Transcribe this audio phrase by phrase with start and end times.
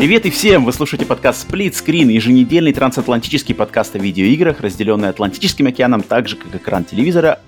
[0.00, 0.64] Привет и всем!
[0.64, 6.36] Вы слушаете подкаст Split Screen, еженедельный трансатлантический подкаст о видеоиграх, разделенный Атлантическим океаном так же,
[6.36, 7.38] как экран телевизора,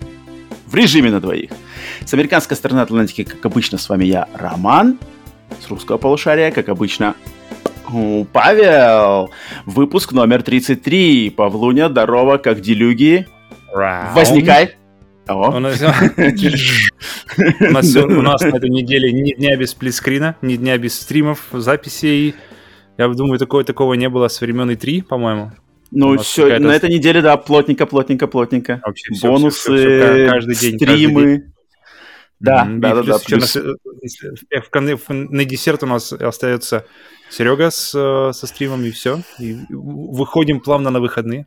[0.66, 1.50] в режиме на двоих.
[2.04, 4.98] С американской стороны Атлантики, как обычно, с вами я, Роман.
[5.66, 7.14] С русского полушария, как обычно,
[8.34, 9.30] Павел.
[9.64, 11.30] Выпуск номер 33.
[11.30, 13.26] Павлуня, здорово, как делюги.
[13.72, 14.14] Раунд.
[14.14, 14.76] Возникай.
[15.28, 20.76] У нас, у нас у нас на этой неделе ни дня без сплитскрина, ни дня
[20.78, 22.34] без стримов, записей.
[22.98, 25.52] Я думаю, такого, такого не было с времен И3, по-моему.
[25.92, 28.80] У Ну, все, на этой неделе, да, плотненько, плотненько, плотненько.
[28.84, 31.52] Вообще всё, Бонусы, всё, всё, всё, каждый день, каждый стримы.
[32.40, 33.14] Да, да, И да, плюс да.
[33.16, 33.56] еще плюс-
[34.74, 36.84] на, в- на десерт у нас остается
[37.30, 39.20] Серега с, э, со стримом, и все.
[39.38, 41.46] И выходим плавно на выходные.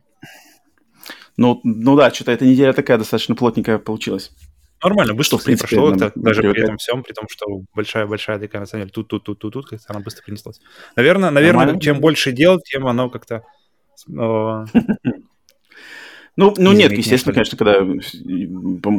[1.36, 4.32] Ну, ну да, что-то эта неделя такая достаточно плотненькая получилась.
[4.82, 7.46] Нормально, быстро Что, в принципе, прошло, нам как-то, даже при этом всем, при том, что
[7.74, 10.60] большая-большая такая, на самом деле, тут-тут-тут-тут-тут, как-то она быстро принеслась.
[10.96, 11.80] Наверное, наверное, Нормально.
[11.80, 13.42] чем больше дел, тем оно как-то...
[14.08, 14.64] э,
[16.36, 17.80] Ну, ну нет, естественно, конечно, когда,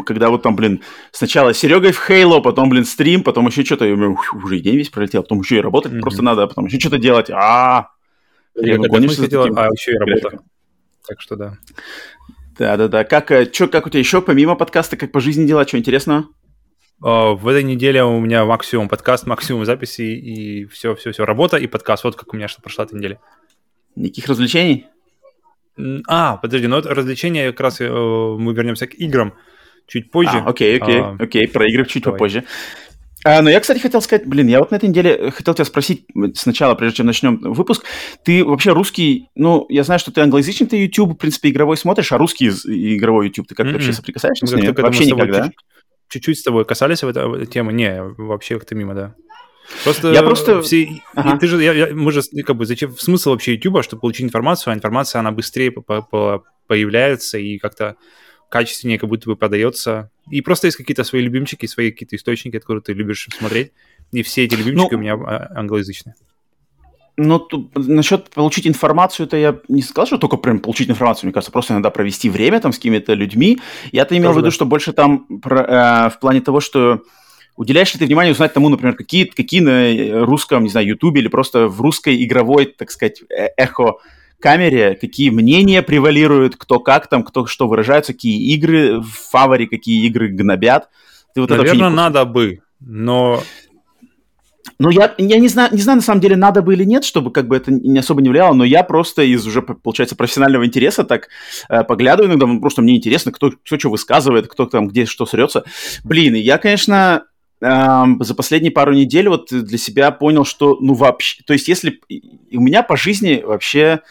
[0.04, 3.92] когда вот там, блин, сначала Серегой в Хейло, потом, блин, стрим, потом еще что-то, и
[3.92, 6.02] у меня ух, уже и день весь пролетел, потом еще и работать Мгм.
[6.02, 7.30] просто надо, а потом еще что-то делать.
[7.30, 7.90] А,
[8.56, 10.40] Я таким а еще и работа.
[11.08, 11.58] Так что да.
[12.58, 13.04] Да-да-да.
[13.04, 16.26] Как, э, чё, как у тебя еще, помимо подкаста, как по жизни дела, что интересного?
[17.00, 21.26] В этой неделе у меня максимум подкаст, максимум записи и все-все-все.
[21.26, 22.04] Работа и подкаст.
[22.04, 23.20] Вот как у меня что прошла эта неделя.
[23.96, 24.88] Никаких развлечений?
[26.08, 29.36] А, подожди, ну это развлечение, как раз э, мы вернемся к играм
[29.86, 30.40] чуть позже.
[30.40, 32.18] А, окей, окей, А, окей, про игры чуть давай.
[32.18, 32.44] попозже.
[33.24, 35.66] А, но я, кстати, хотел сказать, блин, я вот на этой неделе э, хотел тебя
[35.66, 37.84] спросить сначала, прежде чем начнем выпуск,
[38.24, 42.12] ты вообще русский, ну, я знаю, что ты англоязычный, ты YouTube, в принципе, игровой смотришь,
[42.12, 43.74] а русский игровой YouTube, ты как Мгм.
[43.76, 44.74] вообще соприкасаешься мы с ним?
[44.74, 45.46] Вообще никогда?
[45.46, 45.56] чуть-
[46.10, 47.74] Чуть-чуть с тобой касались в этой темы.
[47.74, 49.14] Не, вообще как-то мимо, да.
[49.84, 51.38] Просто Я просто- все, Ага.
[51.38, 54.72] ты же, я- я- мы же как бы зачем смысл вообще YouTube, чтобы получить информацию,
[54.72, 57.98] а информация она быстрее по- по- по- появляется и как-то
[58.50, 60.10] качественнее как будто бы подается.
[60.30, 63.72] И просто есть какие-то свои любимчики, свои какие-то источники, которые ты любишь смотреть.
[64.12, 66.16] И все эти любимчики Ну, у меня а, англоязычные.
[67.20, 71.34] Ну, тут, насчет получить информацию, это я не сказал, что только прям получить информацию, мне
[71.34, 73.58] кажется, просто иногда провести время там с какими-то людьми.
[73.92, 74.52] Я-то имел в Тоже виду, да.
[74.52, 77.02] что больше там про- э, в плане того, что
[77.56, 81.28] уделяешь ли ты внимание узнать тому, например, какие, какие на русском, не знаю, ютубе или
[81.28, 83.96] просто в русской игровой, так сказать, э- эхо
[84.40, 90.06] камере, какие мнения превалируют, кто как там, кто что выражается, какие игры в фаворе, какие
[90.08, 90.90] игры гнобят.
[91.34, 91.96] Ты вот это Наверное, курс?
[91.96, 93.42] надо бы, но
[94.80, 97.32] Ну, я, я не, знаю, не знаю, на самом деле, надо бы или нет, чтобы
[97.32, 101.04] как бы это не особо не влияло, но я просто из уже, получается, профессионального интереса
[101.04, 101.30] так
[101.70, 105.26] э, поглядываю иногда, ну, просто мне интересно, кто, кто что высказывает, кто там где что
[105.26, 105.64] срется.
[106.04, 107.24] Блин, и я, конечно,
[107.60, 112.00] за последние пару недель вот для себя понял, что, ну, вообще, то есть если...
[112.52, 114.02] У меня по жизни вообще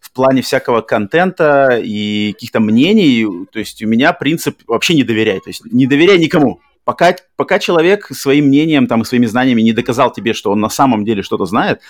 [0.00, 5.40] в плане всякого контента и каких-то мнений, то есть у меня принцип вообще не доверяй,
[5.40, 6.60] то есть не доверяй никому.
[6.84, 10.68] Пока, пока человек своим мнением там, и своими знаниями не доказал тебе, что он на
[10.68, 11.80] самом деле что-то знает,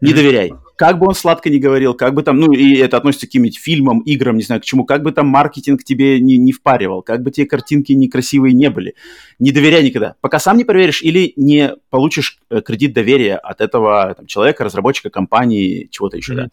[0.00, 0.52] не доверяй.
[0.76, 3.58] Как бы он сладко не говорил, как бы там, ну, и это относится к каким-нибудь
[3.58, 7.22] фильмам, играм, не знаю к чему, как бы там маркетинг тебе не, не впаривал, как
[7.22, 8.94] бы те картинки некрасивые не были.
[9.38, 10.16] Не доверяй никогда.
[10.20, 15.08] Пока сам не проверишь или не получишь э, кредит доверия от этого там, человека, разработчика,
[15.08, 16.42] компании, чего-то еще, Мгм.
[16.42, 16.48] да.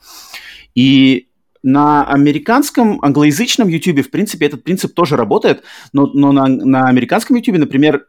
[0.74, 1.28] И
[1.64, 7.38] на американском, англоязычном YouTube, в принципе, этот принцип тоже работает, но, но на, на американском
[7.38, 8.06] YouTube, например,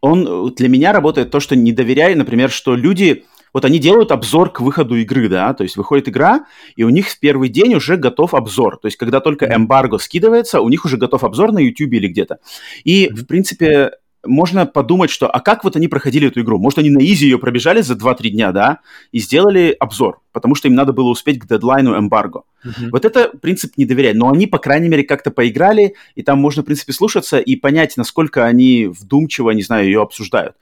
[0.00, 4.12] он э, для меня работает то, что не доверяй, например, что люди, вот они делают
[4.12, 6.44] обзор к выходу игры, да, то есть выходит игра,
[6.76, 10.60] и у них в первый день уже готов обзор, то есть когда только эмбарго скидывается,
[10.60, 12.38] у них уже готов обзор на YouTube или где-то.
[12.82, 13.92] И, в принципе,
[14.26, 16.58] можно подумать, что, а как вот они проходили эту игру?
[16.58, 18.80] Может, они на изи ее пробежали за 2-3 дня, да,
[19.12, 22.42] и сделали обзор, потому что им надо было успеть к дедлайну эмбарго.
[22.64, 22.90] Мгм.
[22.90, 24.14] Вот это принцип не доверяй.
[24.14, 27.96] Но они, по крайней мере, как-то поиграли, и там можно, в принципе, слушаться и понять,
[27.96, 30.56] насколько они вдумчиво, не знаю, ее обсуждают.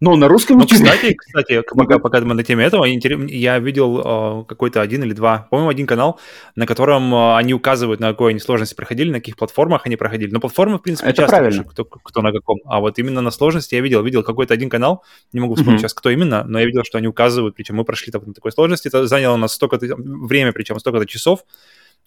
[0.00, 4.44] Но на русском Ну, кстати, кстати, пока, пока мы на теме этого, я видел э,
[4.44, 6.20] какой-то один или два, по-моему, один канал,
[6.54, 10.30] на котором э, они указывают, на какой они сложности проходили, на каких платформах они проходили.
[10.30, 12.58] Но платформы, в принципе, Это часто пишут, кто, кто на каком.
[12.66, 15.02] А вот именно на сложности я видел, видел какой-то один канал,
[15.32, 15.80] не могу вспомнить Мгм.
[15.80, 18.52] сейчас, кто именно, но я видел, что они указывают, причем мы прошли там на такой
[18.52, 21.40] сложности, это заняло у нас столько-то время, причем столько-то часов,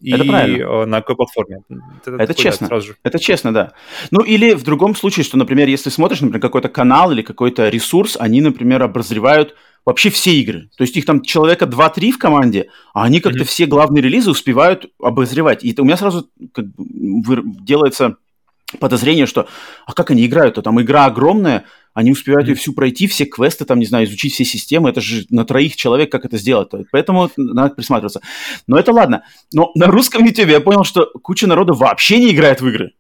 [0.02, 0.64] и Это правильно.
[0.64, 1.60] э, на какой платформе.
[1.70, 1.82] Это
[2.12, 2.68] такой, да, честно.
[2.68, 2.96] сразу же.
[3.04, 3.72] Это честно, да.
[4.12, 8.16] Ну, или в другом случае, что, например, если смотришь, например, какой-то канал или какой-то ресурс,
[8.20, 9.56] они, например, обозревают
[9.86, 10.70] вообще все игры.
[10.78, 13.48] То есть их там человека 2-3 в команде, а они как-то Мгм.
[13.48, 15.64] все главные релизы успевают обозревать.
[15.64, 18.18] И это у меня сразу как бы, делается
[18.80, 19.48] подозрение, что
[19.86, 20.62] а как они играют-то?
[20.62, 22.52] Там игра огромная, Они успевают mm-hmm.
[22.52, 24.90] ее всю пройти, все квесты, там, не знаю, изучить все системы.
[24.90, 26.70] Это же на троих человек, как это сделать.
[26.92, 28.22] Поэтому надо присматриваться.
[28.68, 29.24] Но это ладно.
[29.54, 32.92] Но на русском YouTube я понял, что куча народа вообще не играет в игры.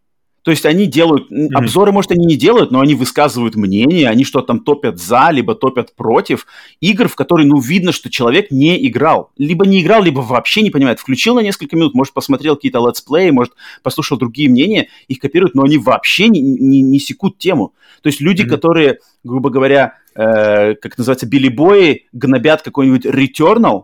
[0.44, 1.50] То есть они делают, mm-hmm.
[1.53, 5.56] обзоры, может, они не делают, но они высказывают мнение, они что-то там топят за, либо
[5.56, 6.45] топят против
[6.80, 9.31] игр, в которые, ну, видно, что человек не играл.
[9.38, 11.00] Либо не играл, либо вообще не понимает.
[11.00, 13.53] Включил на несколько минут, может, посмотрел какие-то летсплеи, может,
[13.83, 17.74] послушал другие мнения, их копируют, но они вообще не, не, не секут тему.
[18.01, 18.47] То есть люди, mm-hmm.
[18.47, 23.83] которые, грубо говоря, э, как называется, билибои, гнобят какой-нибудь Returnal,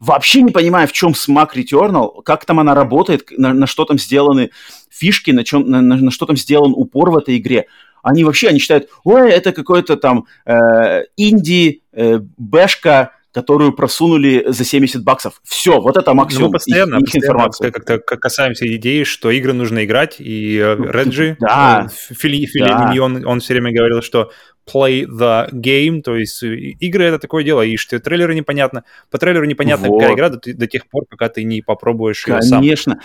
[0.00, 3.98] вообще не понимая, в чем смак Returnal, как там она работает, на, на что там
[3.98, 4.50] сделаны
[4.90, 7.66] фишки, на, чем, на, на, на что там сделан упор в этой игре.
[8.02, 14.64] Они вообще, они считают, ой, это какой-то там э, инди, э, бэшка, которую просунули за
[14.64, 15.42] 70 баксов.
[15.44, 19.52] Все, вот это максимум ну, мы постоянно, их, их постоянно как-то касаемся идеи, что игры
[19.52, 22.94] нужно играть, и э, ну, Реджи, да, э, Фили, Фили да.
[23.02, 24.30] он, он все время говорил, что
[24.66, 29.18] play the game, то есть э, игры это такое дело, и что трейлеры непонятно, по
[29.18, 30.00] трейлеру непонятно, вот.
[30.00, 32.44] какая игра до, до тех пор, пока ты не попробуешь Конечно.
[32.44, 32.60] ее сам.
[32.60, 33.00] Конечно.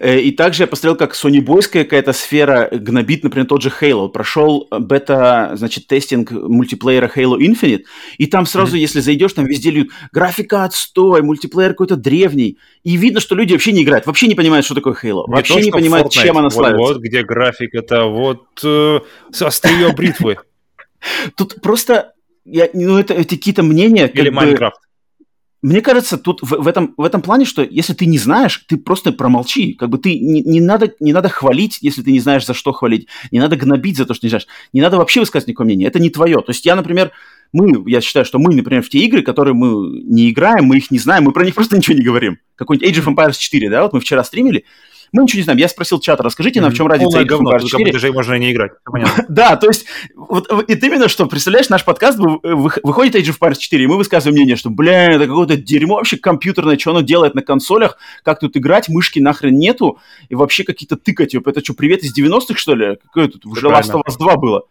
[0.00, 4.08] И также я посмотрел, как Sony Бойская какая-то сфера гнобит, например, тот же Halo.
[4.08, 7.82] Прошел бета, значит, тестинг мультиплеера Halo Infinite,
[8.18, 8.80] и там сразу, mm-hmm.
[8.80, 13.72] если зайдешь, там везде льют графика отстой, мультиплеер какой-то древний, и видно, что люди вообще
[13.72, 16.22] не играют, вообще не понимают, что такое Halo, не вообще то, не понимают, Fortnite.
[16.22, 16.92] чем она вот, славится.
[16.94, 19.00] Вот где графика-то, вот э,
[19.40, 20.38] острие бритвы.
[21.36, 22.12] Тут просто,
[22.44, 24.06] я, ну, это, это какие-то мнения.
[24.06, 24.80] Или Майнкрафт.
[25.62, 28.78] Мне кажется, тут в, в, этом, в этом плане, что если ты не знаешь, ты
[28.78, 29.74] просто промолчи.
[29.74, 32.72] Как бы ты не, не, надо, не надо хвалить, если ты не знаешь, за что
[32.72, 33.08] хвалить.
[33.30, 34.46] Не надо гнобить за то, что не знаешь.
[34.72, 35.86] Не надо вообще высказать никакое мнение.
[35.86, 36.40] Это не твое.
[36.40, 37.12] То есть я, например,
[37.52, 40.90] мы, я считаю, что мы, например, в те игры, которые мы не играем, мы их
[40.90, 42.38] не знаем, мы про них просто ничего не говорим.
[42.56, 44.64] Какой-нибудь Age of Empires 4, да, вот мы вчера стримили,
[45.12, 45.58] мы ничего не знаем.
[45.58, 47.92] Я спросил чата, расскажите нам, в чем разница Empires 4.
[47.92, 48.72] Даже можно не играть.
[49.28, 53.82] да, то есть, вот это именно что, представляешь, наш подкаст, выходит Age of Empires 4,
[53.82, 57.42] и мы высказываем мнение, что, бля, это какое-то дерьмо вообще компьютерное, что оно делает на
[57.42, 59.98] консолях, как тут играть, мышки нахрен нету,
[60.28, 62.98] и вообще какие-то тыкать, это что, привет из 90-х, что ли?
[63.06, 64.62] Какое тут уже Last of Us 2 было?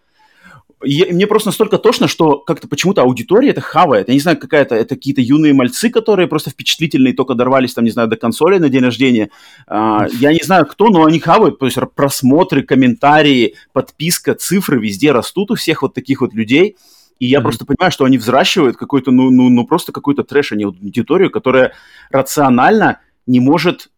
[0.84, 4.08] Я, мне просто настолько тошно, что как-то почему-то аудитория это хавает.
[4.08, 7.92] Я не знаю, какая-то, это какие-то юные мальцы, которые просто впечатлительные, только дорвались там, не
[7.92, 9.30] знаю, до консоли на день рождения.
[9.68, 11.60] А, я не знаю, кто, но они хавают.
[11.60, 16.78] То есть просмотры, комментарии, подписка, цифры везде растут у всех вот таких вот людей.
[17.20, 17.42] И я mm-hmm.
[17.42, 21.30] просто понимаю, что они взращивают какой-то, ну, ну, ну просто какой-то трэш, а не аудиторию,
[21.30, 21.74] которая
[22.10, 23.90] рационально не может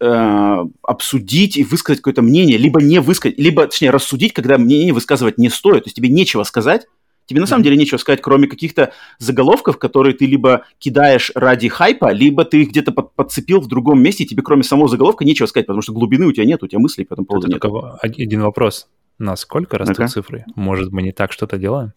[0.00, 5.38] э, обсудить и высказать какое-то мнение, либо не высказать, либо, точнее, рассудить, когда мнение высказывать
[5.38, 5.84] не стоит.
[5.84, 6.86] То есть тебе нечего сказать,
[7.26, 12.12] тебе на самом деле нечего сказать, кроме каких-то заголовков, которые ты либо кидаешь ради хайпа,
[12.12, 15.46] либо ты их где-то под, подцепил в другом месте, и тебе кроме самого заголовка нечего
[15.46, 17.62] сказать, потому что глубины у тебя нет, у тебя мыслей по этому поводу нет.
[18.02, 18.88] Один вопрос.
[19.18, 20.44] Насколько растут ну цифры?
[20.54, 21.92] Может, мы не так что-то делаем?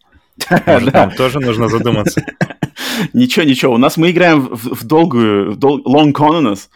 [0.66, 2.24] Может, нам тоже нужно задуматься?
[3.12, 3.74] Ничего, ничего.
[3.74, 6.70] У нас мы играем в долгую, long con у нас.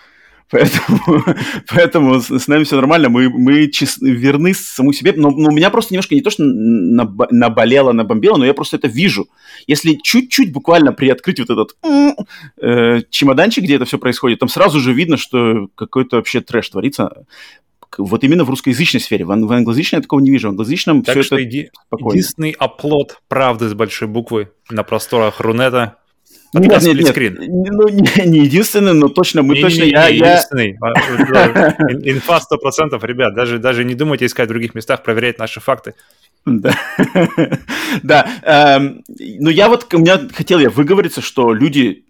[0.50, 1.25] Поэтому,
[1.69, 5.70] поэтому с, нами все нормально, мы, мы чест, верны саму себе, но, но у меня
[5.70, 9.26] просто немножко не то, что наболело, набомбило, но я просто это вижу.
[9.67, 11.76] Если чуть-чуть буквально приоткрыть вот этот
[12.61, 17.25] э, чемоданчик, где это все происходит, там сразу же видно, что какой-то вообще трэш творится.
[17.97, 19.25] Вот именно в русскоязычной сфере.
[19.25, 20.49] В, в англоязычной я такого не вижу.
[20.49, 22.12] В англоязычном так все что это иди, спокойно.
[22.12, 25.97] единственный оплот правды с большой буквы на просторах Рунета
[26.61, 29.80] нет, нет, нет, ну, не, не единственный, но точно мы не, точно...
[29.80, 30.26] Не, не, я, не я...
[30.32, 30.78] единственный.
[30.80, 30.92] А,
[32.04, 33.34] инфа 100%, ребят.
[33.34, 35.94] Даже, даже не думайте искать в других местах, проверять наши факты.
[36.46, 36.75] Да,
[38.02, 38.28] да.
[38.42, 42.04] Эм, ну, я вот, у меня хотел я выговориться, что люди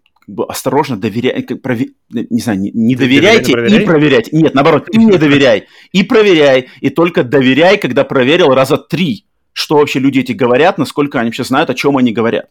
[0.48, 1.90] осторожно доверяй, прове...
[2.10, 4.36] не знаю, не, не доверяйте доверяй, и проверяйте.
[4.36, 9.76] Нет, наоборот, и не доверяй, и проверяй, и только доверяй, когда проверил раза три, что
[9.76, 12.46] вообще люди эти говорят, насколько они вообще знают, о чем они говорят.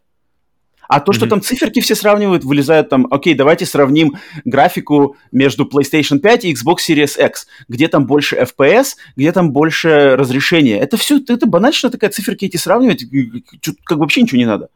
[0.94, 1.30] А то, что mm-hmm.
[1.30, 6.76] там циферки все сравнивают, вылезают там, окей, давайте сравним графику между PlayStation 5 и Xbox
[6.88, 10.78] Series X, где там больше FPS, где там больше разрешения.
[10.78, 13.06] Это все, это банально такая циферки эти сравнивать,
[13.84, 14.70] как вообще ничего не надо.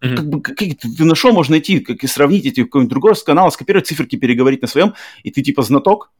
[0.00, 0.14] Mm-hmm.
[0.14, 3.88] Как бы, как, ты нашел, можно найти, как и сравнить эти какой-нибудь другой канал, скопировать
[3.88, 6.12] циферки, переговорить на своем, и ты типа знаток,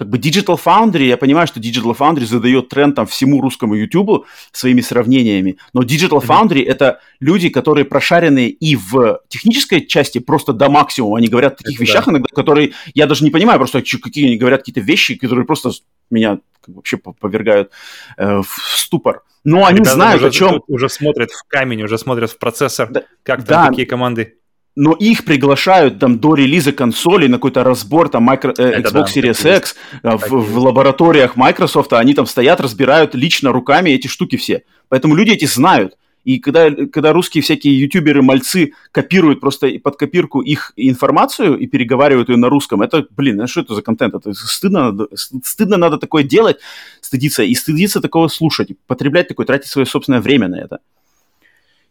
[0.00, 4.24] как бы Digital Foundry, я понимаю, что Digital Foundry задает тренд там всему русскому YouTube
[4.50, 6.70] своими сравнениями, но Digital Foundry mm-hmm.
[6.70, 11.18] это люди, которые прошаренные и в технической части просто до максимума.
[11.18, 12.12] Они говорят о таких это вещах да.
[12.12, 15.70] иногда, которые я даже не понимаю просто, какие они говорят, какие-то вещи, которые просто
[16.08, 17.70] меня вообще повергают
[18.16, 19.22] э, в ступор.
[19.44, 20.62] Но они Ребята знают, уже, о чем...
[20.66, 23.68] Уже смотрят в камень, уже смотрят в процессор, да, как там да.
[23.68, 24.38] какие команды
[24.76, 29.04] но их приглашают там до релиза консоли на какой-то разбор там micro, э, Xbox да,
[29.04, 34.36] Series X э, в, в лабораториях Microsoft, они там стоят, разбирают лично руками эти штуки
[34.36, 34.62] все.
[34.88, 35.96] Поэтому люди эти знают.
[36.24, 42.28] И когда, когда русские всякие ютуберы, мальцы копируют просто под копирку их информацию и переговаривают
[42.28, 44.14] ее на русском, это, блин, а что это за контент?
[44.14, 46.58] Это стыдно, надо, стыдно надо такое делать,
[47.00, 50.80] стыдиться, и стыдиться такого слушать, потреблять такое, тратить свое собственное время на это.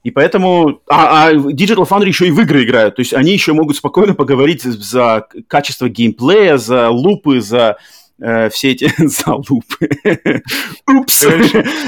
[0.04, 0.82] И поэтому...
[0.90, 2.96] А, а Digital Foundry еще и в игры играют.
[2.96, 7.78] То есть они еще могут спокойно поговорить за качество геймплея, за лупы, за
[8.18, 8.90] э, все эти...
[8.98, 9.90] за лупы.
[10.88, 11.26] Упс!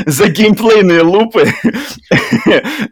[0.05, 1.53] за геймплейные лупы.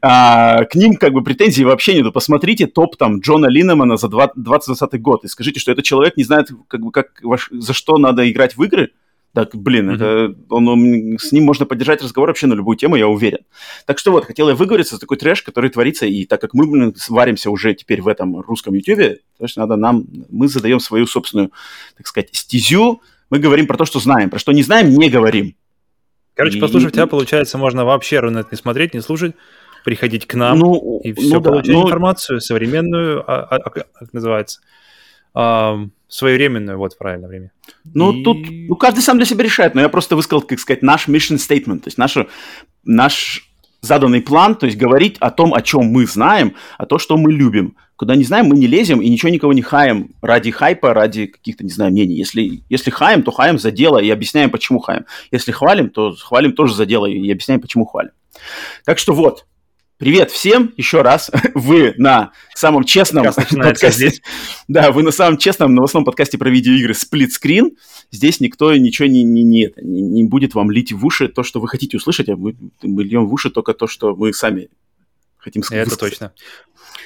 [0.02, 2.14] а, к ним как бы претензий вообще нету.
[2.14, 6.50] Посмотрите топ там Джона Линнемана за 2020 год и скажите, что этот человек не знает,
[6.70, 7.22] как бы, как,
[7.52, 8.92] за что надо играть в игры.
[9.34, 9.96] Так, блин, mm-hmm.
[9.96, 13.40] это, он, он, с ним можно поддержать разговор вообще на любую тему, я уверен.
[13.86, 16.66] Так что вот, хотел я выговориться за такой трэш, который творится, и так как мы
[16.66, 21.06] блин, варимся уже теперь в этом русском ютубе, то есть надо нам, мы задаем свою
[21.06, 21.52] собственную,
[21.96, 25.56] так сказать, стезю, мы говорим про то, что знаем, про что не знаем, не говорим.
[26.34, 26.62] Короче, и...
[26.62, 29.36] послушав тебя, получается, можно вообще Рунет не смотреть, не слушать,
[29.84, 31.86] приходить к нам ну, и все ну, получать да, ну...
[31.86, 34.62] информацию современную, а, а, а, как называется,
[35.34, 37.52] своевременную, вот правильное время.
[37.94, 38.24] Ну, и...
[38.24, 41.38] тут ну, каждый сам для себя решает, но я просто высказал, как сказать, наш mission
[41.38, 42.18] statement, то есть наш,
[42.84, 43.50] наш
[43.82, 47.32] заданный план, то есть говорить о том, о чем мы знаем, о том, что мы
[47.32, 47.76] любим.
[47.96, 51.64] Куда не знаем, мы не лезем и ничего никого не хаем ради хайпа, ради каких-то,
[51.66, 52.16] не знаю, мнений.
[52.16, 55.06] Если, если хаем, то хаем за дело и объясняем, почему хаем.
[55.32, 58.12] Если хвалим, то хвалим тоже за дело и объясняем, почему хвалим.
[58.86, 59.46] Так что вот,
[60.00, 61.30] Привет всем еще раз.
[61.54, 63.92] Вы на самом честном подкасте.
[63.92, 64.22] Здесь.
[64.70, 67.72] Да, вы на самом честном новостном подкасте про видеоигры Split Screen.
[68.12, 71.68] Здесь никто ничего не, не, не, не, будет вам лить в уши то, что вы
[71.68, 74.70] хотите услышать, а мы, мы льем в уши только то, что мы сами
[75.38, 75.88] хотим сказать.
[75.88, 76.34] Это точно.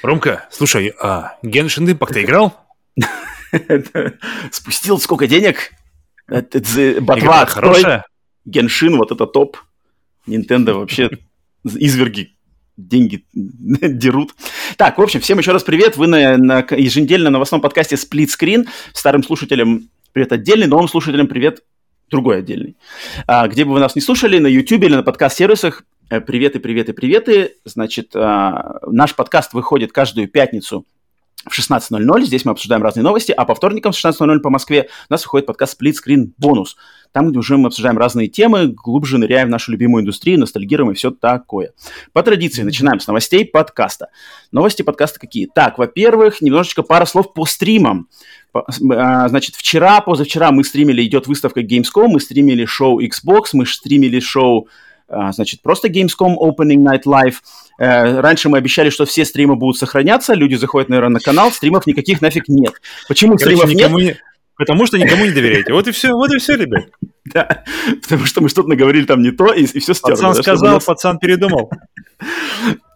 [0.04, 2.54] Ромка, слушай, а Genshin Impact ты играл?
[4.52, 5.72] Спустил сколько денег?
[6.28, 8.06] Ботва хорошая.
[8.46, 9.58] Геншин, вот это топ.
[10.28, 11.10] Nintendo вообще
[11.64, 12.34] изверги
[12.78, 14.34] деньги дерут.
[14.78, 15.98] Так, в общем, всем еще раз привет.
[15.98, 18.68] Вы на, на еженедельно новостном подкасте Split Screen.
[18.94, 21.64] Старым слушателям привет отдельный, новым слушателям привет
[22.10, 22.78] другой отдельный.
[23.28, 26.94] А, где бы вы нас не слушали, на YouTube или на подкаст-сервисах, э, приветы, приветы,
[26.94, 27.56] приветы.
[27.66, 30.86] Значит, а, наш подкаст выходит каждую пятницу
[31.48, 32.22] в 16.00.
[32.24, 35.46] Здесь мы обсуждаем разные новости, а по вторникам в 16.00 по Москве у нас выходит
[35.46, 36.78] подкаст Split Screen Бонус.
[37.12, 40.96] Там, где уже мы обсуждаем разные темы, глубже ныряем в нашу любимую индустрию, ностальгируем и
[40.96, 41.74] все такое.
[42.12, 44.08] По традиции начинаем с новостей подкаста.
[44.52, 45.48] Новости подкаста какие?
[45.54, 48.08] Так, во-первых, немножечко пара слов по стримам.
[48.54, 54.20] А, значит, вчера, позавчера мы стримили, идет выставка Gamescom, мы стримили шоу Xbox, мы стримили
[54.20, 54.68] шоу
[55.32, 57.36] значит, просто Gamescom Opening Night Live.
[57.80, 61.88] Э, раньше мы обещали, что все стримы будут сохраняться, люди заходят, наверное, на канал, стримов
[61.88, 62.74] никаких нафиг нет.
[63.08, 63.92] Почему Короче, стримов нет?
[63.92, 64.18] Не...
[64.56, 65.74] Потому что никому не доверяете.
[65.74, 66.86] Вот и все, вот и все, ребят.
[67.26, 67.64] Да,
[68.02, 70.16] потому что мы что-то наговорили там не то, и, и все стерли.
[70.16, 70.86] Пацан да, сказал, нас...
[70.86, 71.72] пацан передумал.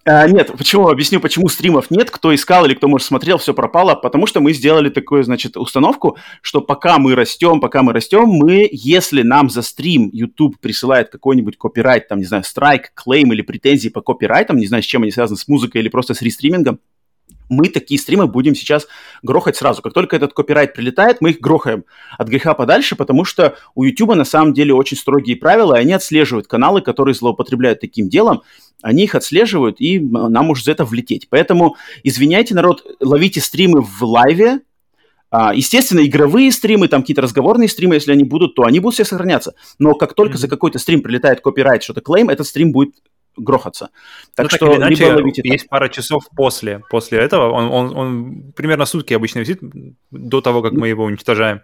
[0.10, 3.94] А, нет, почему, объясню, почему стримов нет, кто искал или кто, может, смотрел, все пропало,
[3.94, 8.70] потому что мы сделали такую, значит, установку, что пока мы растем, пока мы растем, мы,
[8.72, 13.90] если нам за стрим YouTube присылает какой-нибудь копирайт, там, не знаю, страйк, клейм или претензии
[13.90, 16.80] по копирайтам, не знаю, с чем они связаны, с музыкой или просто с рестримингом,
[17.50, 18.88] мы такие стримы будем сейчас
[19.22, 19.82] грохать сразу.
[19.82, 21.86] Как только этот копирайт прилетает, мы их грохаем
[22.18, 25.94] от греха подальше, потому что у YouTube на самом деле очень строгие правила, и они
[25.94, 28.42] отслеживают каналы, которые злоупотребляют таким делом,
[28.82, 31.28] они их отслеживают, и нам может за это влететь.
[31.30, 34.62] Поэтому, извиняйте, народ, ловите стримы в лайве,
[35.30, 39.06] а, естественно, игровые стримы, там какие-то разговорные стримы, если они будут, то они будут все
[39.06, 39.56] сохраняться.
[39.78, 40.38] Но как только mm-hmm.
[40.38, 42.96] за какой-то стрим прилетает копирайт, что-то клейм, этот стрим будет
[43.38, 43.90] грохаться.
[44.36, 45.70] Так ну, что так иначе, ловите есть так.
[45.70, 47.52] пара часов после, после этого.
[47.52, 49.60] Он, он, он примерно сутки обычно висит
[50.12, 51.62] до того, как мы его уничтожаем.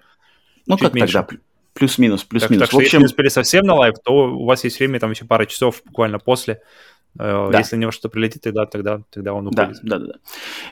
[0.66, 1.14] Ну, Чуть как меньше.
[1.14, 1.38] тогда?
[1.74, 2.60] Плюс-минус, плюс-минус.
[2.60, 2.86] Так, так что, в общем...
[2.86, 5.82] если не успели совсем на live, то у вас есть время, там еще пара часов
[5.86, 6.62] буквально после.
[7.20, 7.60] Э, да.
[7.60, 9.80] Если на него что-то прилетит, тогда, тогда, тогда он уходит.
[9.84, 10.14] Да, да, да.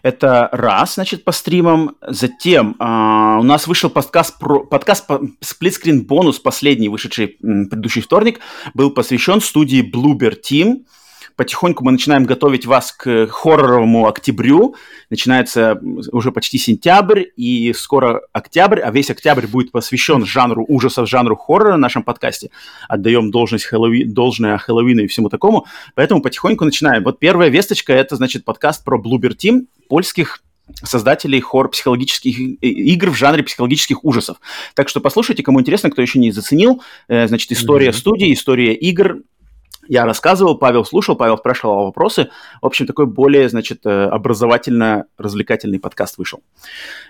[0.01, 1.95] Это раз, значит, по стримам.
[2.07, 8.01] Затем а, у нас вышел подкаст, про, подкаст по, Splitscreen бонус, последний, вышедший м, предыдущий
[8.01, 8.39] вторник,
[8.73, 10.85] был посвящен студии Bloober Team–
[11.35, 14.75] потихоньку мы начинаем готовить вас к хорроровому октябрю.
[15.09, 15.79] Начинается
[16.11, 21.75] уже почти сентябрь, и скоро октябрь, а весь октябрь будет посвящен жанру ужасов, жанру хоррора
[21.75, 22.49] в нашем подкасте.
[22.87, 24.03] Отдаем должность Хэллоуи...
[24.03, 25.65] должное Хэллоуину и всему такому.
[25.95, 27.03] Поэтому потихоньку начинаем.
[27.03, 30.41] Вот первая весточка– это, значит, подкаст про Bloober Team, польских
[30.83, 34.37] создателей хор психологических игр в жанре психологических ужасов.
[34.73, 36.81] Так что послушайте, кому интересно, кто еще не заценил.
[37.07, 37.93] Э, значит, история mm-hmm.
[37.93, 39.17] студии, история игр,
[39.87, 42.29] я рассказывал, Павел слушал, Павел спрашивал вопросы.
[42.61, 46.41] В общем, такой более, значит, э, образовательно-развлекательный подкаст вышел.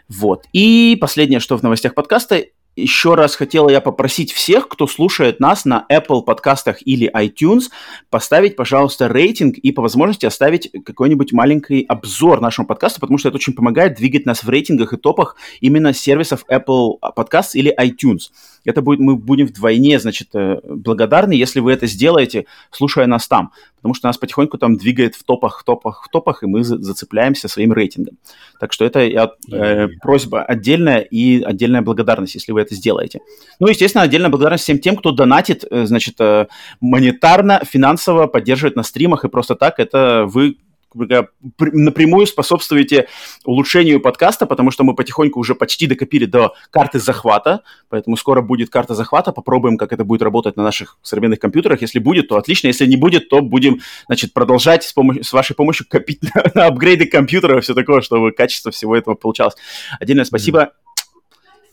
[0.09, 0.45] Вот.
[0.53, 2.43] И последнее, что в новостях подкаста,
[2.75, 7.63] еще раз хотела я попросить всех, кто слушает нас на Apple подкастах или iTunes,
[8.09, 13.35] поставить, пожалуйста, рейтинг и по возможности оставить какой-нибудь маленький обзор нашему подкасту, потому что это
[13.35, 18.31] очень помогает двигать нас в рейтингах и топах именно сервисов Apple Podcasts или iTunes.
[18.65, 23.51] Это будет, мы будем вдвойне, значит, э, благодарны, если вы это сделаете, слушая нас там,
[23.77, 26.77] потому что нас потихоньку там двигает в топах, в топах, в топах, и мы за,
[26.77, 28.17] зацепляемся своим рейтингом.
[28.59, 33.19] Так что это э, просьба отдельная и отдельная благодарность, если вы это сделаете.
[33.59, 36.47] Ну, естественно, отдельная благодарность всем тем, кто донатит, э, значит, э,
[36.79, 40.57] монетарно, финансово поддерживает на стримах, и просто так это вы
[40.93, 43.07] напрямую способствуете
[43.45, 48.69] улучшению подкаста, потому что мы потихоньку уже почти докопили до карты захвата, поэтому скоро будет
[48.69, 51.81] карта захвата, попробуем, как это будет работать на наших современных компьютерах.
[51.81, 55.55] Если будет, то отлично, если не будет, то будем, значит, продолжать с, помощью, с вашей
[55.55, 59.55] помощью копить на, на апгрейды компьютера и все такое, чтобы качество всего этого получалось.
[60.00, 60.71] Отдельное спасибо.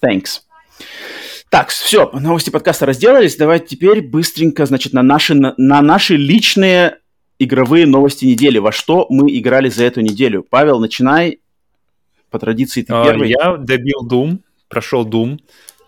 [0.02, 0.40] Thanks.
[1.50, 3.36] Так, все, новости подкаста разделались.
[3.36, 6.98] Давайте теперь быстренько, значит, на наши, на, на наши личные
[7.38, 8.58] игровые новости недели.
[8.58, 10.44] Во что мы играли за эту неделю?
[10.48, 11.40] Павел, начинай.
[12.30, 13.30] По традиции ты uh, первый.
[13.30, 15.38] Я добил Doom, прошел Doom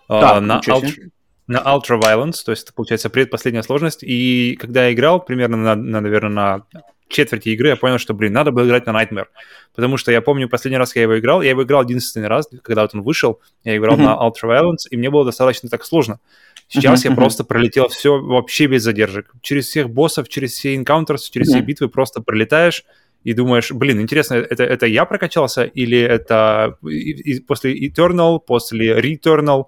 [0.09, 1.09] uh, на, Ultra,
[1.47, 3.99] на Ultra Violence, то есть это, получается, предпоследняя сложность.
[4.01, 8.33] И когда я играл, примерно, на, на, наверное, на четверти игры, я понял, что, блин,
[8.33, 9.27] надо было играть на Nightmare.
[9.75, 12.81] Потому что я помню, последний раз я его играл, я его играл единственный раз, когда
[12.83, 14.03] вот он вышел, я играл mm-hmm.
[14.03, 16.19] на Ultra Violence, и мне было достаточно так сложно.
[16.71, 19.33] Сейчас я просто пролетел все вообще без задержек.
[19.41, 22.85] Через всех боссов, через все энкаунтерс, через все битвы просто пролетаешь
[23.23, 26.77] и думаешь, блин, интересно, это, это я прокачался или это
[27.47, 29.65] после Eternal, после Returnal,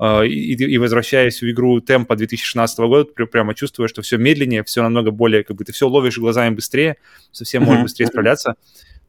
[0.00, 4.82] Uh, и, и возвращаясь в игру темпа 2016 года, прямо чувствую, что все медленнее, все
[4.82, 6.96] намного более, как бы ты все ловишь глазами быстрее,
[7.32, 8.54] совсем можешь быстрее справляться.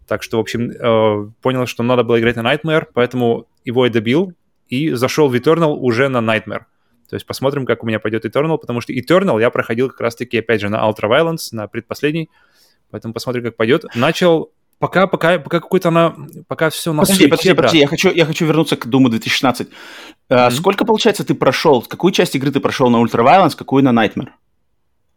[0.05, 3.89] Так что, в общем, uh, понял, что надо было играть на Nightmare, поэтому его и
[3.89, 4.33] добил,
[4.67, 6.63] и зашел в Eternal уже на Nightmare.
[7.11, 10.39] То есть посмотрим, как у меня пойдет Eternal, потому что Eternal я проходил как раз-таки,
[10.39, 12.29] опять же, на Ultra Violence, на предпоследний,
[12.89, 13.83] поэтому посмотрим, как пойдет.
[13.95, 16.15] Начал пока, пока, пока какой-то она,
[16.47, 19.67] пока все на Подожди, подожди, подожди, я хочу, я хочу вернуться к Думу 2016.
[20.29, 20.51] Mm-hmm.
[20.51, 24.29] сколько, получается, ты прошел, какую часть игры ты прошел на Ultra Violence, какую на Nightmare?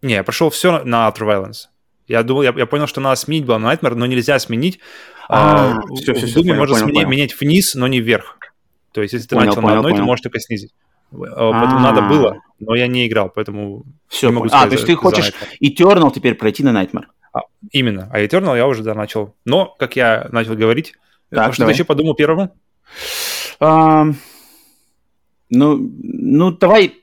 [0.03, 1.69] Не, я прошел все на Ultra Violence.
[2.09, 4.81] Я думал, я, я понял, что надо сметь было на Nightmare, но нельзя сменить.
[5.29, 7.09] А, а, все, все, в Думе можно понял, сменить, понял.
[7.09, 8.37] менять вниз, но не вверх.
[8.91, 10.03] То есть, если ты понял, начал понял, на одной, понял.
[10.03, 10.73] ты можешь только снизить.
[11.19, 12.09] Поэтому надо а.
[12.09, 14.49] было, но я не играл, поэтому Все, могу.
[14.51, 17.07] А, то есть ты хочешь Eternal теперь пройти на Nightmare?
[17.33, 18.09] А, именно.
[18.13, 19.35] А Eternal я уже, да, начал.
[19.45, 20.95] Но, как я начал говорить,
[21.31, 22.55] что ты еще подумал первому?
[25.51, 26.95] Ну, ну, давай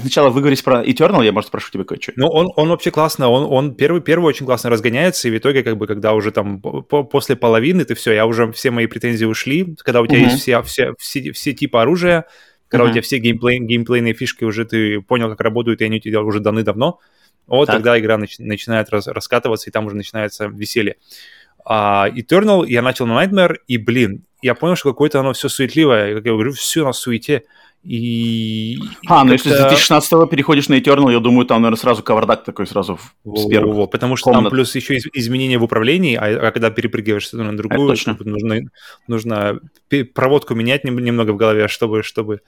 [0.00, 2.12] сначала выговорись про Eternal, я, может, спрошу тебя кое-что.
[2.16, 5.62] Ну, он, он вообще классно, он, он первый, первый очень классно разгоняется, и в итоге,
[5.62, 9.24] как бы, когда уже там по, после половины ты все, я уже, все мои претензии
[9.24, 10.26] ушли, когда у тебя угу.
[10.26, 12.26] есть все, все, все, все типы оружия,
[12.68, 12.88] когда uh-huh.
[12.88, 16.22] у тебя все геймплей, геймплейные фишки уже ты понял, как работают, и они у тебя
[16.22, 17.00] уже даны давно,
[17.46, 17.76] вот так.
[17.76, 20.96] тогда игра нач- начинает раз- раскатываться, и там уже начинается веселье.
[21.64, 26.14] А Eternal я начал на Nightmare, и, блин, я понял, что какое-то оно все суетливое,
[26.14, 27.44] как я говорю, все на суете.
[27.84, 28.78] И...
[29.06, 32.66] А, ну если с 2016 переходишь на Eternal, я думаю, там, наверное, сразу кавардак такой
[32.66, 34.44] сразу с первых Во-во, Потому что комнат.
[34.44, 38.16] там плюс еще изменения в управлении, а, а когда перепрыгиваешь на другую, точно.
[38.20, 38.60] нужно,
[39.06, 39.60] нужно
[40.14, 42.40] проводку менять немного в голове, чтобы, чтобы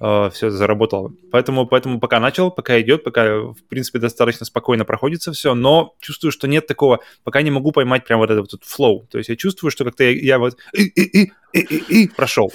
[0.00, 1.12] э, все заработало.
[1.30, 6.32] Поэтому, поэтому пока начал, пока идет, пока, в принципе, достаточно спокойно проходится все, но чувствую,
[6.32, 9.06] что нет такого, пока не могу поймать прям вот этот вот flow.
[9.10, 12.08] То есть я чувствую, что как-то я, я вот и, и, и, и, и, и
[12.08, 12.50] прошел.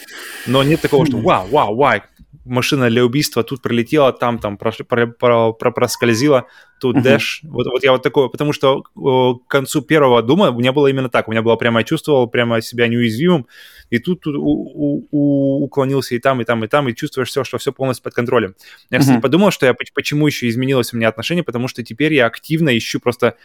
[0.47, 2.01] Но нет такого, что вау, вау, вау,
[2.45, 6.47] машина для убийства тут пролетела, там, там про, про, про, про, проскользила,
[6.79, 7.01] тут uh-huh.
[7.01, 7.41] дэш.
[7.43, 10.87] Вот, вот я вот такое, потому что о, к концу первого дума у меня было
[10.87, 11.27] именно так.
[11.27, 13.47] У меня было прямо, я чувствовал прямо себя неуязвимым,
[13.89, 17.29] и тут, тут у, у, у, уклонился и там, и там, и там, и чувствуешь
[17.29, 18.55] все, что все полностью под контролем.
[18.89, 19.21] Я, кстати, uh-huh.
[19.21, 22.99] подумал, что я почему еще изменилось у меня отношение, потому что теперь я активно ищу
[22.99, 23.35] просто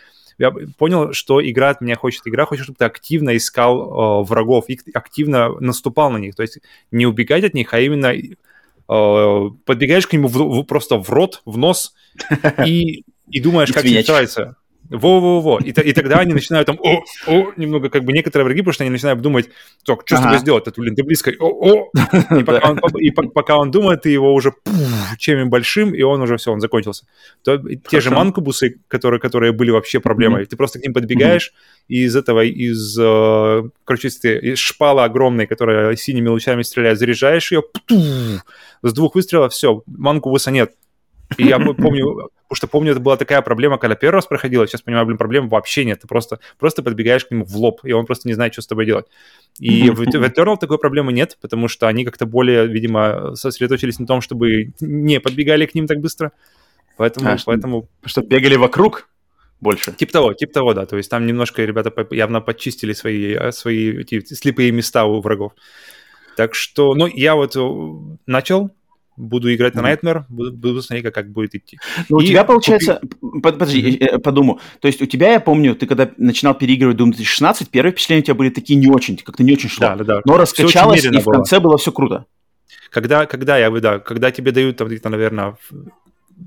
[0.40, 2.22] я понял, что игра от меня хочет.
[2.24, 6.36] Игра хочет, чтобы ты активно искал э, врагов, и активно наступал на них.
[6.36, 6.60] То есть
[6.92, 8.47] не убегать от них, а именно Э,
[8.88, 11.94] подбегаешь к нему в, в, просто в рот, в нос
[12.66, 14.56] и, и думаешь, как тебе нравится.
[14.90, 15.58] Во-во-во.
[15.58, 18.84] И, и тогда они начинают там, о, о, немного как бы некоторые враги, потому что
[18.84, 19.48] они начинают думать,
[19.84, 20.22] так, что ага.
[20.22, 20.66] с тобой сделать?
[20.66, 21.90] Это, блин, ты близко, о, о.
[22.38, 24.52] И пока он, и пока он думает, ты его уже
[25.18, 27.06] чем большим, и он уже все, он закончился.
[27.42, 27.58] То,
[27.90, 31.52] те же манкубусы, которые, которые были вообще проблемой, ты просто к ним подбегаешь,
[31.88, 37.62] и из этого, из, э, короче, из шпала огромной, которая синими лучами стреляет, заряжаешь ее,
[38.82, 40.72] с двух выстрелов, все, манкубуса нет
[41.36, 44.80] И я помню, потому что помню, это была такая проблема, когда первый раз проходила, сейчас
[44.80, 46.00] понимаю, блин, проблем вообще нет.
[46.00, 48.66] Ты просто, просто подбегаешь к нему в лоб, и он просто не знает, что с
[48.66, 49.06] тобой делать.
[49.58, 54.06] И в, в Eternal такой проблемы нет, потому что они как-то более, видимо, сосредоточились на
[54.06, 56.32] том, чтобы не подбегали к ним так быстро.
[56.96, 57.30] Поэтому...
[57.30, 57.88] А, поэтому...
[58.04, 59.08] Что, бегали вокруг?
[59.60, 59.92] больше.
[59.92, 60.86] Типа того, типа того, да.
[60.86, 65.52] То есть там немножко ребята явно подчистили свои, э, свои эти слепые места у врагов.
[66.36, 68.70] Так что, ну, я вот э, начал,
[69.18, 71.78] буду играть на Nightmare, буду, буду смотреть, как, как будет идти.
[72.08, 73.40] Ну, у тебя, получается, купи...
[73.40, 74.18] подожди, mm-hmm.
[74.20, 78.22] подумаю, то есть у тебя, я помню, ты когда начинал переигрывать Doom 2016, первые впечатления
[78.22, 79.88] у тебя были такие не очень, как-то не очень шло.
[79.88, 80.20] Да, да, да.
[80.24, 81.70] Но раскачалось, и в конце было.
[81.70, 82.26] было все круто.
[82.90, 85.56] Когда, когда я, да, когда тебе дают, там, наверное,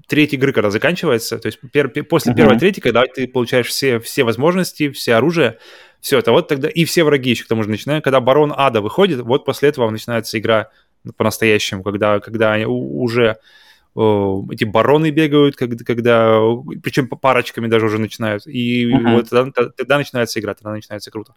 [0.07, 2.35] треть игры, когда заканчивается, то есть пер, после uh-huh.
[2.35, 5.57] первой трети, когда ты получаешь все, все возможности, все оружие,
[5.99, 8.81] все это вот тогда, и все враги еще к тому же начинают, когда Барон Ада
[8.81, 10.69] выходит, вот после этого начинается игра
[11.17, 13.37] по-настоящему, когда, когда уже
[13.93, 16.39] о, эти бароны бегают, когда, когда
[16.81, 19.15] причем парочками даже уже начинают, и uh-huh.
[19.15, 21.33] вот тогда, тогда начинается игра, тогда начинается круто.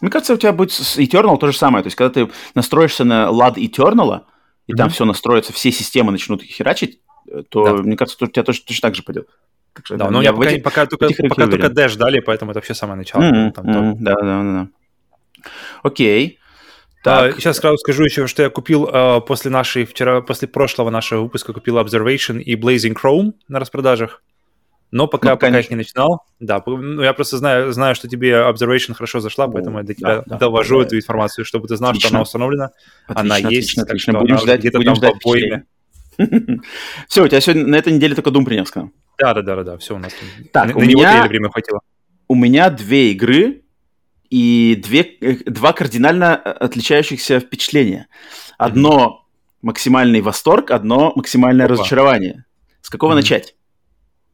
[0.00, 1.82] Мне кажется, у тебя будет с Eternal то же самое.
[1.82, 4.22] То есть, когда ты настроишься на лад Eternal,
[4.66, 4.76] и mm-hmm.
[4.76, 7.00] там все настроится, все системы начнут херачить,
[7.50, 7.82] то, да.
[7.82, 9.28] мне кажется, у тебя точно, точно так же пойдет.
[9.72, 12.58] Так что, да, но я пока, этих, пока, только, пока только Dash дали, поэтому это
[12.58, 13.22] вообще самое начало.
[13.22, 15.50] Mm-hmm, там, mm-hmm, да, да, да, да.
[15.82, 16.38] Окей.
[17.02, 17.34] Так.
[17.34, 21.22] А, сейчас сразу скажу еще, что я купил а, после нашей, вчера, после прошлого нашего
[21.22, 24.22] выпуска купил Observation и Blazing Chrome на распродажах.
[24.92, 26.22] Но пока, ну, пока их не начинал.
[26.38, 30.22] Да, ну, я просто знаю, знаю, что тебе Observation хорошо зашла, поэтому я до тебя
[30.26, 32.08] да, довожу да, эту информацию, чтобы ты знал, отлично.
[32.08, 32.70] что она установлена.
[33.06, 33.78] Отлично, она отлично, есть.
[33.78, 35.64] Отлично, будем ждать, где-то будем там ждать обоими.
[37.08, 38.92] Все, у тебя сегодня на этой неделе только Doom принес к нам.
[39.18, 40.12] Да, да, да, да, все у нас.
[40.52, 41.80] Так, на, у меня, него время хватило.
[42.28, 43.61] У меня две игры
[44.32, 48.08] и две, э, два кардинально э, отличающихся впечатления.
[48.56, 49.58] Одно mm-hmm.
[49.60, 51.74] максимальный восторг, одно максимальное Опа.
[51.74, 52.46] разочарование.
[52.80, 53.16] С какого mm-hmm.
[53.16, 53.54] начать?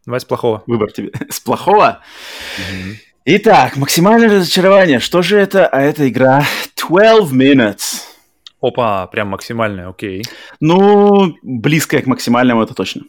[0.06, 0.62] Давай с плохого.
[0.68, 1.10] Выбор тебе.
[1.28, 2.00] с плохого?
[2.58, 2.94] Mm-hmm.
[3.24, 5.00] Итак, максимальное разочарование.
[5.00, 5.66] Что же это?
[5.66, 6.44] А это игра
[6.76, 8.02] 12 Minutes.
[8.60, 10.24] Опа, прям максимальная, окей.
[10.60, 13.02] Ну, близкая к максимальному, это точно.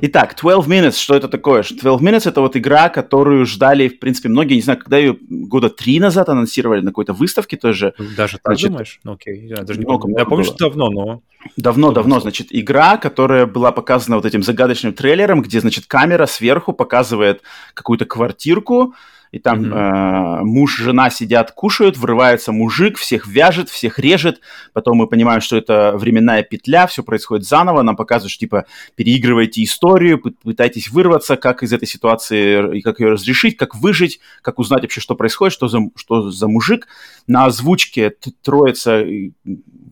[0.00, 1.62] Итак, 12 Minutes, что это такое?
[1.62, 5.68] 12 Minutes— это вот игра, которую ждали, в принципе, многие, не знаю, когда ее года
[5.68, 7.92] три назад анонсировали на какой-то выставке тоже.
[8.16, 9.00] Даже так значит, думаешь?
[9.04, 10.18] Ну, окей, я даже не много, помню.
[10.18, 11.22] Я помню, что давно, но...
[11.56, 17.42] Давно-давно, значит, игра, которая была показана вот этим загадочным трейлером, где, значит, камера сверху показывает
[17.74, 18.94] какую-то квартирку,
[19.36, 20.40] и там mm-hmm.
[20.40, 24.40] э, муж, жена сидят, кушают, врывается мужик, всех вяжет, всех режет,
[24.72, 29.62] потом мы понимаем, что это временная петля, все происходит заново, нам показывают, что, типа, переигрывайте
[29.62, 34.80] историю, пытайтесь вырваться, как из этой ситуации, и как ее разрешить, как выжить, как узнать
[34.80, 36.88] вообще, что происходит, что за, что за мужик.
[37.26, 39.04] На озвучке троица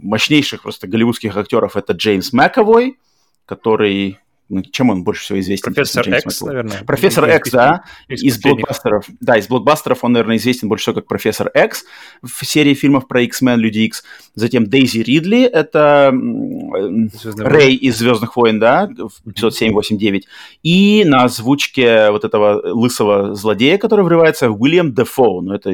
[0.01, 2.97] мощнейших просто голливудских актеров, это Джеймс Макэвой,
[3.45, 5.73] который ну, чем он больше всего известен?
[5.73, 6.85] Профессор Экс, наверное.
[6.85, 9.07] Профессор Экс, да, из блокбастеров.
[9.21, 11.85] Да, из блокбастеров он, наверное, известен больше всего как Профессор Экс
[12.23, 14.05] в серии фильмов про X-Men, Люди X.
[14.35, 20.27] Затем Дейзи Ридли, это Рэй из Звездных войн, да, в эпизод 7, 8, 9.
[20.63, 25.41] И на озвучке вот этого лысого злодея, который врывается, Уильям Дефо.
[25.41, 25.73] Ну, это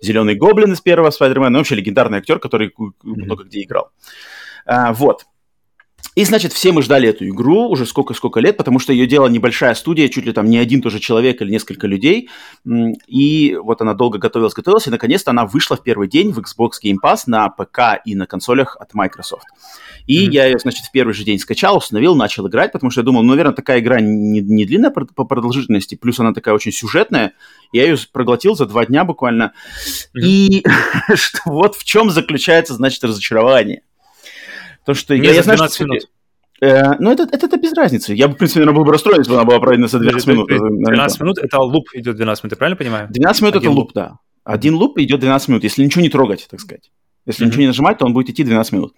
[0.00, 3.90] Зеленый Гоблин из первого Спайдермена, ну, вообще легендарный актер, который много где играл.
[4.66, 5.26] А, вот.
[6.14, 9.74] И, значит, все мы ждали эту игру уже сколько-сколько лет, потому что ее делала небольшая
[9.74, 12.30] студия, чуть ли там не один тоже человек или несколько людей.
[13.06, 16.72] И вот она долго готовилась, готовилась, и наконец-то она вышла в первый день в Xbox
[16.84, 19.46] Game Pass на ПК и на консолях от Microsoft.
[20.06, 20.30] И mm-hmm.
[20.30, 23.22] я ее, значит, в первый же день скачал, установил, начал играть, потому что я думал,
[23.22, 27.32] ну, наверное, такая игра не, не длинная по продолжительности, плюс она такая очень сюжетная.
[27.72, 29.52] Я ее проглотил за два дня буквально.
[30.14, 30.20] Mm-hmm.
[30.20, 30.64] И
[31.46, 33.82] вот в чем заключается, значит, разочарование.
[34.84, 35.84] То, что я, я знаю, что...
[35.84, 36.08] Минут.
[36.60, 38.14] Э, ну, это, это, это без разницы.
[38.14, 40.28] Я бы, в принципе, наверное, был бы расстроен, если бы она была пройдена за 12
[40.28, 40.48] минут.
[40.48, 43.08] 12 минут– это луп идет 12 минут, я правильно понимаю?
[43.10, 44.18] 12 минут– это луп, да.
[44.44, 46.90] Один луп идет 12 минут, если ничего не трогать, так сказать.
[47.26, 47.48] Если mm-hmm.
[47.48, 48.94] ничего не нажимать, то он будет идти 12 минут.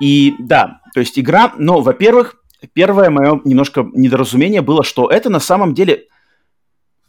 [0.00, 2.36] И да, то есть игра, но, во-первых,
[2.72, 6.06] первое мое немножко недоразумение было, что это на самом деле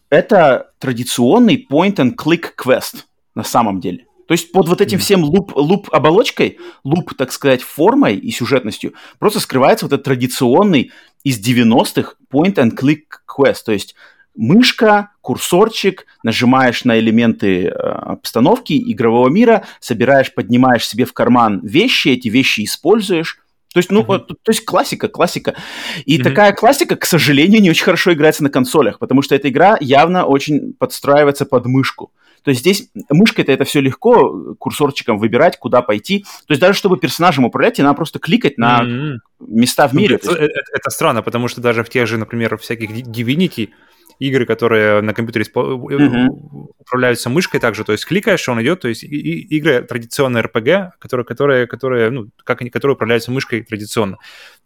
[0.09, 4.05] это традиционный point-and-click квест на самом деле.
[4.27, 9.85] То есть под вот этим всем луп, луп так сказать, формой и сюжетностью просто скрывается
[9.85, 10.91] вот этот традиционный
[11.23, 13.63] из 90-х point-and-click quest.
[13.65, 13.95] То есть
[14.35, 22.09] мышка, курсорчик, нажимаешь на элементы э, обстановки игрового мира, собираешь, поднимаешь себе в карман вещи,
[22.09, 23.39] эти вещи используешь.
[23.73, 24.19] То есть, ну, mm-hmm.
[24.19, 25.55] то, то есть классика, классика.
[26.05, 26.23] И mm-hmm.
[26.23, 30.25] такая классика, к сожалению, не очень хорошо играется на консолях, потому что эта игра явно
[30.25, 32.11] очень подстраивается под мышку.
[32.45, 36.19] То есть здесь мышкой-то это все легко, курсорчиком выбирать, куда пойти.
[36.47, 39.17] То есть даже чтобы персонажем управлять, тебе надо просто кликать на mm-hmm.
[39.39, 40.15] места в ну, мире.
[40.17, 43.71] Это, это, это странно, потому что даже в тех же, например, всяких Divinity
[44.19, 46.27] игры, которые на компьютере mm-hmm.
[46.77, 50.91] управляются мышкой также, то есть кликаешь, он идет, то есть и, и, игры традиционные RPG,
[50.99, 54.17] которые, которые, которые, ну, как они, которые управляются мышкой традиционно,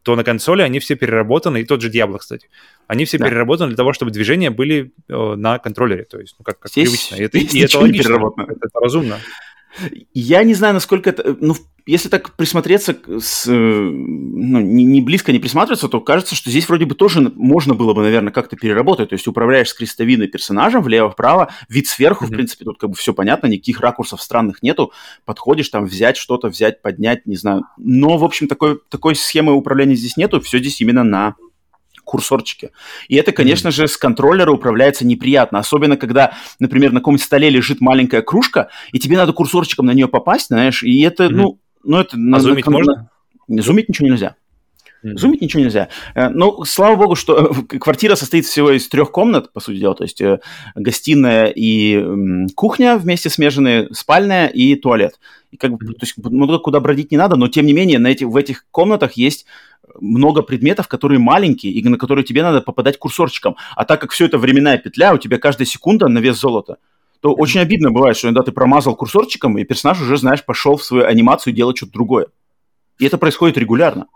[0.03, 2.49] то на консоли они все переработаны, и тот же Diablo, кстати,
[2.87, 3.25] они все да.
[3.25, 6.89] переработаны для того, чтобы движения были э, на контроллее, то есть, ну, как, как здесь,
[6.89, 7.15] привычно.
[7.15, 9.19] И это, и это логично, это, это разумно.
[10.13, 11.37] Я не знаю, насколько это...
[11.39, 11.55] Ну,
[11.89, 16.85] если так присмотреться, с, ну, не, не близко не присматриваться, то кажется, что здесь вроде
[16.85, 19.09] бы тоже можно было бы, наверное, как-то переработать.
[19.09, 22.27] То есть управляешь с крестовиной персонажем влево-вправо, вид сверху, mm-hmm.
[22.27, 24.91] в принципе, тут как бы все понятно, никаких ракурсов странных нету.
[25.25, 27.63] Подходишь там взять что-то, взять, поднять, не знаю.
[27.77, 31.35] Но, в общем, такой, такой схемы управления здесь нету, все здесь именно на
[32.03, 32.69] курсорчике.
[33.07, 33.71] И это, конечно mm-hmm.
[33.71, 35.57] же, с контроллера управляется неприятно.
[35.57, 40.07] Особенно, когда, например, на каком-нибудь столе лежит маленькая кружка, и тебе надо курсорчиком на нее
[40.07, 41.29] попасть, знаешь, и это, mm-hmm.
[41.29, 42.15] ну, ну, это...
[42.15, 43.09] А на, зумить на, можно?
[43.47, 44.35] На, зумить ничего нельзя.
[45.03, 45.17] Mm-hmm.
[45.17, 45.87] Зумить ничего нельзя.
[46.13, 50.03] Э, ну, слава богу, что квартира состоит всего из трех комнат, по сути дела, то
[50.03, 50.39] есть э,
[50.75, 55.19] гостиная и кухня вместе смеженные, спальная и туалет.
[55.51, 58.07] И как бы, то есть много куда бродить не надо, но тем не менее на
[58.07, 59.45] эти, в этих комнатах есть
[59.99, 63.55] много предметов, которые маленькие, и на которые тебе надо попадать курсорчиком.
[63.75, 66.77] А так как все это временная петля, у тебя каждая секунда на вес золота,
[67.21, 70.83] то очень обидно бывает, что иногда ты промазал курсорчиком, и персонаж уже, знаешь, пошел в
[70.83, 72.27] свою анимацию делать что-то другое.
[72.97, 74.07] И это происходит регулярно.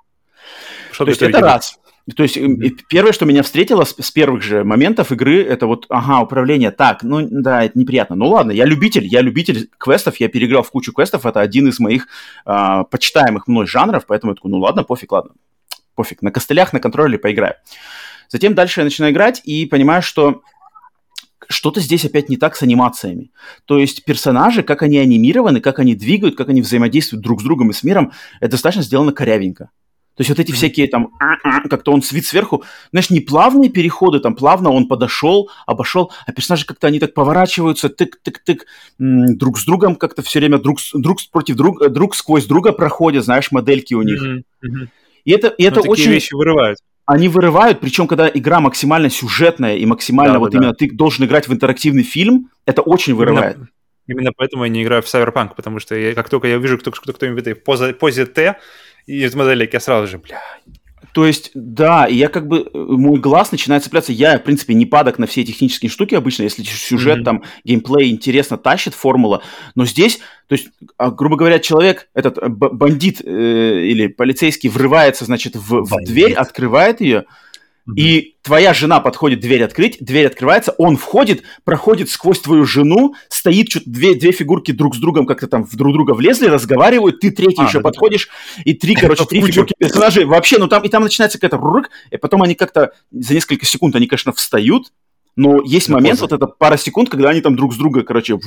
[0.92, 1.80] Что то есть это раз.
[2.16, 2.80] То есть mm-hmm.
[2.90, 7.02] первое, что меня встретило с, с первых же моментов игры, это вот, ага, управление так,
[7.02, 8.18] ну да, это неприятно.
[8.18, 11.80] Ну ладно, я любитель, я любитель квестов, я переиграл в кучу квестов, это один из
[11.80, 12.08] моих
[12.46, 15.32] а, почитаемых мной жанров, поэтому я такой, ну ладно, пофиг, ладно,
[15.96, 17.56] пофиг, на костылях, на контроле поиграю.
[18.28, 20.42] Затем дальше я начинаю играть и понимаю, что
[21.50, 23.32] что-то здесь опять не так с анимациями.
[23.66, 27.72] То есть персонажи, как они анимированы, как они двигают, как они взаимодействуют друг с другом
[27.72, 29.70] и с миром, это достаточно сделано корявенько.
[30.16, 31.10] То есть вот эти всякие там,
[31.70, 36.68] как-то он свит сверху, знаешь, не плавные переходы, там плавно он подошел, обошел, а персонажи
[36.68, 38.60] как-то они так поворачиваются, тык-тык-тык,
[39.00, 43.52] друг с другом как-то все время друг, друг против друга, друг сквозь друга проходят, знаешь,
[43.52, 44.24] модельки у них.
[44.24, 44.44] Mm-hmm.
[44.66, 44.88] Mm-hmm.
[45.26, 46.12] И это, и это очень...
[46.12, 46.80] вещи вырывают.
[47.06, 50.78] Они вырывают, причем когда игра максимально сюжетная и максимально да, вот да, именно да.
[50.78, 53.58] ты должен играть в интерактивный фильм, это очень вырывает.
[53.58, 53.70] Именно,
[54.08, 56.92] именно поэтому я не играю в Cyberpunk, потому что я, как только я вижу, кто,
[56.92, 58.58] кто, кто-нибудь в этой позе, позе Т,
[59.06, 60.42] и из модели я сразу же, бля,
[61.14, 64.12] то есть, да, и я как бы, э, мой глаз начинает цепляться.
[64.12, 67.24] Я, в принципе, не падок на все технические штуки обычно, если сюжет, mm-hmm.
[67.24, 69.44] там, геймплей интересно тащит, формула.
[69.76, 75.26] Но здесь, то есть, а, грубо говоря, человек, этот э, бандит э, или полицейский врывается,
[75.26, 77.26] значит, в, в дверь, открывает ее,
[77.96, 83.70] и твоя жена подходит дверь открыть, дверь открывается, он входит, проходит сквозь твою жену, стоит
[83.70, 87.32] что-то две, две фигурки друг с другом как-то там в друг друга влезли, разговаривают, ты
[87.32, 88.64] третий а, еще да, подходишь, да.
[88.66, 90.24] и три, короче, три фигурки персонажей.
[90.26, 93.96] Вообще, ну там, и там начинается какая-то рук, и потом они как-то за несколько секунд,
[93.96, 94.92] они, конечно, встают,
[95.36, 96.36] но есть да, момент, поза.
[96.36, 98.40] вот это пара секунд, когда они там друг с друга, короче,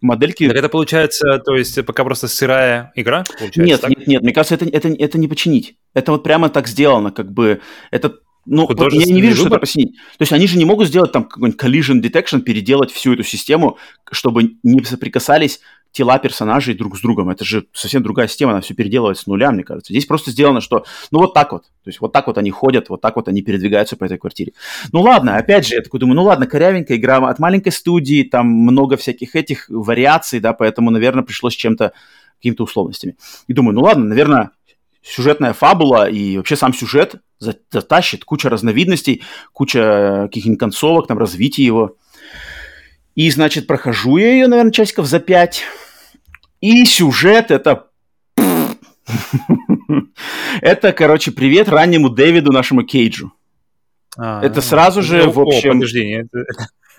[0.00, 0.46] модельки...
[0.46, 3.24] Так это получается, то есть пока просто сырая игра?
[3.56, 3.90] Нет, так?
[3.90, 5.76] нет, нет, мне кажется, это, это, это не починить.
[5.94, 8.14] Это вот прямо так сделано, как бы, это
[8.50, 9.96] ну, я не вижу, что это посинить.
[10.16, 13.78] То есть они же не могут сделать там какой-нибудь collision detection, переделать всю эту систему,
[14.10, 15.60] чтобы не соприкасались
[15.92, 17.30] тела персонажей друг с другом.
[17.30, 19.92] Это же совсем другая система, она все переделывает с нуля, мне кажется.
[19.92, 21.64] Здесь просто сделано, что ну вот так вот.
[21.64, 24.52] То есть вот так вот они ходят, вот так вот они передвигаются по этой квартире.
[24.92, 28.46] Ну ладно, опять же, я такой думаю, ну ладно, корявенькая игра от маленькой студии, там
[28.46, 31.92] много всяких этих вариаций, да, поэтому, наверное, пришлось чем-то,
[32.38, 33.16] какими-то условностями.
[33.46, 34.50] И думаю, ну ладно, наверное,
[35.08, 37.16] сюжетная фабула и вообще сам сюжет
[37.70, 41.96] затащит, куча разновидностей, куча каких-нибудь концовок, там, развития его.
[43.14, 45.62] И, значит, прохожу я ее, наверное, часиков за пять.
[46.60, 47.86] И сюжет это...
[50.60, 53.32] Это, короче, привет раннему Дэвиду, нашему Кейджу.
[54.18, 55.74] А, это сразу же, в общем...
[55.74, 56.24] Подожди,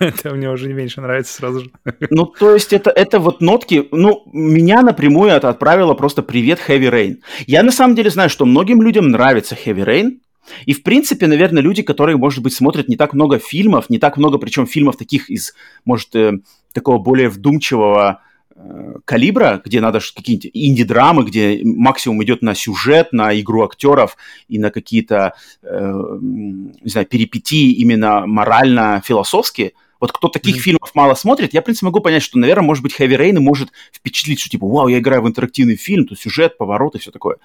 [0.00, 1.70] Это мне уже не меньше нравится сразу же.
[2.10, 6.90] Ну, то есть это, это вот нотки, ну, меня напрямую это отправило просто привет Heavy
[6.90, 7.16] Rain.
[7.46, 10.20] Я на самом деле знаю, что многим людям нравится Heavy Rain,
[10.64, 14.16] и, в принципе, наверное, люди, которые, может быть, смотрят не так много фильмов, не так
[14.16, 16.38] много, причем фильмов таких из, может, э,
[16.72, 18.22] такого более вдумчивого
[18.56, 24.16] э, калибра, где надо какие-нибудь инди-драмы, где максимум идет на сюжет, на игру актеров
[24.48, 30.60] и на какие-то, э, не знаю, перипетии именно морально-философские– вот кто таких mm-hmm.
[30.60, 33.70] фильмов мало смотрит, я, в принципе, могу понять, что, наверное, может быть, Heavy Rain может
[33.92, 37.36] впечатлить, что типа, вау, я играю в интерактивный фильм, то сюжет, поворот и все такое.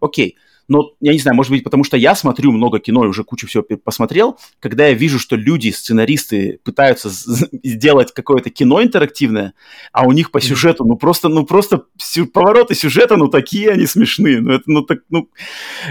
[0.00, 0.36] Окей.
[0.68, 3.46] но я не знаю, может быть, потому что я смотрю много кино и уже кучу
[3.46, 9.54] всего посмотрел, когда я вижу, что люди, сценаристы пытаются сделать какое-то кино интерактивное,
[9.92, 11.84] а у них по сюжету, ну просто, ну просто
[12.32, 15.28] повороты сюжета, ну такие они смешные, ну это, ну так, ну,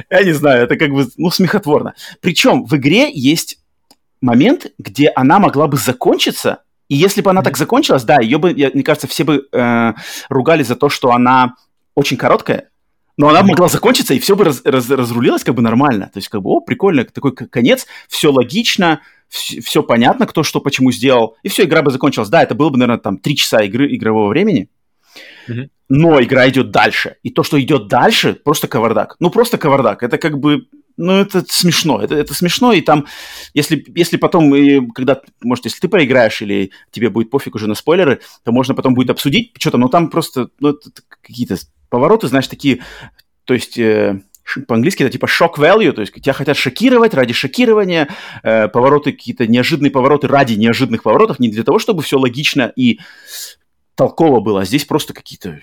[0.09, 1.93] я не знаю, это как бы, ну смехотворно.
[2.21, 3.59] Причем в игре есть
[4.23, 8.51] момент, где она могла бы закончиться, и если бы она так закончилась, да, ее бы,
[8.51, 9.93] я, мне кажется, все бы э,
[10.29, 11.55] ругали за то, что она
[11.95, 12.69] очень короткая,
[13.17, 16.09] но она могла закончиться, и все бы раз, раз, разрулилось как бы нормально.
[16.11, 20.61] То есть, как бы, о, прикольно, такой конец, все логично, все, все понятно, кто что
[20.61, 22.29] почему сделал, и все, игра бы закончилась.
[22.29, 24.69] Да, это было бы, наверное, там три часа игры, игрового времени,
[25.47, 25.69] mm-hmm.
[25.89, 27.17] но игра идет дальше.
[27.23, 29.15] И то, что идет дальше, просто кавардак.
[29.19, 30.01] Ну, просто кавардак.
[30.01, 30.65] Это как бы,
[30.97, 32.01] ну, это смешно.
[32.01, 33.07] Это, это смешно, и там,
[33.53, 37.75] если, если потом, и, когда, может, если ты проиграешь или тебе будет пофиг уже на
[37.75, 40.77] спойлеры, то можно потом будет обсудить, что там, но там просто, ну,
[41.21, 41.57] какие-то
[41.89, 42.79] повороты, знаешь, такие,
[43.45, 43.77] то есть...
[43.77, 44.19] Э,
[44.67, 48.09] по-английски это типа shock value, то есть тебя хотят шокировать ради шокирования,
[48.43, 52.99] э, повороты какие-то неожиданные повороты ради неожиданных поворотов, не для того, чтобы все логично и
[53.95, 55.61] толково было, а здесь просто какие-то,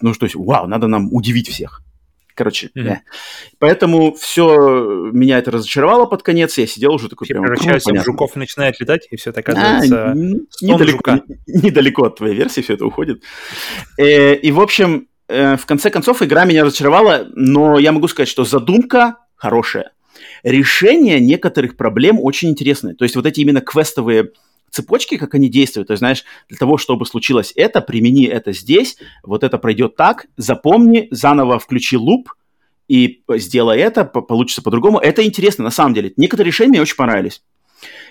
[0.00, 1.82] ну, то есть, вау, надо нам удивить всех.
[2.36, 2.84] Короче, mm-hmm.
[2.84, 2.98] yeah.
[3.58, 6.58] поэтому все меня это разочаровало под конец.
[6.58, 7.44] Я сидел уже такой все прям.
[7.44, 10.10] Превращаются в жуков начинает летать, и все это оказывается.
[10.10, 13.22] А, недалеко, недалеко от твоей версии все это уходит.
[13.98, 18.28] Э, и в общем, э, в конце концов игра меня разочаровала, но я могу сказать,
[18.28, 19.92] что задумка хорошая.
[20.42, 22.94] Решение некоторых проблем очень интересное.
[22.94, 24.32] То есть вот эти именно квестовые
[24.76, 25.88] цепочки, как они действуют.
[25.88, 30.26] То есть, знаешь, для того, чтобы случилось это, примени это здесь, вот это пройдет так,
[30.36, 32.32] запомни, заново включи луп,
[32.88, 34.98] и сделай это, получится по-другому.
[34.98, 36.12] Это интересно, на самом деле.
[36.16, 37.42] Некоторые решения мне очень понравились.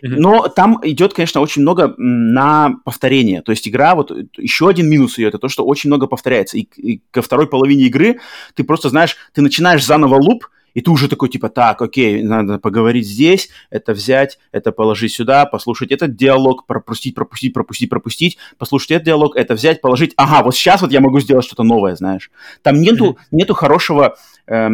[0.02, 3.42] Но там идет, конечно, очень много на повторение.
[3.42, 6.58] То есть игра, вот еще один минус ее, это то, что очень много повторяется.
[6.58, 8.20] И, и ко второй половине игры
[8.54, 12.60] ты просто знаешь, ты начинаешь заново луп, и ты уже такой, типа, так, окей, надо
[12.60, 18.92] поговорить здесь, это взять, это положить сюда, послушать этот диалог, пропустить, пропустить, пропустить, пропустить, послушать
[18.92, 20.14] этот диалог, это взять, положить.
[20.18, 22.30] Ага, вот сейчас вот я могу сделать что-то новое, знаешь.
[22.62, 24.70] Там нету, нету хорошего э,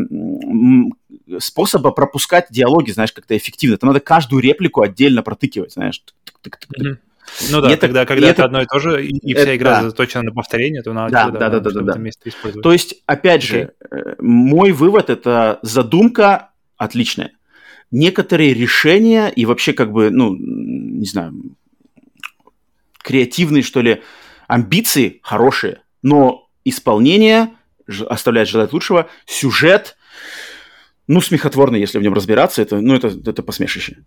[1.40, 3.78] способа пропускать диалоги, знаешь, как-то эффективно.
[3.78, 6.04] Там надо каждую реплику отдельно протыкивать, знаешь.
[6.44, 6.98] Mm-hmm.
[7.50, 9.56] Ну да, нет, тогда, когда это, это одно и то же, и, и это, вся
[9.56, 9.90] игра да.
[9.90, 12.62] заточена на повторение, то надо да, да, да, да, да, да.
[12.62, 13.48] То есть, опять okay.
[13.48, 17.32] же, э, мой вывод это задумка отличная.
[17.92, 21.34] Некоторые решения и вообще как бы, ну, не знаю,
[23.00, 24.02] креативные, что ли,
[24.48, 27.50] амбиции хорошие, но исполнение
[28.08, 29.98] оставляет желать лучшего, сюжет,
[31.08, 33.98] ну, смехотворный, если в нем разбираться, это, ну, это, это посмешище.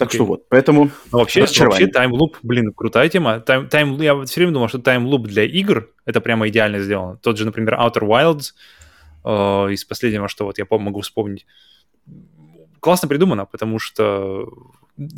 [0.00, 0.14] Так okay.
[0.14, 3.38] что вот, поэтому Но вообще, вообще таймлуп, блин, крутая тема.
[3.40, 7.18] Тайм, тайм, я все время думал, что таймлуп для игр это прямо идеально сделано.
[7.18, 8.54] Тот же, например, Outer Wilds
[9.24, 11.46] э, из последнего, что вот я могу вспомнить.
[12.80, 14.48] Классно придумано, потому что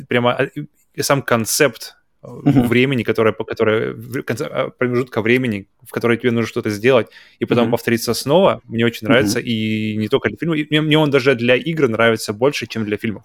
[0.09, 2.67] прямо э, сам концепт uh-huh.
[2.67, 3.95] времени, которое, которое
[4.41, 7.07] а, промежутка времени, в которой тебе нужно что-то сделать,
[7.39, 7.71] и потом uh-huh.
[7.71, 9.39] повториться снова, мне очень нравится.
[9.39, 9.43] Uh-huh.
[9.43, 10.57] И не только для фильмов.
[10.69, 13.23] Мне, мне он даже для игр нравится больше, чем для фильмов.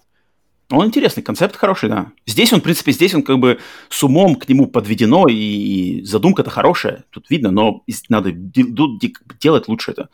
[0.71, 2.11] Он интересный, концепт хороший, да.
[2.27, 6.51] Здесь он, в принципе, здесь он как бы с умом к нему подведено, и задумка-то
[6.51, 10.09] хорошая, тут видно, но надо делать лучше это.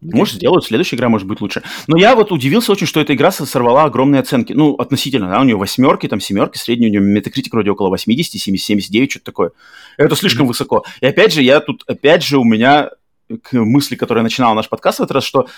[0.00, 1.62] Может, сделают, следующая игра может быть лучше.
[1.86, 4.52] Но я вот удивился очень, что эта игра сорвала огромные оценки.
[4.52, 8.40] Ну, относительно, да, у нее восьмерки, там семерки, средний у нее метакритик вроде около 80,
[8.40, 9.50] 70, 79, что-то такое.
[9.96, 10.48] Это слишком mm-hmm.
[10.48, 10.84] высоко.
[11.00, 12.90] И опять же, я тут, опять же, у меня
[13.42, 15.48] к мысли, которая начинала наш подкаст в этот раз, что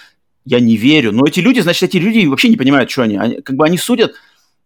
[0.48, 1.12] я не верю.
[1.12, 3.16] Но эти люди, значит, эти люди вообще не понимают, что они.
[3.16, 4.14] они как бы они судят,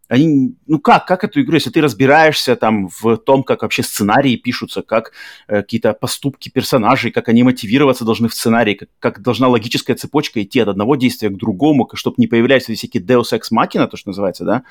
[0.09, 4.37] они, ну как, как эту игру, если ты разбираешься там в том, как вообще сценарии
[4.37, 5.13] пишутся, как
[5.49, 10.43] э, какие-то поступки персонажей, как они мотивироваться должны в сценарии, как, как должна логическая цепочка
[10.43, 14.11] идти от одного действия к другому, чтобы не появлялись всякие Deus Ex Machina, то, что
[14.11, 14.63] называется, да,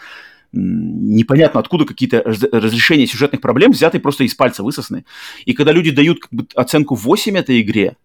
[0.54, 5.06] непонятно откуда какие-то разрешения сюжетных проблем взяты просто из пальца высосаны.
[5.46, 7.96] И когда люди дают как бы, оценку 8 этой игре,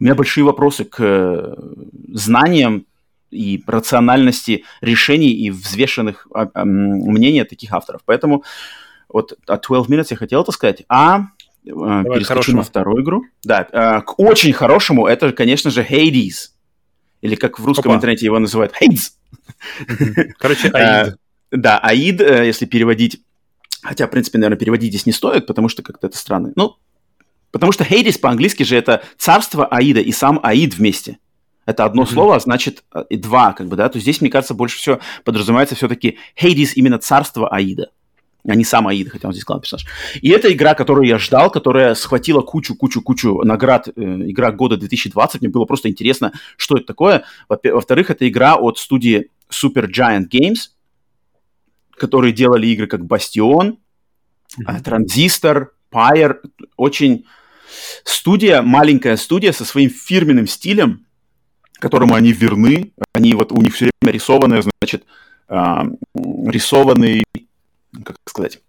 [0.00, 1.54] у меня большие вопросы к э,
[2.12, 2.86] знаниям
[3.30, 8.02] и рациональности решений и взвешенных а, мнений таких авторов.
[8.04, 8.44] Поэтому
[9.08, 10.84] вот от 12 Minutes я хотел это сказать.
[10.88, 13.24] А э, Давай, перескочу на вторую игру.
[13.44, 16.50] Да, э, к очень хорошему это, конечно же, Hades.
[17.22, 17.96] Или как в русском Опа.
[17.96, 19.12] интернете его называют, Hades.
[20.38, 21.16] Короче, Аид.
[21.50, 23.22] Да, Аид, если переводить
[23.84, 26.52] Хотя, в принципе, наверное, переводить здесь не стоит, потому что как-то это странно.
[26.56, 26.76] Ну,
[27.54, 31.18] Потому что Хейдис по-английски же это царство Аида и сам Аид вместе.
[31.66, 32.12] Это одно mm-hmm.
[32.12, 33.88] слово, значит э, и два, как бы, да.
[33.88, 37.92] То есть здесь, мне кажется, больше всего подразумевается все-таки Хейдис именно царство Аида.
[38.44, 39.86] а не сам Аида, хотя он здесь главный персонаж.
[40.20, 43.86] И это игра, которую я ждал, которая схватила кучу-кучу-кучу наград.
[43.86, 45.40] Э, игра года 2020.
[45.40, 47.22] Мне было просто интересно, что это такое.
[47.48, 50.70] Во-вторых, это игра от студии Super Giant Games,
[51.92, 53.78] которые делали игры как Бастион.
[54.82, 56.38] Транзистор, Pyre.
[56.76, 57.26] Очень
[58.04, 61.06] студия, маленькая студия со своим фирменным стилем,
[61.78, 62.92] которому они верны.
[63.12, 65.04] Они вот, у них все время рисованные, значит,
[65.48, 67.24] а, рисованный,
[68.04, 68.60] как сказать,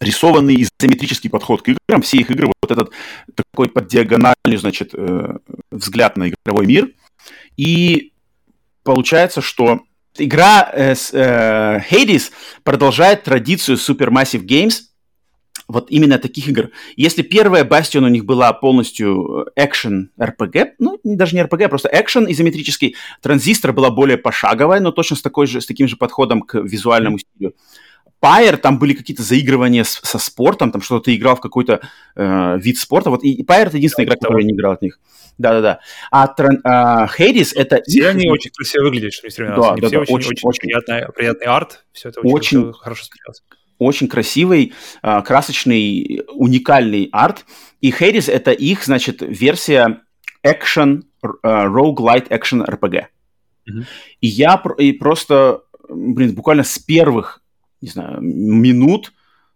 [0.00, 2.02] рисованный изометрический подход к играм.
[2.02, 2.92] Все их игры, вот этот
[3.34, 5.36] такой под диагональный, значит, э,
[5.70, 6.90] взгляд на игровой мир.
[7.56, 8.12] И
[8.82, 9.82] получается, что
[10.16, 12.32] игра э, э, Hades
[12.64, 14.74] продолжает традицию Supermassive Games–
[15.68, 16.70] вот именно таких игр.
[16.96, 21.88] Если первая Bastion у них была полностью экшен RPG, ну, даже не RPG, а просто
[21.92, 26.42] экшен изометрический, Транзистор была более пошаговая, но точно с, такой же, с таким же подходом
[26.42, 27.54] к визуальному стилю.
[28.22, 31.80] Pyre, там были какие-то заигрывания с, со спортом, там что-то ты играл в какой-то
[32.14, 33.10] э, вид спорта.
[33.10, 35.00] Вот и, и Pyre это единственная игра, которую я не играл от них.
[35.38, 35.80] Да-да-да.
[36.10, 37.82] А, тран, а это...
[37.82, 38.06] Все их...
[38.06, 41.12] они очень красиво выглядят, что не да, да, все да, очень, очень, очень, очень приятный,
[41.12, 43.42] приятный арт, все это очень, очень хорошо смотрелось
[43.78, 47.44] очень красивый, а, красочный, уникальный арт.
[47.80, 50.02] И Hades— это их, значит, версия
[50.44, 53.06] action, uh, roguelite action RPG.
[53.68, 53.84] Mm-hmm.
[54.20, 57.42] И я и просто, блин, буквально с первых,
[57.80, 59.12] не знаю, минут,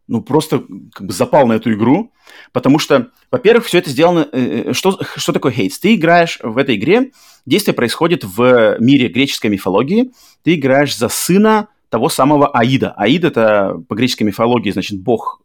[0.08, 2.12] ну, просто как бы запал на эту игру,
[2.52, 4.28] потому что, во-первых, все это сделано...
[4.32, 5.74] Э, э, что, что такое Hades?
[5.80, 7.10] Ты играешь в этой игре,
[7.44, 10.12] действие происходит в мире греческой мифологии,
[10.42, 12.92] ты играешь за сына того самого Аида.
[12.92, 15.42] Аид это по греческой мифологии, значит, бог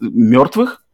[0.00, 0.84] мертвых,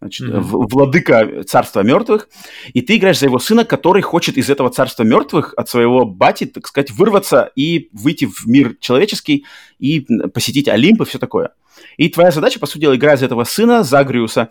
[0.00, 0.40] значит, mm-hmm.
[0.42, 2.28] владыка царства мертвых,
[2.72, 6.46] и ты играешь за его сына, который хочет из этого царства мертвых от своего бати,
[6.46, 9.44] так сказать, вырваться и выйти в мир человеческий
[9.78, 11.50] и посетить Олимп и все такое.
[11.96, 14.50] И твоя задача, по сути дела, играя за этого сына, Загриуса,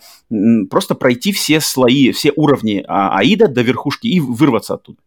[0.69, 4.99] просто пройти все слои, все уровни а, Аида до верхушки и вырваться оттуда.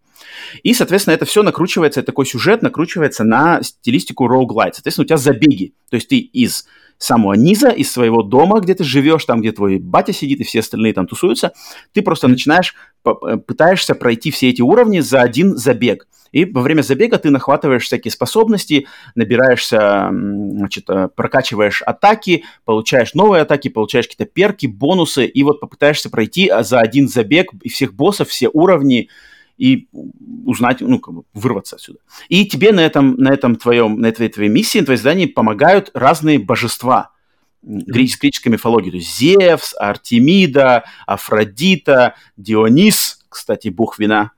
[0.62, 4.74] И, соответственно, это все накручивается, такой сюжет накручивается на стилистику roguelite.
[4.74, 5.74] Соответственно, у тебя забеги.
[5.90, 6.66] То есть ты из
[6.98, 10.60] самого низа, из своего дома, где ты живешь, там, где твой батя сидит и все
[10.60, 11.52] остальные там тусуются,
[11.92, 16.06] ты просто начинаешь, пытаешься пройти все эти уровни за один забег.
[16.30, 23.42] И во время забега ты нахватываешь всякие способности, набираешься, значит, э, прокачиваешь атаки, получаешь новые
[23.42, 27.92] атаки, получаешь какие-то перки, бонусы, и вот попытаешься пройти а, за один забег и всех
[27.92, 29.10] боссов, все уровни,
[29.56, 29.88] и
[30.44, 32.00] узнать, ну, как бы вырваться отсюда.
[32.28, 35.90] И тебе на этом, на этом твоем, на этой твоей миссии, на твоей задании помогают
[35.94, 37.10] разные божества
[37.62, 38.90] греческой мифологии.
[38.90, 44.32] То есть Зевс, Артемида, Афродита, Дионис, кстати, бог вина,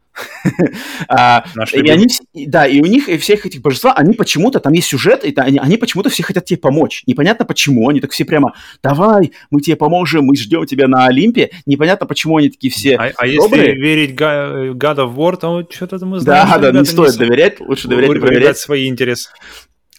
[1.72, 2.06] и они,
[2.46, 5.58] да, и у них, и всех этих божества, они почему-то, там есть сюжет, и они,
[5.58, 7.02] они почему-то все хотят тебе помочь.
[7.06, 11.50] Непонятно почему, они так все прямо, давай, мы тебе поможем, мы ждем тебя на Олимпе.
[11.66, 16.20] Непонятно, почему они такие все А, а если верить God of War, то что-то мы
[16.20, 18.58] знаем, Да, да, не стоит доверять, лучше доверять и проверять.
[18.58, 19.30] свои интересы.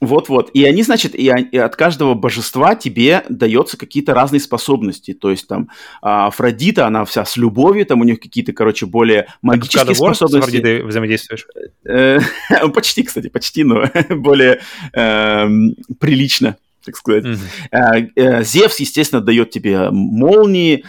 [0.05, 0.49] Вот-вот.
[0.53, 5.13] И они, значит, и, и от каждого божества тебе дается какие-то разные способности.
[5.13, 5.69] То есть там
[6.01, 10.35] а, Афродита, она вся с любовью, там у них какие-то, короче, более магические а способности.
[10.35, 11.47] С Афродитой взаимодействуешь?
[11.85, 12.19] Э,
[12.73, 14.61] почти, кстати, почти, но более
[14.93, 17.25] эм, прилично так сказать.
[17.25, 18.43] Mm-hmm.
[18.43, 20.85] Зевс, естественно, дает тебе молнии,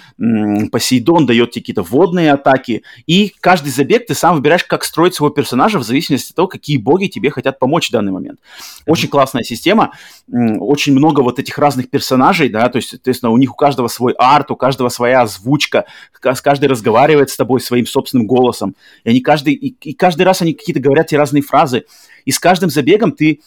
[0.70, 5.34] Посейдон дает тебе какие-то водные атаки, и каждый забег ты сам выбираешь, как строить своего
[5.34, 8.38] персонажа в зависимости от того, какие боги тебе хотят помочь в данный момент.
[8.38, 8.82] Mm-hmm.
[8.86, 9.92] Очень классная система,
[10.28, 14.14] очень много вот этих разных персонажей, да, то есть, соответственно, у них у каждого свой
[14.18, 15.86] арт, у каждого своя озвучка,
[16.20, 20.52] каждый разговаривает с тобой своим собственным голосом, и они каждый, и, и каждый раз они
[20.52, 21.84] какие-то говорят тебе разные фразы,
[22.24, 23.40] и с каждым забегом ты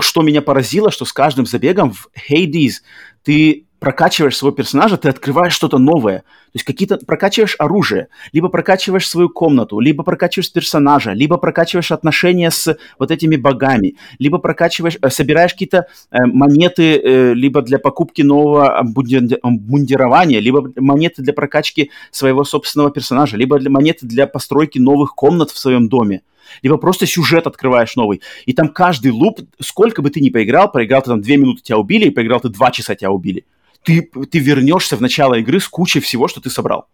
[0.00, 2.82] что меня поразило, что с каждым забегом в Hades
[3.22, 6.20] ты прокачиваешь своего персонажа, ты открываешь что-то новое.
[6.20, 12.50] То есть какие-то прокачиваешь оружие, либо прокачиваешь свою комнату, либо прокачиваешь персонажа, либо прокачиваешь отношения
[12.50, 18.22] с вот этими богами, либо прокачиваешь, э, собираешь какие-то э, монеты, э, либо для покупки
[18.22, 25.14] нового обмундирования, либо монеты для прокачки своего собственного персонажа, либо для монеты для постройки новых
[25.14, 26.22] комнат в своем доме
[26.62, 28.20] либо просто сюжет открываешь новый.
[28.46, 31.78] И там каждый луп, сколько бы ты ни поиграл, проиграл ты там две минуты, тебя
[31.78, 33.44] убили, и поиграл ты два часа, тебя убили.
[33.82, 36.86] Ты, ты вернешься в начало игры с кучей всего, что ты собрал.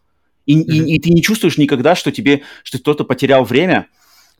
[0.46, 0.86] И, mm-hmm.
[0.86, 3.86] и, и ты не чувствуешь никогда, что тебе, что кто-то потерял время,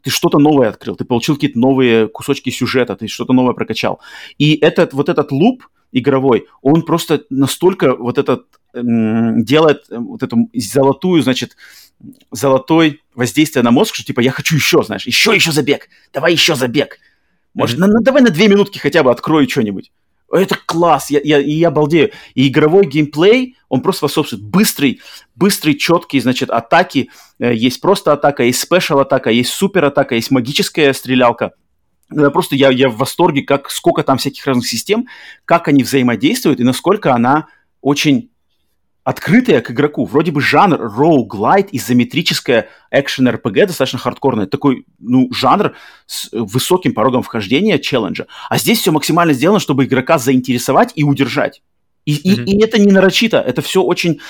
[0.02, 4.00] ты что-то новое открыл, ты получил какие-то новые кусочки сюжета, ты что-то новое прокачал.
[4.38, 10.48] И этот, вот этот луп игровой, он просто настолько вот этот м- делает вот эту
[10.54, 11.56] золотую, значит,
[12.30, 16.54] золотой воздействие на мозг, что типа я хочу еще, знаешь, еще, еще забег, давай еще
[16.54, 16.98] забег.
[17.54, 17.80] Может, mm-hmm.
[17.80, 19.90] на, на, давай на две минутки хотя бы открою что-нибудь.
[20.32, 22.12] Это класс, я, я, я балдею.
[22.34, 24.44] И игровой геймплей, он просто способствует.
[24.44, 25.00] Быстрый,
[25.34, 27.10] быстрый, четкий, значит, атаки.
[27.40, 31.52] Э, есть просто атака, есть спешл атака, есть супер атака, есть магическая стрелялка.
[32.12, 35.08] Я просто я, я в восторге, как, сколько там всяких разных систем,
[35.44, 37.46] как они взаимодействуют и насколько она
[37.80, 38.29] очень
[39.10, 40.04] открытая к игроку.
[40.04, 44.46] Вроде бы жанр роуглайт, изометрическая экшен-РПГ, достаточно хардкорная.
[44.46, 45.74] Такой, ну, жанр
[46.06, 48.26] с высоким порогом вхождения, челленджа.
[48.48, 51.60] А здесь все максимально сделано, чтобы игрока заинтересовать и удержать.
[52.06, 52.44] И, mm-hmm.
[52.44, 54.20] и, и это не нарочито, это все очень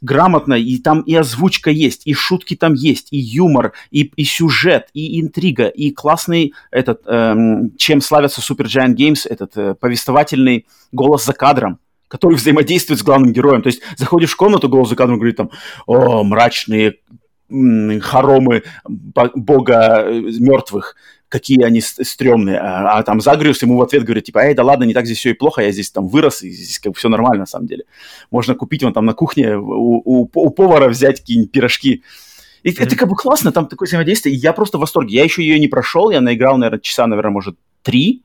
[0.00, 4.88] грамотно, и там и озвучка есть, и шутки там есть, и юмор, и, и сюжет,
[4.94, 11.26] и интрига, и классный этот, эм, чем славятся Super Giant Games, этот э, повествовательный голос
[11.26, 13.62] за кадром который взаимодействует с главным героем.
[13.62, 15.50] То есть заходишь в комнату, голос за кадром говорит там,
[15.86, 16.96] о, мрачные
[17.50, 20.96] хоромы бога э, мертвых,
[21.28, 22.58] какие они стрёмные.
[22.58, 25.18] А, а там Загриус ему в ответ говорит, типа, эй, да ладно, не так здесь
[25.18, 27.66] все и плохо, я здесь там вырос, и здесь как бы все нормально на самом
[27.66, 27.84] деле.
[28.30, 32.02] Можно купить вон там на кухне у, у, у повара взять какие-нибудь пирожки.
[32.62, 32.82] И mm-hmm.
[32.82, 35.16] это как бы классно, там такое взаимодействие, и я просто в восторге.
[35.16, 38.24] Я еще ее не прошел, я наиграл, наверное, часа, наверное, может, три,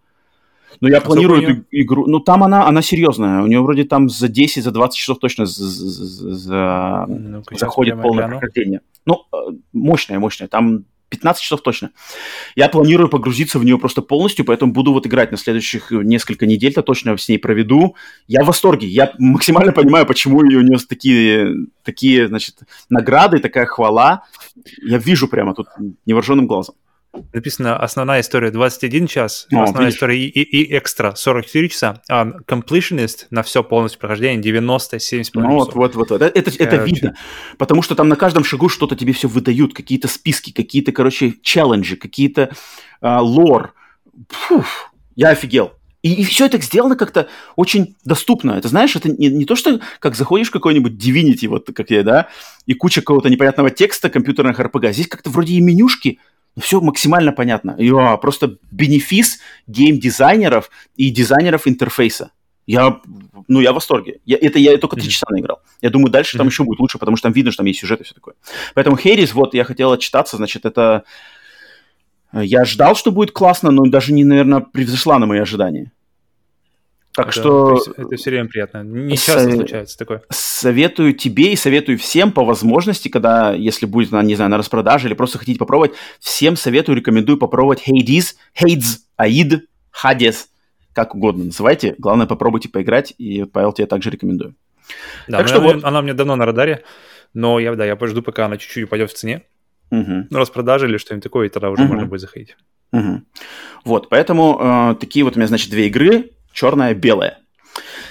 [0.82, 2.07] но я планирую эту игру.
[2.07, 3.41] Ну, там она, она серьезная.
[3.41, 8.39] У нее вроде там за 10, за 20 часов точно за, ну заходит полное гляну.
[8.39, 8.82] прохождение.
[9.05, 9.38] Ну, э,
[9.74, 10.47] мощная, мощная.
[10.47, 11.91] Там 15 часов точно.
[12.55, 16.82] Я планирую погрузиться в нее просто полностью, поэтому буду вот играть на следующих несколько недель-то
[16.82, 17.95] точно с ней проведу.
[18.28, 18.88] Я в восторге.
[18.88, 22.55] Я максимально понимаю, почему у нее такие, такие, значит,
[22.89, 24.24] награды, такая хвала.
[24.82, 25.67] Я вижу прямо тут
[26.05, 26.76] невооруженным глазом
[27.32, 29.95] написано основная история 21 час, О, основная видишь.
[29.95, 35.51] история и, и, и экстра 44 часа, а completionist на все полностью прохождение 90-70 Ну
[35.51, 36.22] вот, вот, вот, вот.
[36.22, 37.16] Это, это, это видно,
[37.57, 41.95] потому что там на каждом шагу что-то тебе все выдают, какие-то списки, какие-то, короче, челленджи,
[41.95, 42.51] какие-то
[43.01, 43.74] uh, лор.
[44.30, 45.74] Фуф, я офигел.
[46.03, 48.51] И, и все это сделано как-то очень доступно.
[48.51, 52.03] Это, знаешь, это не, не то, что как заходишь в какой-нибудь Divinity, вот как я,
[52.03, 52.28] да,
[52.66, 54.93] и куча какого-то непонятного текста компьютерных RPG.
[54.93, 56.20] Здесь как-то вроде и менюшки,
[56.56, 57.76] ну, все максимально понятно.
[57.78, 62.32] Я просто бенефис гейм-дизайнеров и дизайнеров интерфейса.
[62.66, 63.01] Я,
[63.47, 64.20] ну, я в восторге.
[64.26, 65.62] Я, это я только три часа наиграл.
[65.82, 66.39] Я думаю, дальше mm-hmm.
[66.39, 68.36] там еще будет лучше, потому что там видно, что там есть сюжет и все такое.
[68.74, 71.04] Поэтому Хейрис, вот, я хотел отчитаться, значит, это...
[72.32, 75.91] Я ждал, что будет классно, но даже не, наверное, превзошла на мои ожидания.
[77.14, 77.80] Так это, что...
[77.95, 78.84] Это все время приятно.
[78.84, 79.51] Не часто со...
[79.51, 80.24] случается такое.
[80.30, 85.07] Советую тебе и советую всем по возможности, когда, если будет, на, не знаю, на распродаже
[85.07, 89.68] или просто хотите попробовать, всем советую, рекомендую попробовать Hades, Hades, Аид,
[90.03, 90.45] Hades,
[90.93, 91.95] как угодно называйте.
[91.99, 94.55] Главное, попробуйте поиграть, и, Павел, тебе также рекомендую.
[95.28, 95.84] Да, так что она, вот...
[95.84, 96.84] она меня давно на радаре,
[97.36, 99.43] но я, да, я пожду, пока она чуть-чуть упадет в цене.
[99.91, 100.28] Угу.
[100.32, 101.93] Ну, распродажа или что-нибудь такое, и тогда уже угу.
[101.93, 102.57] можно будет заходить.
[102.91, 103.22] Угу.
[103.86, 107.39] Вот, поэтому э, такие вот у меня, значит, две игры черное, белое.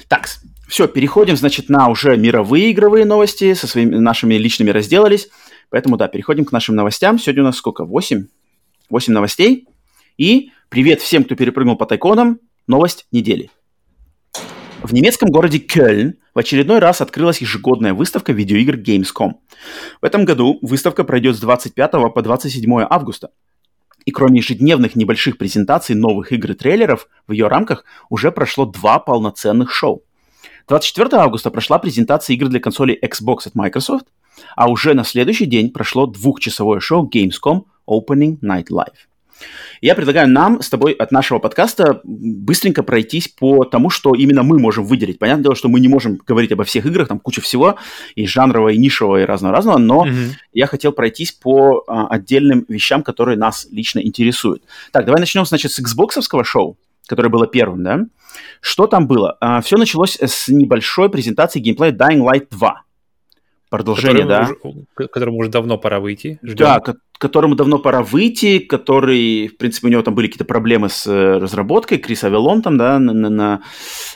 [0.08, 0.28] Так,
[0.68, 5.28] все, переходим, значит, на уже мировые игровые новости, со своими нашими личными разделались.
[5.70, 7.18] Поэтому, да, переходим к нашим новостям.
[7.18, 7.84] Сегодня у нас сколько?
[7.84, 8.26] Восемь?
[8.90, 9.68] Восемь новостей.
[10.18, 12.40] И привет всем, кто перепрыгнул по тайконам.
[12.66, 13.50] Новость недели.
[14.82, 19.34] В немецком городе Кёльн в очередной раз открылась ежегодная выставка видеоигр Gamescom.
[20.00, 23.30] В этом году выставка пройдет с 25 по 27 августа.
[24.04, 28.98] И кроме ежедневных небольших презентаций новых игр и трейлеров, в ее рамках уже прошло два
[28.98, 30.02] полноценных шоу.
[30.68, 34.06] 24 августа прошла презентация игр для консолей Xbox от Microsoft,
[34.56, 39.11] а уже на следующий день прошло двухчасовое шоу Gamescom Opening Night Live.
[39.80, 44.58] Я предлагаю нам с тобой от нашего подкаста быстренько пройтись по тому, что именно мы
[44.58, 45.18] можем выделить.
[45.18, 47.76] Понятное дело, что мы не можем говорить обо всех играх, там куча всего,
[48.14, 50.30] и жанрового, и нишевого, и разного-разного, но mm-hmm.
[50.52, 54.62] я хотел пройтись по а, отдельным вещам, которые нас лично интересуют.
[54.92, 56.76] Так, давай начнем, значит, с Xbox шоу,
[57.06, 58.00] которое было первым, да?
[58.60, 59.36] Что там было?
[59.40, 62.82] А, все началось с небольшой презентации геймплея Dying Light 2
[63.72, 64.50] продолжение, да.
[64.62, 66.38] Уже, которому уже давно пора выйти.
[66.42, 66.66] Ждем.
[66.66, 66.80] Да,
[67.22, 71.38] которому давно пора выйти, который, в принципе, у него там были какие-то проблемы с э,
[71.38, 73.62] разработкой, Крис Авелон там, да, на, на, на,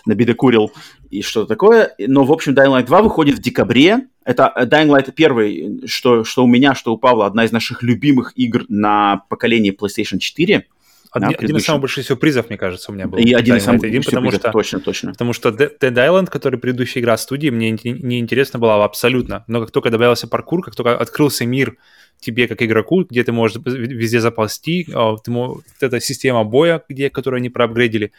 [0.07, 0.73] набедокурил
[1.09, 1.95] и что-то такое.
[2.01, 4.09] Но, в общем, Dying Light 2 выходит в декабре.
[4.25, 7.85] Это э, Dying Light первый, что, что у меня, что у Павла, одна из наших
[7.85, 10.67] любимых игр на поколении PlayStation 4.
[11.13, 13.19] Один, да, один из самых больших сюрпризов, мне кажется, у меня был.
[13.19, 15.13] И один из самых больших потому что, точно, точно.
[15.13, 19.45] Потому что Dead Island, который предыдущая игра студии, мне не интересна была абсолютно.
[19.47, 21.77] Но как только добавился паркур, как только открылся мир
[22.19, 27.11] тебе как игроку, где ты можешь везде заползти, а, ты вот эта система боя, где,
[27.11, 28.13] которую они проапгрейдили,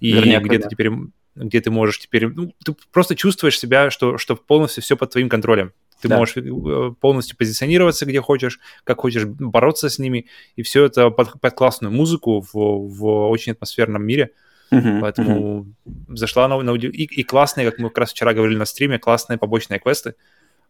[0.00, 0.64] и Верняк, где да.
[0.64, 0.90] ты теперь
[1.34, 2.28] где ты можешь теперь...
[2.28, 5.72] Ну, ты просто чувствуешь себя, что, что полностью все под твоим контролем.
[6.02, 6.18] Ты да.
[6.18, 10.26] можешь э, полностью позиционироваться, где хочешь, как хочешь бороться с ними,
[10.56, 14.32] и все это под, под классную музыку в, в очень атмосферном мире.
[14.72, 16.16] Uh-huh, Поэтому uh-huh.
[16.16, 19.38] зашла на, на и, и классные, как мы как раз вчера говорили на стриме, классные
[19.38, 20.14] побочные квесты,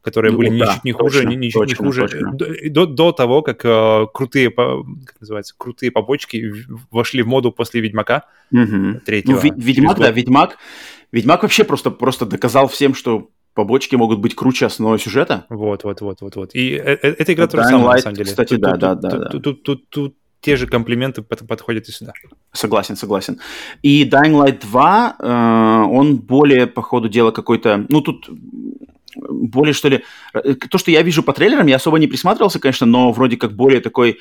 [0.02, 2.32] которые ну, были да, ничуть не хуже, точно, ничуть точно, не хуже точно.
[2.70, 6.52] До, до того, как э, крутые, как называется, крутые побочки
[6.90, 9.00] вошли в моду после Ведьмака угу.
[9.06, 9.40] третьего.
[9.42, 10.58] Ну, Ведьмак, да, Ведьмак,
[11.10, 15.46] Ведьмак вообще просто просто доказал всем, что побочки могут быть круче основного сюжета.
[15.48, 16.54] Вот, вот, вот, вот, вот.
[16.54, 18.28] И э, э, эта игра тоже самое, на самом деле.
[18.28, 19.28] Кстати, да, да, да.
[19.28, 22.12] Тут, те же комплименты подходят и сюда.
[22.52, 23.38] Согласен, согласен.
[23.82, 25.26] И Dying Light 2, э,
[25.88, 27.86] он более, по ходу дела, какой-то...
[27.88, 28.28] Ну, тут
[29.14, 30.04] более, что ли...
[30.70, 33.80] То, что я вижу по трейлерам, я особо не присматривался, конечно, но вроде как более
[33.80, 34.18] такой Э,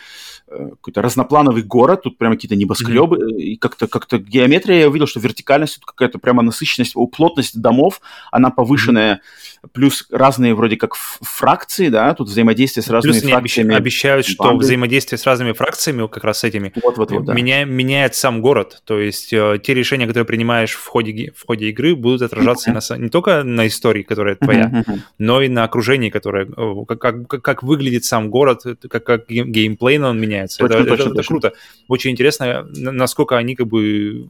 [0.51, 3.37] какой-то разноплановый город, тут прямо какие-то небоскребы, mm-hmm.
[3.37, 8.49] и как-то как геометрия, я увидел, что вертикальность, тут какая-то прямо насыщенность, плотность домов, она
[8.49, 9.50] повышенная, mm-hmm.
[9.73, 13.75] Плюс разные вроде как фракции, да, тут взаимодействие с разными плюс фракциями.
[13.75, 14.63] обещают, что банды.
[14.63, 17.33] взаимодействие с разными фракциями, как раз с этими, вот, вот, вот, да.
[17.33, 21.69] меня, меняет сам город, то есть э, те решения, которые принимаешь в ходе, в ходе
[21.69, 22.97] игры, будут отражаться mm-hmm.
[22.97, 24.99] на, не только на истории, которая твоя, mm-hmm.
[25.19, 29.99] но и на окружении, которое, э, как, как, как выглядит сам город, как, как геймплей
[29.99, 30.59] он меняется, меняется.
[30.59, 31.19] Точно, это, точно, это, точно.
[31.19, 31.53] это круто.
[31.87, 34.29] Очень интересно, насколько они как бы,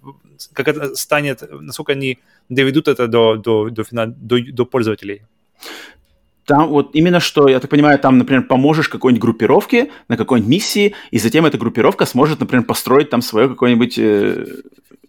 [0.54, 2.20] как это станет, насколько они
[2.52, 5.24] доведут это до, до, до, до, до пользователей.
[6.46, 10.96] Там вот именно что, я так понимаю, там, например, поможешь какой-нибудь группировке на какой-нибудь миссии,
[11.12, 14.46] и затем эта группировка сможет, например, построить там свое какое-нибудь, э,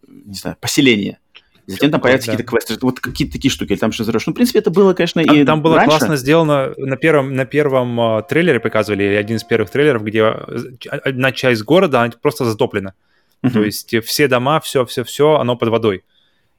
[0.08, 1.18] не знаю, поселение.
[1.66, 2.32] Затем там появятся да.
[2.32, 5.24] какие-то квесты, вот какие-то такие штуки, или там что-то Ну, в принципе, это было, конечно,
[5.24, 5.90] там, и Там было раньше.
[5.90, 11.32] классно сделано, на первом, на первом uh, трейлере показывали, один из первых трейлеров, где одна
[11.32, 12.94] часть города, она просто затоплена.
[13.42, 13.52] Uh-huh.
[13.52, 16.02] То есть все дома, все-все-все, оно под водой.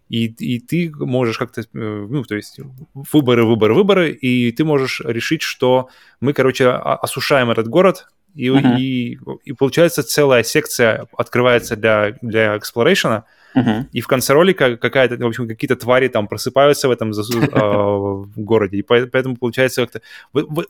[0.09, 2.59] И, и ты можешь как-то, э, ну, то есть
[2.93, 5.89] выборы, выборы, выборы, и ты можешь решить, что
[6.21, 8.79] мы, короче, осушаем этот город, и, uh-huh.
[8.79, 13.23] и, и получается целая секция открывается для, для exploration,
[13.55, 13.85] Uh-huh.
[13.91, 18.77] И в конце ролика какая-то, в общем, какие-то твари там просыпаются в этом э, городе.
[18.77, 20.01] И поэтому получается как-то...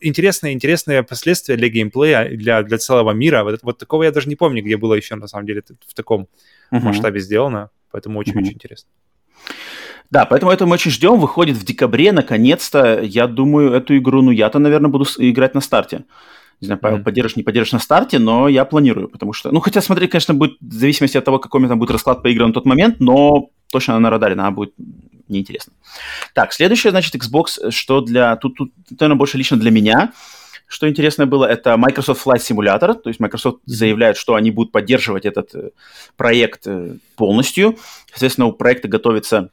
[0.01, 3.43] Интересные, интересные последствия для геймплея, для, для целого мира.
[3.43, 6.27] Вот, вот такого я даже не помню, где было еще, на самом деле, в таком
[6.71, 6.81] uh-huh.
[6.81, 7.69] масштабе сделано.
[7.91, 8.55] Поэтому очень-очень uh-huh.
[8.55, 8.89] интересно.
[10.13, 11.19] Да, поэтому это мы очень ждем.
[11.19, 13.01] Выходит в декабре, наконец-то.
[13.01, 16.05] Я думаю, эту игру, ну, я-то, наверное, буду играть на старте.
[16.61, 17.03] Не знаю, Павел, mm-hmm.
[17.03, 19.51] поддержишь, не поддержишь на старте, но я планирую, потому что...
[19.51, 22.21] Ну, хотя смотреть, конечно, будет в зависимости от того, какой у меня там будет расклад
[22.21, 24.75] по играм на тот момент, но точно на радаре, она будет
[25.29, 25.73] неинтересно.
[26.35, 28.35] Так, следующее, значит, Xbox, что для...
[28.35, 30.13] Тут, тут, наверное, больше лично для меня.
[30.67, 35.25] Что интересное было, это Microsoft Flight Simulator, то есть Microsoft заявляет, что они будут поддерживать
[35.25, 35.69] этот э,
[36.17, 37.77] проект э, полностью.
[38.11, 39.49] Соответственно, у проекта готовится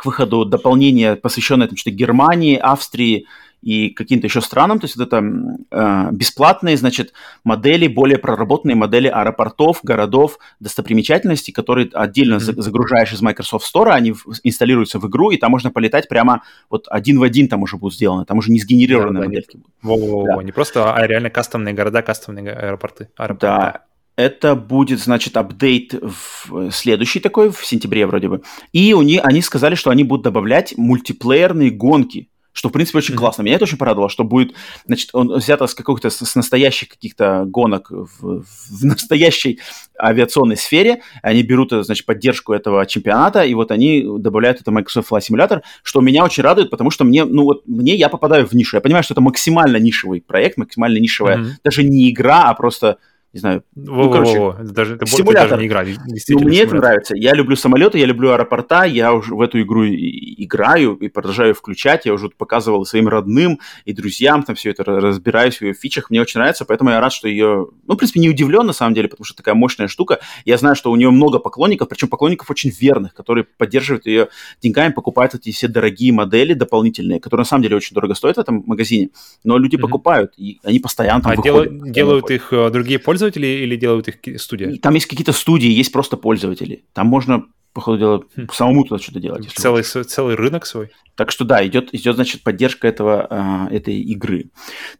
[0.00, 3.26] к выходу дополнение, посвященное там, что Германии, Австрии,
[3.60, 4.78] и каким-то еще странам.
[4.78, 5.22] То есть вот это
[5.70, 7.12] э, бесплатные, значит,
[7.44, 12.62] модели, более проработанные модели аэропортов, городов, достопримечательностей, которые отдельно mm-hmm.
[12.62, 17.18] загружаешь из Microsoft Store, они инсталируются в игру, и там можно полетать прямо вот один
[17.18, 19.74] в один там уже будут сделаны, там уже не сгенерированные да, модельки будут.
[19.82, 20.42] Во-во-во, да.
[20.42, 23.10] не просто, а реально кастомные города, кастомные аэропорты.
[23.18, 23.46] аэропорты.
[23.46, 23.82] Да,
[24.20, 28.42] это будет, значит, апдейт в следующий такой, в сентябре вроде бы.
[28.72, 33.14] И у них, они сказали, что они будут добавлять мультиплеерные гонки что, в принципе, очень
[33.14, 33.18] mm-hmm.
[33.18, 33.42] классно.
[33.42, 34.54] Меня это очень порадовало, что будет,
[34.84, 39.60] значит, он взято с каких-то, с настоящих каких-то гонок в, в настоящей
[39.98, 45.20] авиационной сфере, они берут, значит, поддержку этого чемпионата, и вот они добавляют это Microsoft Flight
[45.30, 48.76] Simulator, что меня очень радует, потому что мне, ну вот, мне, я попадаю в нишу.
[48.76, 51.50] Я понимаю, что это максимально нишевый проект, максимально нишевая, mm-hmm.
[51.64, 52.98] даже не игра, а просто
[53.32, 54.64] не знаю, Во, ну, короче, во, во.
[54.64, 55.50] Даже, это симулятор.
[55.50, 55.84] даже не игра,
[56.28, 57.14] ну, мне это нравится.
[57.14, 62.06] Я люблю самолеты, я люблю аэропорта, я уже в эту игру играю и продолжаю включать.
[62.06, 66.10] Я уже показывал своим родным и друзьям там все это, разбираюсь в ее фичах.
[66.10, 67.68] Мне очень нравится, поэтому я рад, что ее...
[67.86, 70.18] Ну, в принципе, не удивлен на самом деле, потому что такая мощная штука.
[70.44, 74.28] Я знаю, что у нее много поклонников, причем поклонников очень верных, которые поддерживают ее
[74.60, 78.40] деньгами, покупают эти все дорогие модели дополнительные, которые на самом деле очень дорого стоят в
[78.40, 79.10] этом магазине,
[79.44, 79.80] но люди mm-hmm.
[79.80, 81.70] покупают, и они постоянно там а выходят.
[81.70, 83.19] Делают, делают их э, другие пользователи?
[83.20, 84.76] Пользователи или делают их студия?
[84.80, 86.84] Там есть какие-то студии, есть просто пользователи.
[86.92, 88.48] Там можно, по ходу дела, хм.
[88.52, 89.48] самому туда что-то делать.
[89.54, 90.90] Целый, целый рынок свой.
[91.16, 94.50] Так что да, идет, идет значит, поддержка этого, э, этой игры.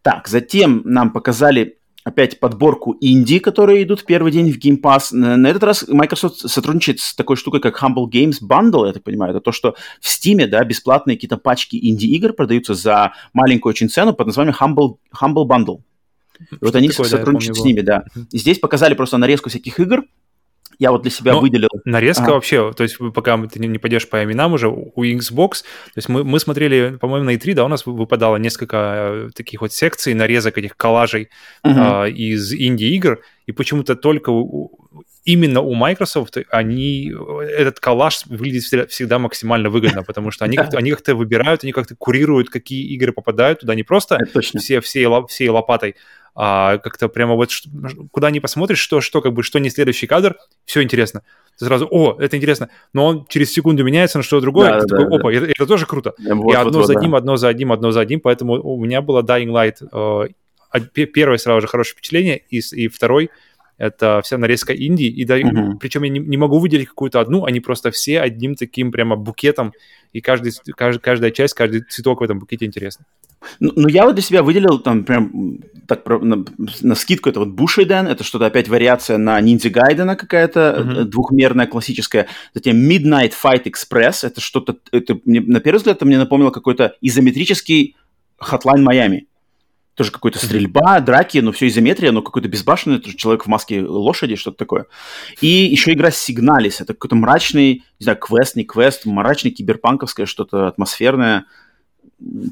[0.02, 5.14] Так, затем нам показали опять подборку инди, которые идут в первый день в Game Pass.
[5.14, 9.32] На этот раз Microsoft сотрудничает с такой штукой, как Humble Games Bundle, я так понимаю.
[9.32, 14.14] Это то, что в Steam, да, бесплатные какие-то пачки инди-игр продаются за маленькую очень цену
[14.14, 15.80] под названием Humble, Humble Bundle.
[16.50, 18.04] И вот они такое, сотрудничают да, с ними, да.
[18.30, 20.04] И здесь показали просто нарезку всяких игр.
[20.78, 21.68] Я вот для себя Но выделил.
[21.84, 22.32] Нарезка ага.
[22.32, 25.50] вообще, то есть пока ты не пойдешь по именам уже, у Xbox,
[25.92, 29.60] то есть мы, мы смотрели, по-моему, на E3, да, у нас выпадало несколько э, таких
[29.60, 31.28] вот секций, нарезок этих коллажей
[31.66, 32.06] uh-huh.
[32.06, 34.88] э, из инди-игр, и почему-то только у,
[35.24, 37.12] именно у Microsoft они,
[37.42, 41.72] этот коллаж выглядит всегда, всегда максимально выгодно, потому что они, как-то, они как-то выбирают, они
[41.72, 45.96] как-то курируют, какие игры попадают туда, не просто все, все, все лопатой,
[46.42, 47.50] а как-то прямо вот
[48.10, 51.22] куда не посмотришь, что, что как бы, что не следующий кадр, все интересно.
[51.58, 54.86] Ты сразу, о, это интересно, но он через секунду меняется на что-то другое, да, ты
[54.86, 55.36] да, такой, опа, да.
[55.36, 56.14] Это, это тоже круто.
[56.18, 57.18] Вот, и одно вот, за одним, да.
[57.18, 60.30] одно за одним, одно за одним, поэтому у меня было Dying Light,
[60.72, 63.28] э, первое сразу же хорошее впечатление, и, и второй—
[63.80, 65.78] это вся нарезка инди, и да, mm-hmm.
[65.80, 69.72] причем я не, не могу выделить какую-то одну, они просто все одним таким прямо букетом,
[70.12, 73.06] и каждый, каждый, каждая часть, каждый цветок в этом букете интересный.
[73.58, 76.44] Ну, ну, я вот для себя выделил там прям так на,
[76.82, 81.04] на скидку это вот Бушиден, это что-то опять вариация на Ниндзя Гайдена какая-то mm-hmm.
[81.04, 82.26] двухмерная классическая.
[82.52, 86.96] Затем Midnight Fight Express, это что-то, это мне, на первый взгляд это мне напомнило какой-то
[87.00, 87.96] изометрический
[88.38, 89.20] Hotline Miami
[90.00, 94.56] тоже какая-то стрельба, драки, но все изометрия, но какой-то безбашенный человек в маске лошади, что-то
[94.56, 94.86] такое.
[95.42, 100.68] И еще игра Сигналис, это какой-то мрачный, не знаю, квест, не квест, мрачный, киберпанковское, что-то
[100.68, 101.44] атмосферное,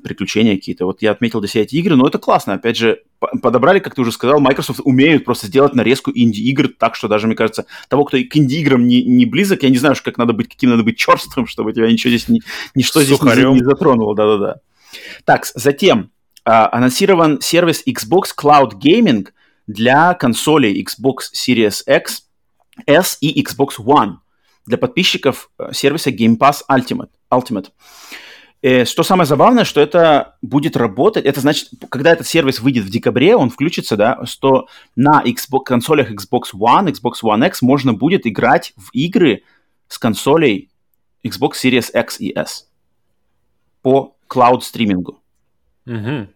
[0.04, 0.84] приключения какие-то.
[0.84, 2.52] Вот я отметил для себя эти игры, но это классно.
[2.52, 3.00] Опять же,
[3.40, 7.36] подобрали, как ты уже сказал, Microsoft умеют просто сделать нарезку инди-игр так, что даже, мне
[7.36, 10.68] кажется, того, кто к инди-играм не, не близок, я не знаю, как надо быть, каким
[10.68, 12.42] надо быть черствым, чтобы тебя ничего здесь, не,
[12.74, 14.14] ничто здесь не, не затронуло.
[14.14, 14.56] Да-да-да.
[15.24, 16.10] Так, затем
[16.48, 19.28] анонсирован сервис Xbox Cloud Gaming
[19.66, 22.22] для консолей Xbox Series X,
[22.86, 24.16] S и Xbox One
[24.66, 27.10] для подписчиков э, сервиса Game Pass Ultimate.
[27.30, 27.68] Ultimate.
[28.62, 32.90] Э, что самое забавное, что это будет работать, это значит, когда этот сервис выйдет в
[32.90, 38.26] декабре, он включится, да, что на Xbox, консолях Xbox One, Xbox One X можно будет
[38.26, 39.42] играть в игры
[39.86, 40.70] с консолей
[41.24, 42.68] Xbox Series X и S
[43.82, 45.20] по клауд-стримингу.
[45.86, 46.28] Угу.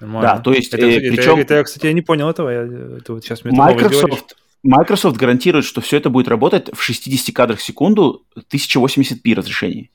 [0.00, 0.36] Нормально.
[0.36, 1.38] Да, то есть, это, э, причем...
[1.38, 5.64] Это, это, кстати, я не понял этого, я, это вот сейчас мне Microsoft, Microsoft гарантирует,
[5.64, 9.90] что все это будет работать в 60 кадрах в секунду 1080p разрешении.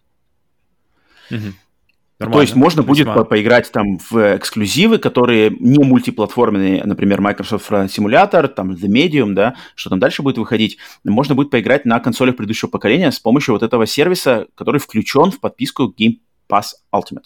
[1.32, 1.54] Угу.
[2.18, 2.38] Нормально.
[2.38, 8.48] То есть можно будет по поиграть там в эксклюзивы, которые не мультиплатформенные, например, Microsoft Simulator,
[8.48, 10.78] там The Medium, да, что там дальше будет выходить.
[11.04, 15.42] Можно будет поиграть на консолях предыдущего поколения с помощью вот этого сервиса, который включен в
[15.42, 17.26] подписку Game Pass Ultimate.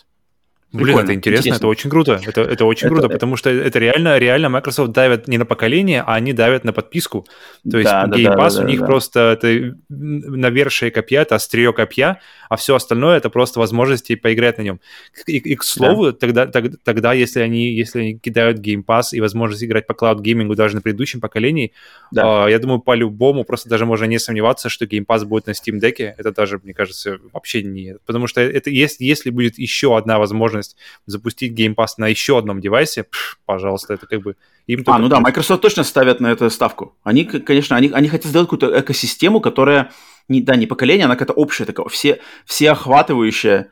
[0.71, 2.19] Блин, это интересно, интересно, это очень круто.
[2.23, 3.13] Это, это очень это, круто, это...
[3.15, 7.25] потому что это реально, реально Microsoft давят не на поколение, а они давят на подписку.
[7.69, 8.85] То есть да, Game Pass да, да, у них да.
[8.85, 12.19] просто это навершие копья, это острие копья,
[12.49, 14.79] а все остальное это просто возможности поиграть на нем.
[15.25, 16.11] И, и к слову, да.
[16.11, 20.21] тогда, тогда, тогда если, они, если они кидают Game Pass и возможность играть по cloud
[20.21, 21.71] геймингу даже на предыдущем поколении,
[22.11, 22.47] да.
[22.47, 25.79] э, я думаю, по-любому просто даже можно не сомневаться, что Game Pass будет на Steam
[25.79, 26.13] Deck.
[26.17, 27.95] Это даже, мне кажется, вообще не...
[28.05, 30.75] Потому что это если, если будет еще одна возможность возможность
[31.05, 34.35] запустить Game Pass на еще одном девайсе, пш, пожалуйста, это как бы
[34.67, 36.95] им А, ну да, Microsoft точно ставят на это ставку.
[37.03, 39.91] Они, конечно, они, они хотят сделать какую-то экосистему, которая,
[40.29, 43.71] не, да, не поколение, она какая-то общая такая, все, всеохватывающая,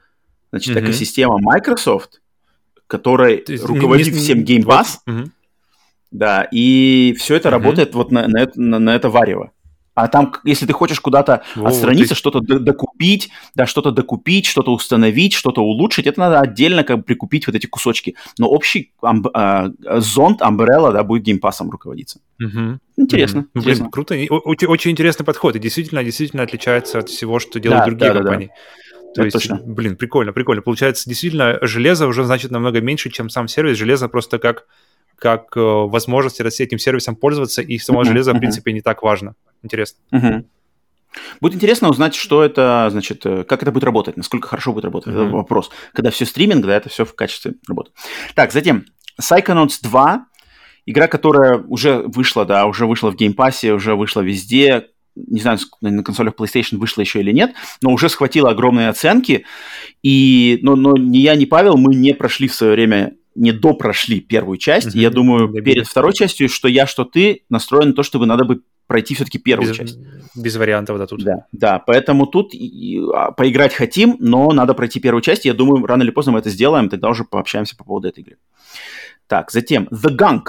[0.51, 0.83] значит, mm-hmm.
[0.83, 2.21] экосистема Microsoft,
[2.87, 5.29] которая руководит не, всем Game Pass, mm-hmm.
[6.11, 7.51] да, и все это mm-hmm.
[7.51, 9.51] работает вот на, на, на, на это варево.
[9.97, 12.19] А там, если ты хочешь куда-то О, отстраниться, ты...
[12.19, 17.47] что-то докупить, да, что-то докупить, что-то установить, что-то улучшить, это надо отдельно как бы прикупить
[17.47, 18.15] вот эти кусочки.
[18.37, 22.19] Но общий амб, э, зонт, umbrella, да, будет геймпасом руководиться.
[22.39, 22.77] Угу.
[22.97, 23.39] Интересно.
[23.39, 23.49] Угу.
[23.55, 23.85] интересно.
[23.85, 24.13] Блин, круто.
[24.13, 25.55] Очень, очень интересный подход.
[25.55, 28.47] И действительно, действительно отличается от всего, что делают да, другие да, компании.
[28.47, 29.13] Да, да.
[29.15, 29.59] То есть, точно.
[29.65, 30.61] блин, прикольно, прикольно.
[30.61, 33.75] Получается, действительно, железо уже значит намного меньше, чем сам сервис.
[33.75, 34.67] Железо просто как
[35.18, 39.36] как э, возможность этим сервисом пользоваться, и само железо, в принципе, не так важно.
[39.63, 39.99] Интересно.
[41.41, 45.13] Будет интересно узнать, что это, значит, э, как это будет работать, насколько хорошо будет работать.
[45.13, 45.28] Uh-huh.
[45.28, 45.72] Это вопрос.
[45.93, 47.91] Когда все стриминг, да, это все в качестве работы.
[48.36, 48.86] Так, затем
[49.20, 50.26] Psychonauts 2,
[50.86, 55.57] игра, которая уже вышла, да, уже вышла в Game Pass'е, уже вышла везде, не знаю,
[55.82, 59.45] на консолях PlayStation вышла еще или нет, но уже схватила огромные оценки.
[60.03, 64.57] И, но, но ни я, ни Павел, мы не прошли в свое время недопрошли первую
[64.57, 64.88] часть.
[64.88, 64.99] Mm-hmm.
[64.99, 68.43] Я думаю, да, перед второй частью, что я, что ты, настроен на то, чтобы надо
[68.43, 69.99] бы пройти все-таки первую без, часть.
[70.35, 71.23] Без вариантов, да, тут.
[71.23, 75.45] Да, да, поэтому тут и, а, поиграть хотим, но надо пройти первую часть.
[75.45, 78.38] Я думаю, рано или поздно мы это сделаем, тогда уже пообщаемся по поводу этой игры.
[79.27, 80.43] Так, затем The Gunk.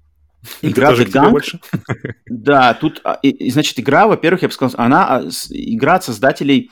[0.62, 1.60] Игра The Gunk.
[2.26, 6.70] Да, тут, а, и, значит, игра, во-первых, я бы сказал, она а, игра от создателей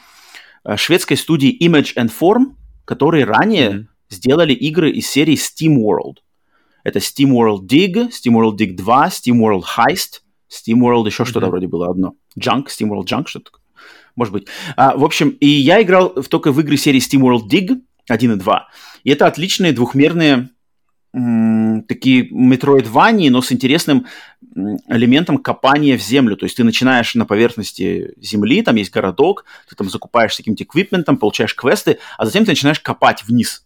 [0.77, 2.55] шведской студии Image and Form,
[2.87, 6.19] которые ранее сделали игры из серии Steam World.
[6.85, 11.27] Это Steam World Dig, Steam World Dig 2, Steam World Heist, Steam World еще mm-hmm.
[11.27, 12.15] что-то вроде было одно.
[12.39, 13.63] Junk, Steam World Junk, что-то такое.
[14.17, 14.47] Может быть.
[14.77, 18.33] А, в общем, и я играл в, только в игры серии Steam World Dig 1
[18.33, 18.69] и 2.
[19.05, 20.51] И это отличные двухмерные
[21.13, 24.07] м- такие метроидвании, но с интересным
[24.89, 26.37] элементом копания в землю.
[26.37, 31.17] То есть ты начинаешь на поверхности земли, там есть городок, ты там закупаешься каким-то эквипментом,
[31.17, 33.65] получаешь квесты, а затем ты начинаешь копать вниз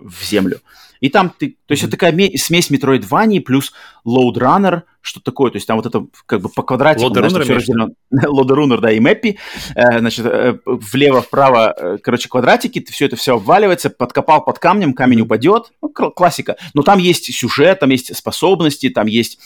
[0.00, 0.60] в землю.
[1.00, 1.86] И там ты, то есть mm-hmm.
[1.86, 3.72] это такая смесь Metroidvania плюс
[4.06, 7.42] Load Runner, что такое, то есть там вот это как бы по квадратику, Load Runner,
[7.42, 7.88] все разделено.
[8.12, 9.38] Load Runner, да, и Мэппи,
[9.74, 15.22] э, значит, э, влево-вправо, э, короче, квадратики, все это все обваливается, подкопал под камнем, камень
[15.22, 16.56] упадет, ну, классика.
[16.74, 19.38] Но там есть сюжет, там есть способности, там есть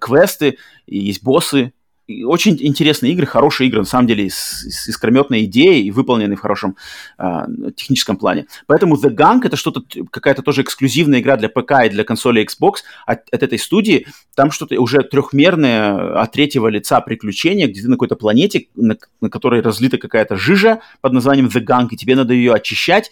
[0.00, 1.74] квесты, есть боссы,
[2.08, 6.40] очень интересные игры, хорошие игры, на самом деле, с, с искрометной идеей и выполненные в
[6.40, 6.76] хорошем
[7.18, 7.46] э,
[7.76, 8.46] техническом плане.
[8.66, 12.78] Поэтому The Gang это что-то, какая-то тоже эксклюзивная игра для ПК и для консоли Xbox
[13.06, 14.06] от, от этой студии.
[14.34, 19.30] Там что-то уже трехмерное от третьего лица приключение, где ты на какой-то планете, на, на
[19.30, 23.10] которой разлита какая-то жижа под названием The Gang, и тебе надо ее очищать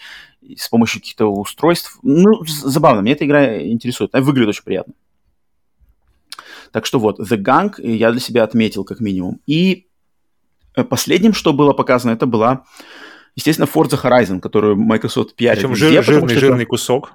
[0.57, 1.99] с помощью каких-то устройств.
[2.03, 4.95] Ну, забавно, мне эта игра интересует, она выглядит очень приятно.
[6.72, 9.40] Так что вот, The Gang я для себя отметил как минимум.
[9.46, 9.86] И
[10.74, 12.64] э, последним, что было показано, это была,
[13.36, 16.70] естественно, Forza Horizon, которую Microsoft пиарит Причем везде, жир, жирный, жирный это...
[16.70, 17.12] кусок.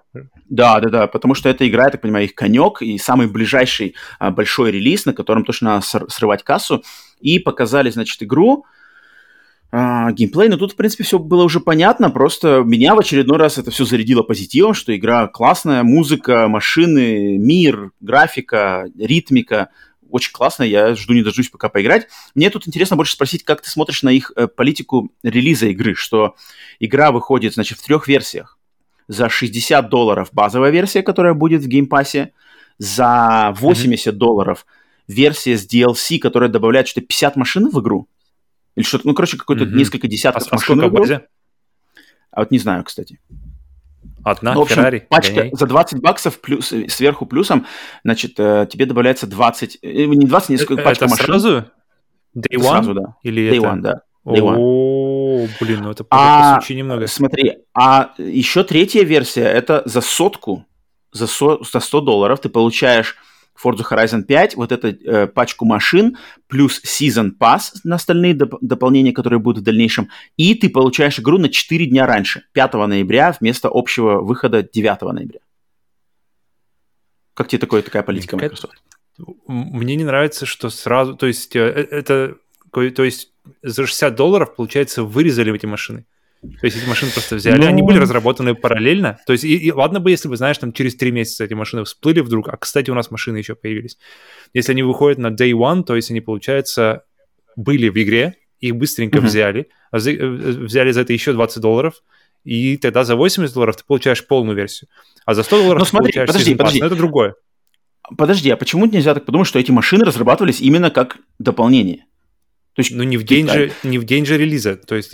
[0.49, 3.95] Да, да, да, потому что эта игра, я так понимаю, их конек и самый ближайший
[4.19, 6.83] а, большой релиз, на котором точно надо срывать кассу.
[7.19, 8.65] И показали, значит, игру,
[9.69, 13.57] а, геймплей, но тут, в принципе, все было уже понятно, просто меня в очередной раз
[13.57, 19.69] это все зарядило позитивом, что игра классная, музыка, машины, мир, графика, ритмика,
[20.09, 22.07] очень классно, я жду не дождусь пока поиграть.
[22.33, 26.35] Мне тут интересно больше спросить, как ты смотришь на их э, политику релиза игры, что
[26.79, 28.57] игра выходит, значит, в трех версиях.
[29.09, 32.31] За 60 долларов базовая версия, которая будет в Game Pass'е,
[32.77, 34.17] за 80 mm-hmm.
[34.17, 34.65] долларов
[35.07, 38.07] версия с DLC, которая добавляет что-то 50 машин в игру,
[38.77, 39.75] или что-то, ну, короче, какое-то mm-hmm.
[39.75, 40.79] несколько десятков а машин.
[40.81, 41.25] А в базе?
[42.29, 43.19] А вот не знаю, кстати.
[44.23, 45.51] Одна, ну, в общем, Феррари, пачка гоняй.
[45.53, 47.65] за 20 баксов плюс, сверху плюсом,
[48.03, 51.25] значит, э, тебе добавляется 20, э, не 20, несколько это пачка машин.
[51.25, 51.65] сразу?
[52.35, 52.69] Day One?
[52.69, 53.15] Сразу, да.
[53.23, 53.65] Или Day это...
[53.65, 54.01] One, да.
[54.25, 54.55] Day One.
[54.59, 57.07] О, блин, ну это а, очень немного.
[57.07, 60.67] Смотри, а еще третья версия, это за сотку,
[61.11, 63.17] за, со, за 100 долларов ты получаешь
[63.61, 69.11] Forza Horizon 5, вот эту э, пачку машин, плюс Season Pass на остальные доп- дополнения,
[69.11, 73.69] которые будут в дальнейшем, и ты получаешь игру на 4 дня раньше, 5 ноября, вместо
[73.71, 75.39] общего выхода 9 ноября.
[77.33, 78.81] Как тебе такое, такая политика Microsoft?
[79.47, 82.37] Мне не нравится, что сразу, то есть э, это,
[82.71, 83.31] то есть
[83.63, 86.05] за 60 долларов, получается, вырезали эти машины.
[86.41, 87.67] То есть эти машины просто взяли, ну...
[87.67, 89.19] они были разработаны параллельно.
[89.25, 91.83] То есть, и, и ладно бы, если бы, знаешь, там через три месяца эти машины
[91.83, 93.97] всплыли вдруг, а, кстати, у нас машины еще появились.
[94.53, 97.03] Если они выходят на day one, то есть они, получается,
[97.55, 99.25] были в игре, их быстренько mm-hmm.
[99.25, 102.01] взяли, а э, взяли за это еще 20 долларов,
[102.43, 104.89] и тогда за 80 долларов ты получаешь полную версию.
[105.25, 106.79] А за 100 долларов Но смотри, ты получаешь подожди, подожди.
[106.79, 107.35] Но это другое.
[108.17, 112.05] Подожди, а почему нельзя так подумать, что эти машины разрабатывались именно как дополнение?
[112.77, 114.75] То есть, ну, не в день, же, не в день же релиза.
[114.75, 115.09] То есть,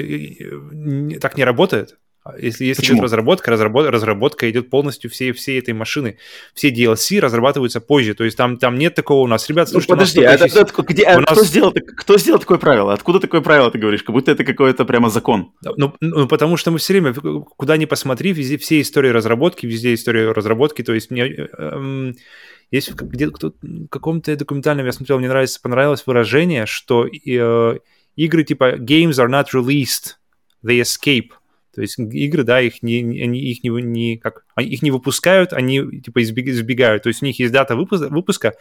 [1.21, 1.97] так не работает.
[2.25, 6.17] А если, если идет разработка, разработ, разработка идет полностью всей, всей этой машины.
[6.53, 8.15] Все DLC разрабатываются позже.
[8.15, 9.47] То есть там, там нет такого у нас.
[9.47, 11.29] Ребят, слушайте, ну, подожди, а, это, это, где, а нас...
[11.31, 12.91] кто, сделал, кто сделал такое правило?
[12.91, 14.03] Откуда такое правило ты говоришь?
[14.03, 15.53] Как будто это какой-то прямо закон.
[15.61, 19.93] Ну, ну, потому что мы все время, куда ни посмотри, везде все истории разработки, везде
[19.93, 20.81] история разработки.
[20.81, 21.47] То есть мне...
[21.57, 22.17] Эм,
[22.77, 27.79] есть где кто в каком-то документальном, я смотрел, мне нравится, понравилось выражение, что э,
[28.15, 30.15] игры типа games are not released,
[30.65, 31.29] they escape.
[31.73, 36.01] То есть игры, да, их не, они их не, не как их не выпускают, они
[36.01, 37.03] типа избегают.
[37.03, 38.53] То есть у них есть дата выпуска, выпуска,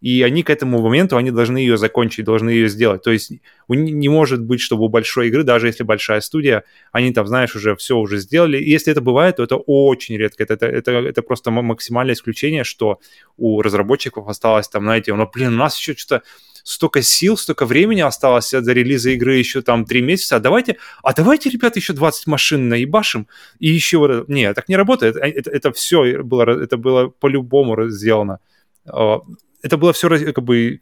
[0.00, 3.02] и они к этому моменту они должны ее закончить, должны ее сделать.
[3.02, 3.32] То есть
[3.68, 7.76] не может быть, чтобы у большой игры, даже если большая студия, они там, знаешь, уже
[7.76, 8.58] все уже сделали.
[8.58, 10.42] И если это бывает, то это очень редко.
[10.42, 13.00] Это, это, это, это просто максимальное исключение, что
[13.36, 16.22] у разработчиков осталось там, знаете, ну, блин, у нас еще что-то
[16.64, 21.12] столько сил, столько времени осталось до релиза игры еще там три месяца, а давайте, а
[21.12, 23.28] давайте, ребята, еще 20 машин наебашим,
[23.60, 25.16] и еще вот Нет, так не работает.
[25.16, 28.40] Э, это, это все было, это было по-любому сделано.
[28.86, 29.20] А,
[29.62, 30.80] это было все как бы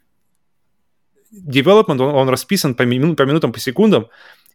[1.33, 4.07] development, он, он расписан по, мину, по минутам, по секундам,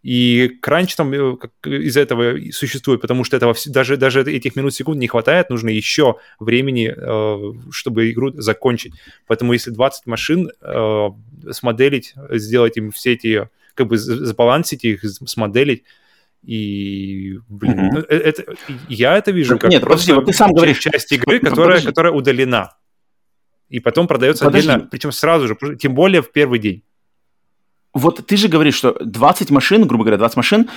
[0.03, 4.99] и кранч там э, из-за этого существует, потому что этого даже, даже этих минут секунд
[4.99, 8.95] не хватает, нужно еще времени, э, чтобы игру закончить.
[9.27, 11.09] Поэтому если 20 машин э,
[11.51, 15.85] смоделить, сделать им все эти, как бы забалансить их, смоделить,
[16.45, 18.07] и, блин, mm-hmm.
[18.09, 18.45] это,
[18.89, 20.79] я это вижу как Нет, подожди, вот ты сам говоришь.
[20.79, 22.77] часть игры, которая, которая удалена.
[23.69, 24.69] И потом продается подожди.
[24.69, 26.85] отдельно, причем сразу же, тем более в первый день
[27.99, 30.71] вот ты же говоришь, что 20 машин, грубо говоря, 20 машин,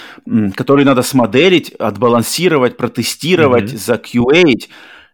[0.56, 3.78] которые надо смоделить, отбалансировать, протестировать, mm-hmm.
[3.78, 4.70] за QA.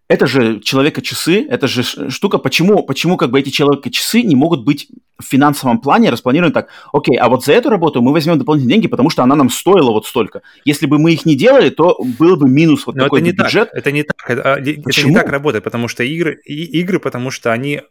[0.08, 4.88] это же человека-часы, это же штука, почему, почему как бы эти человека-часы не могут быть
[5.20, 8.88] в финансовом плане распланированы так, окей, а вот за эту работу мы возьмем дополнительные деньги,
[8.88, 10.42] потому что она нам стоила вот столько.
[10.64, 13.32] Если бы мы их не делали, то был бы минус вот Но такой это не
[13.36, 13.70] бюджет.
[13.72, 17.00] Так, это не так, это, а, это не так работает, потому что игры, и, игры,
[17.00, 17.82] потому что они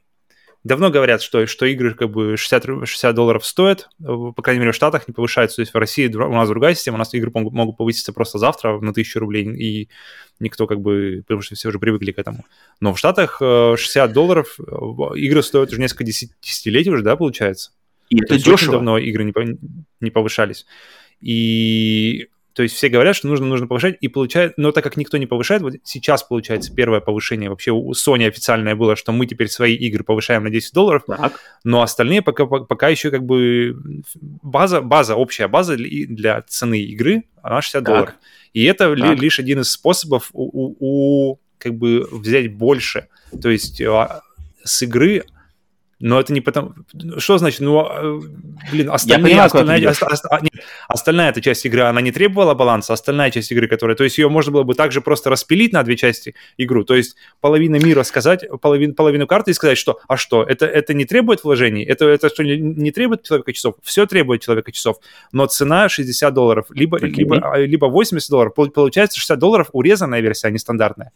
[0.67, 4.75] давно говорят, что, что игры как бы 60, 60 долларов стоят, по крайней мере, в
[4.75, 5.57] Штатах не повышаются.
[5.57, 8.39] То есть в России у нас другая система, у нас игры могут, могут повыситься просто
[8.39, 9.89] завтра на 1000 рублей, и
[10.41, 12.45] никто как бы, потому что все уже привыкли к этому.
[12.81, 17.71] Но в Штатах 60 э, долларов, э, игры стоят уже несколько десятилетий уже, да, получается?
[18.09, 18.73] И это дешево.
[18.73, 19.59] давно игры не,
[20.01, 20.67] не повышались.
[21.21, 25.19] И то есть все говорят, что нужно, нужно повышать, и получают, но так как никто
[25.19, 29.49] не повышает, вот сейчас получается первое повышение вообще у Sony официальное было, что мы теперь
[29.49, 31.39] свои игры повышаем на 10 долларов, так.
[31.65, 33.77] но остальные пока, пока еще как бы
[34.41, 37.95] база, база, общая база для цены игры, она 60 так.
[37.95, 38.15] долларов.
[38.55, 39.19] И это так.
[39.21, 43.09] лишь один из способов у, у, у как бы взять больше.
[43.43, 44.23] То есть а,
[44.65, 45.25] с игры
[45.99, 46.75] но это не потому...
[47.17, 47.61] Что значит?
[47.61, 48.21] Ну, а,
[48.71, 52.93] блин, остальные, понимаю, остальная, ост, ост, нет, остальная эта часть игры, она не требовала баланса,
[52.93, 53.97] остальная часть игры, которая...
[53.97, 56.85] То есть ее можно было бы также просто распилить на две части игру.
[56.85, 60.93] То есть половина мира сказать, половин, половину карты и сказать, что, а что, это, это
[60.93, 61.85] не требует вложений?
[61.85, 63.77] Это, это что, не, не требует человека часов?
[63.83, 64.99] Все требует человека часов.
[65.33, 68.55] Но цена 60 долларов, либо, либо, либо 80 долларов.
[68.55, 71.13] Получается 60 долларов урезанная версия, а не стандартная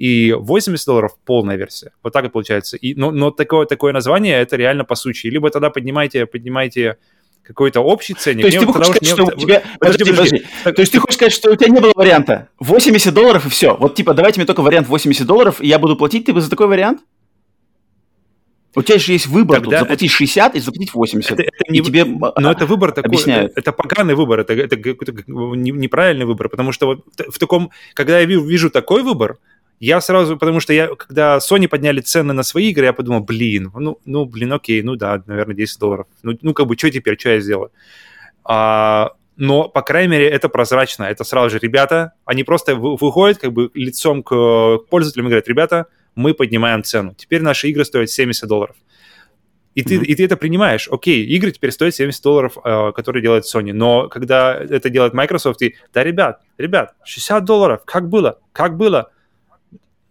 [0.00, 1.92] и 80 долларов полная версия.
[2.02, 2.78] Вот так и получается.
[2.78, 5.26] И, но, но такое, такое название, это реально по сути.
[5.26, 6.96] Либо тогда поднимайте, поднимайте
[7.42, 8.40] какой-то общий ценник.
[8.40, 9.62] То есть ты хочешь сказать, что у тебя...
[9.78, 10.42] Подожди, подожди.
[10.64, 13.76] То есть ты хочешь сказать, что у тебя не было варианта 80 долларов и все.
[13.76, 16.48] Вот типа давайте мне только вариант 80 долларов, и я буду платить, ты бы за
[16.48, 17.02] такой вариант?
[18.74, 21.30] У тебя же есть выбор Тогда тут, заплатить 60 и заплатить 80.
[21.30, 23.52] Это, это не, и тебе но это выбор такой, объясняют.
[23.52, 28.18] Это, это поганый выбор, это, это, это неправильный выбор, потому что вот в таком, когда
[28.20, 29.38] я вижу такой выбор,
[29.80, 33.72] я сразу, потому что я, когда Sony подняли цены на свои игры, я подумал, блин,
[33.74, 36.06] ну, ну блин, окей, ну да, наверное, 10 долларов.
[36.22, 37.72] Ну, ну как бы, что теперь, что я сделаю?
[38.44, 41.04] А, но, по крайней мере, это прозрачно.
[41.04, 45.86] Это сразу же ребята, они просто выходят как бы лицом к пользователям и говорят, ребята,
[46.14, 47.14] мы поднимаем цену.
[47.16, 48.76] Теперь наши игры стоят 70 долларов.
[49.74, 50.04] И ты, mm-hmm.
[50.04, 50.88] и ты это принимаешь.
[50.90, 53.72] Окей, игры теперь стоят 70 долларов, э, которые делает Sony.
[53.72, 59.10] Но когда это делает Microsoft, и да, ребят, ребят, 60 долларов, как было, как было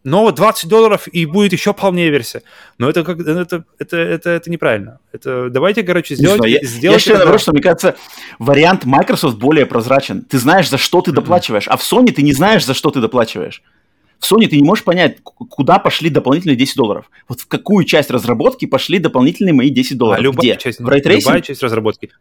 [0.04, 2.41] но 20 долларов и будет еще полнее версия.
[2.78, 5.00] Но это как это, это, это, это неправильно.
[5.12, 6.41] Это давайте, короче, сделать.
[6.41, 7.95] Не знаю, я, сделать я считаю, наоборот, что, мне кажется,
[8.39, 10.22] вариант Microsoft более прозрачен.
[10.24, 11.16] Ты знаешь, за что ты mm-hmm.
[11.16, 13.62] доплачиваешь, а в Sony ты не знаешь, за что ты доплачиваешь.
[14.20, 17.10] В Sony ты не можешь понять, куда пошли дополнительные 10 долларов.
[17.28, 20.20] Вот в какую часть разработки пошли дополнительные мои 10 долларов.
[20.20, 20.58] А любая Где?
[20.58, 22.12] часть, в любая часть разработки.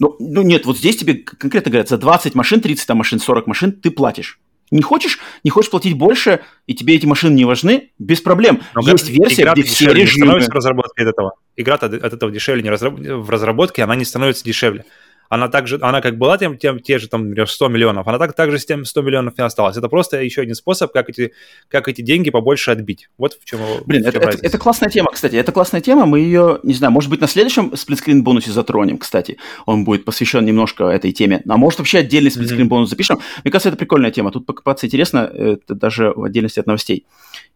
[0.00, 3.46] Ну, ну нет, вот здесь тебе конкретно говорят, за 20 машин, 30 там машин, 40
[3.46, 4.40] машин ты платишь.
[4.70, 8.60] Не хочешь, не хочешь платить больше, и тебе эти машины не важны, без проблем.
[8.74, 10.04] Но Есть версия, где все режимы...
[10.04, 11.32] Не становится разработкой от этого.
[11.56, 12.94] Игра от этого дешевле не разраб...
[12.98, 14.84] в разработке, она не становится дешевле
[15.28, 18.34] она также, она как была тем, тем те же там, например, 100 миллионов, она так,
[18.34, 19.76] также с тем 100 миллионов не осталась.
[19.76, 21.32] Это просто еще один способ, как эти,
[21.68, 23.08] как эти деньги побольше отбить.
[23.18, 25.36] Вот в чем Блин, в чем это, это, это классная тема, кстати.
[25.36, 29.38] Это классная тема, мы ее, не знаю, может быть, на следующем сплитскрин бонусе затронем, кстати.
[29.66, 31.42] Он будет посвящен немножко этой теме.
[31.48, 33.20] А может, вообще отдельный сплитскрин бонус запишем.
[33.44, 34.30] Мне кажется, это прикольная тема.
[34.30, 37.06] Тут покопаться интересно, это даже в отдельности от новостей.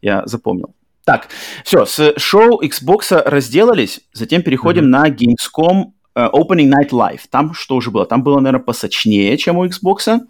[0.00, 0.74] Я запомнил.
[1.04, 1.28] Так,
[1.64, 4.86] все, с шоу Xbox разделались, затем переходим mm-hmm.
[4.86, 7.22] на Gamescom uh, Opening Night Live.
[7.30, 8.06] Там что уже было?
[8.06, 10.20] Там было, наверное, посочнее, чем у Xbox.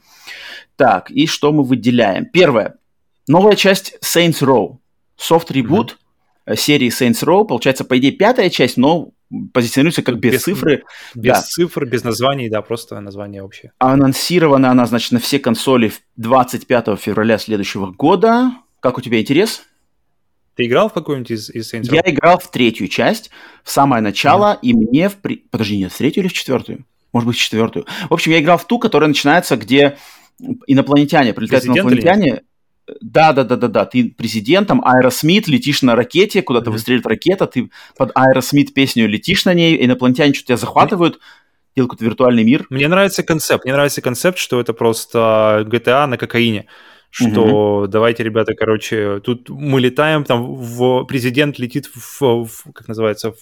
[0.76, 2.26] Так, и что мы выделяем?
[2.26, 2.76] Первое.
[3.28, 4.78] Новая часть Saints Row.
[5.18, 5.91] Soft reboot
[6.47, 6.57] mm-hmm.
[6.57, 7.47] серии Saints Row.
[7.47, 9.11] Получается, по идее, пятая часть, но
[9.53, 10.83] позиционируется как без, без цифры.
[11.14, 11.43] Без да.
[11.43, 13.72] цифр, без названий, да, просто название общее.
[13.78, 18.53] Анонсирована она, значит, на все консоли 25 февраля следующего года.
[18.80, 19.62] Как у тебя интерес?
[20.55, 22.00] Ты играл в какую-нибудь из, из Saints Row?
[22.05, 23.30] Я играл в третью часть,
[23.64, 24.59] в самое начало, mm.
[24.62, 25.16] и мне в...
[25.16, 25.36] При...
[25.50, 26.84] Подожди, нет, в третью или в четвертую?
[27.12, 27.86] Может быть, в четвертую.
[28.09, 29.98] В общем, я играл в ту, которая начинается, где
[30.66, 32.42] инопланетяне, прилетают Президент инопланетяне.
[33.00, 33.84] Да, да, да, да, да.
[33.86, 36.72] Ты президентом, Аэросмит, летишь на ракете, куда-то mm-hmm.
[36.72, 41.20] выстреливает ракета, ты под Аэросмит песню летишь на ней, инопланетяне что-то тебя захватывают,
[41.76, 42.66] делают какой-то виртуальный мир.
[42.70, 43.64] Мне нравится концепт.
[43.64, 46.66] Мне нравится концепт, что это просто GTA на кокаине
[47.12, 47.86] что угу.
[47.88, 53.36] давайте, ребята, короче, тут мы летаем, там в, президент летит в, в как называется, в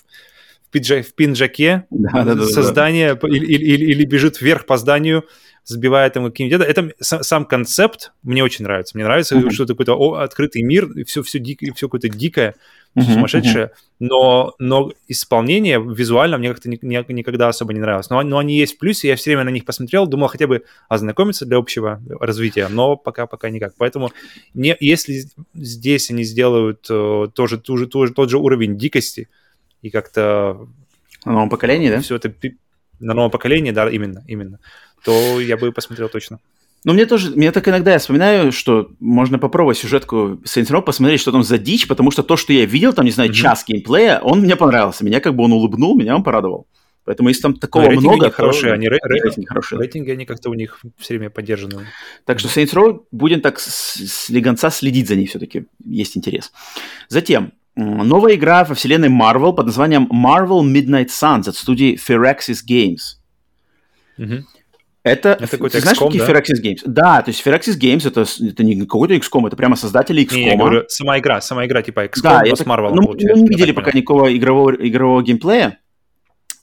[0.70, 2.68] пиджа, в пинджаке Да, да, да, со да.
[2.68, 5.24] здания или, или- или бежит вверх по зданию,
[5.64, 6.66] сбивая там какие-нибудь...
[6.66, 8.96] Это, сам, сам концепт мне очень нравится.
[8.96, 9.50] Мне нравится, Мгм.
[9.50, 12.54] что это какой-то о, открытый мир, и все, все, дико, все какое-то дикое,
[12.96, 18.10] Мгм, сумасшедшее, но, но исполнение визуально мне как-то ни- ни- никогда особо не нравилось.
[18.10, 20.64] Но, но они есть в плюсе, я все время на них посмотрел, думал хотя бы
[20.88, 23.74] ознакомиться для общего развития, но пока пока никак.
[23.78, 24.10] Поэтому
[24.54, 25.22] не, если
[25.54, 29.28] здесь они сделают э, тоже, ту же- ту же- тот же уровень дикости
[29.82, 30.68] и как-то
[31.24, 32.00] На новом поколении, да?
[32.00, 32.32] все это
[32.98, 34.58] на новом поколении, да, именно, именно,
[35.04, 36.38] то я бы посмотрел точно.
[36.84, 41.20] Ну, мне тоже, мне так иногда я вспоминаю, что можно попробовать сюжетку Saints Row, посмотреть,
[41.20, 43.34] что там за дичь, потому что то, что я видел, там, не знаю, Мгм.
[43.36, 45.04] час геймплея, он мне понравился.
[45.04, 46.66] Меня как бы он улыбнул, меня он порадовал.
[47.04, 49.78] Поэтому если там такого Но рейтинги много, них хорошие, они ре- ре- рейтинги хорошие.
[49.78, 51.86] рейтинги, они как-то у них все время поддержаны.
[52.24, 55.64] Так что Saints Row будем так с, с легонца следить за ней все-таки.
[55.84, 56.52] Есть интерес.
[57.08, 63.18] Затем, новая игра во вселенной Marvel под названием Marvel Midnight Suns от студии Firaxis Games.
[64.16, 64.46] Мгм.
[65.02, 66.26] Это, Это ты знаешь, XCOM, какие да?
[66.30, 66.80] Firaxis Games?
[66.84, 70.36] Да, то есть Firaxis Games это, это не какой-то XCOM, это прямо создатели XCOM.
[70.36, 73.40] Не, я говорю, сама игра, сама игра типа XCOM, Да, я с Marvel, ну, мы
[73.40, 75.78] не видели пока никакого игрового, игрового геймплея,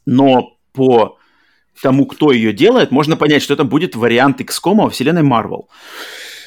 [0.05, 1.17] но по
[1.81, 5.65] тому, кто ее делает, можно понять, что это будет вариант XCOM во вселенной Marvel.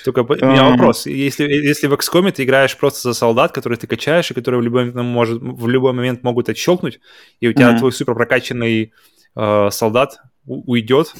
[0.05, 1.07] Только у меня вопрос.
[1.07, 4.64] Если, если в XCOM ты играешь просто за солдат, которых ты качаешь, и которые в
[4.64, 7.01] любой, момент может, в любой момент могут отщелкнуть,
[7.40, 8.92] и у тебя твой супер прокачанный
[9.36, 11.12] э, солдат уйдет,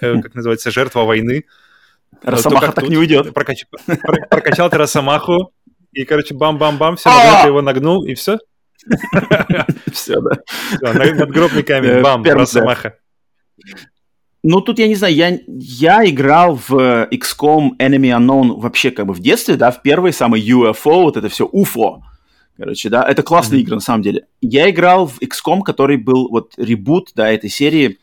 [0.00, 1.44] э, как называется, жертва войны.
[2.22, 2.90] Росомаха как так тут.
[2.90, 3.28] не уйдет.
[3.28, 5.52] Прокач- про- Прокачал ты Росомаху,
[5.92, 7.42] и, короче, бам-бам-бам, все, А!
[7.42, 8.38] ты его нагнул, и все.
[9.92, 10.38] Все, да.
[10.80, 12.96] Надгробный Э, камень, бам, первый Росомаха.
[14.42, 19.06] Ну, тут я не знаю, я, я играл в э, XCOM Enemy Unknown вообще как
[19.06, 22.00] бы в детстве, да, в первый самый UFO, вот это все UFO.
[22.56, 23.62] Короче, да, это классные Мгм.
[23.64, 24.26] игры на самом деле.
[24.40, 27.98] Я играл в XCOM, который был вот ребут, да, этой серии,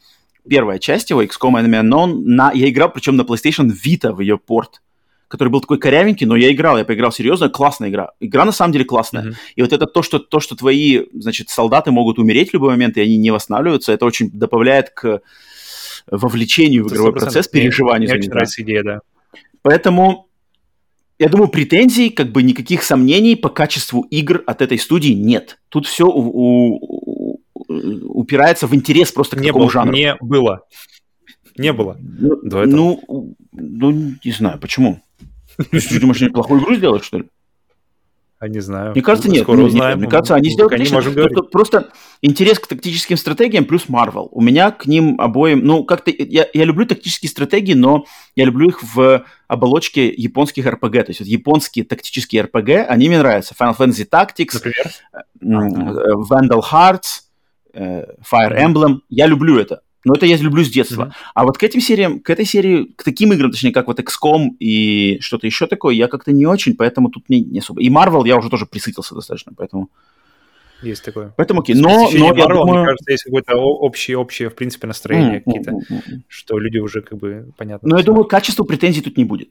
[0.47, 4.37] первая часть его, XCOM Enemy Unknown, на, я играл причем на PlayStation Vita в ее
[4.37, 4.81] порт,
[5.27, 8.11] который был такой корявенький, но я играл, я поиграл серьезно, классная игра.
[8.19, 9.23] Игра на самом деле классная.
[9.23, 9.35] Мгм.
[9.55, 12.95] И вот это то, что, то, что твои, значит, солдаты могут умереть в любой момент,
[12.97, 15.21] и они не восстанавливаются, это очень добавляет к
[16.09, 17.19] вовлечению в игровой 100%.
[17.19, 18.99] процесс, переживанию Мне очень нравится идея, да.
[19.61, 20.27] Поэтому,
[21.19, 25.59] я думаю, претензий, как бы никаких сомнений по качеству игр от этой студии нет.
[25.69, 26.05] Тут все
[27.67, 29.93] упирается в интерес просто к Не, такому был- жанру.
[29.95, 30.61] не было.
[31.57, 31.97] Не было.
[31.99, 33.91] Ну, ну, ну,
[34.23, 35.01] не знаю, почему.
[35.57, 37.25] Ты думаешь, они плохую игру сделают, что ли?
[38.39, 38.91] А не знаю.
[38.91, 39.43] Мне кажется, нет.
[39.43, 39.97] Скоро Ну, узнаем.
[39.97, 40.95] Мне кажется, они сделают отлично.
[40.95, 41.15] можем.
[41.15, 41.89] Тобто Просто
[42.21, 44.27] интерес к тактическим стратегиям плюс Marvel.
[44.31, 45.61] У меня к ним обоим...
[45.65, 46.11] Ну, как-то...
[46.11, 51.03] Я, я люблю тактические стратегии, но я люблю их в оболочке японских RPG.
[51.03, 53.55] То есть вот японские тактические RPG, они мне нравятся.
[53.59, 54.91] Final Fantasy Tactics, Например?
[55.41, 57.21] м, э, Vandal Hearts,
[57.73, 58.99] э, Fire Emblem.
[59.09, 59.81] Я люблю это.
[60.07, 61.05] Но это я люблю с детства.
[61.05, 61.13] Мгм.
[61.35, 64.55] А вот к этим сериям, к этой серии, к таким играм, точнее, как вот XCOM
[64.59, 67.81] и что-то еще такое, я как-то не очень, поэтому тут мне не особо.
[67.81, 69.89] И Marvel я уже тоже присытился достаточно, поэтому...
[70.81, 71.33] Есть такое.
[71.35, 71.75] Поэтому окей.
[71.75, 72.77] Но, но я Marvel, думаю...
[72.77, 76.23] мне кажется, есть какое-то общее, общее, в принципе, настроение М, какие-то, м.
[76.27, 77.89] что люди уже как бы понятно.
[77.89, 79.49] Но я думаю, качеству претензий тут не будет.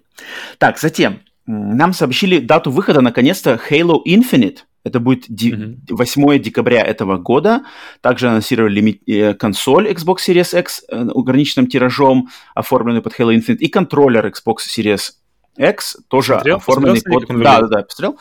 [0.59, 1.21] Так, затем.
[1.47, 4.59] Нам сообщили дату выхода, наконец-то, Halo Infinite.
[4.87, 5.81] Это будет ди- Мгм.
[5.91, 7.65] 8 декабря этого года.
[8.01, 13.57] Также анонсировали лими- э, консоль Xbox Series X э, ограниченным тиражом, оформленный под Halo Infinite,
[13.57, 15.11] и контроллер Xbox Series
[15.59, 16.57] X, тоже Смотрел?
[16.59, 17.43] оформленный Посмотрел, под...
[17.43, 18.19] Да, да, да, посмотрел.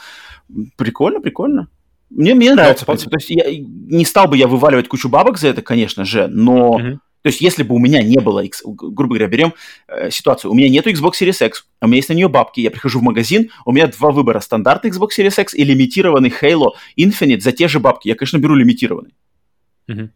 [0.77, 1.67] Прикольно, прикольно.
[2.09, 3.11] Мне, мне нравится, в принципе.
[3.11, 6.77] То есть я, не стал бы я вываливать кучу бабок за это, конечно же, но...
[6.79, 7.01] Мгм.
[7.25, 9.55] То есть, если бы у меня не было, грубо говоря, берем
[9.87, 12.69] э, ситуацию, у меня нету Xbox Series X, у меня есть на нее бабки, я
[12.69, 17.39] прихожу в магазин, у меня два выбора, стандартный Xbox Series X и лимитированный Halo Infinite
[17.39, 18.09] за те же бабки.
[18.09, 19.15] Я, конечно, беру лимитированный.
[19.87, 20.11] Мгм.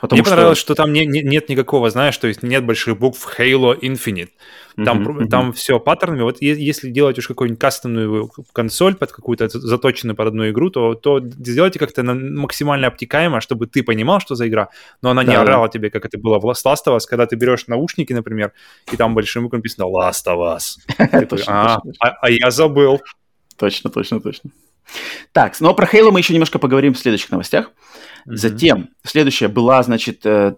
[0.00, 3.38] Потому Мне понравилось, что там не- не- нет никакого, знаешь, то есть нет больших букв
[3.38, 4.30] Halo Infinite.
[4.82, 5.28] Там, мгм.
[5.28, 6.22] там все паттернами.
[6.22, 10.94] Вот если делать уж какую-нибудь кастомную консоль под какую-то за- заточенную под одну игру, то,
[10.94, 14.70] то сделайте как-то максимально обтекаемо, чтобы ты понимал, что за игра,
[15.02, 15.42] но она не Да-да.
[15.42, 18.52] орала тебе, как это было в Last of Us, когда ты берешь наушники, например,
[18.90, 20.78] и там большим буквами написано Last of Us.
[21.46, 23.00] А, а- а я забыл.
[23.58, 24.50] точно, точно, точно.
[25.32, 27.70] Так, но про Halo мы еще немножко поговорим в следующих новостях.
[28.26, 28.36] Мгм.
[28.36, 30.54] Затем, следующая была, значит, э,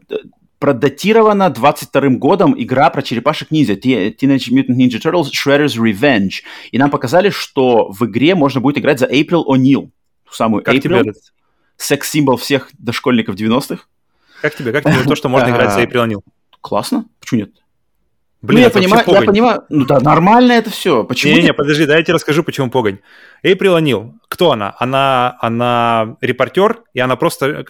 [0.58, 6.42] продатирована 22 годом игра про черепашек-ниндзя Te- Teenage Mutant Ninja Turtles Shredder's Revenge.
[6.70, 9.90] И нам показали, что в игре можно будет играть за April O'Neil.
[10.24, 11.32] Ту самую Как тебе, April, этот-
[11.76, 13.84] секс-символ всех дошкольников 90-х.
[14.40, 16.20] как тебе, как тебе то, что можно играть за April O'Neil?
[16.62, 17.04] Классно.
[17.20, 17.50] Почему нет?
[18.46, 21.02] Блин, ну, я понимаю, я понимаю, ну да, нормально это все.
[21.02, 21.34] Почему?
[21.34, 22.98] Не, не, подожди, дай я тебе расскажу, почему погонь.
[23.42, 24.74] Эйприл Анил, кто она?
[24.78, 27.64] Она, она репортер, и она просто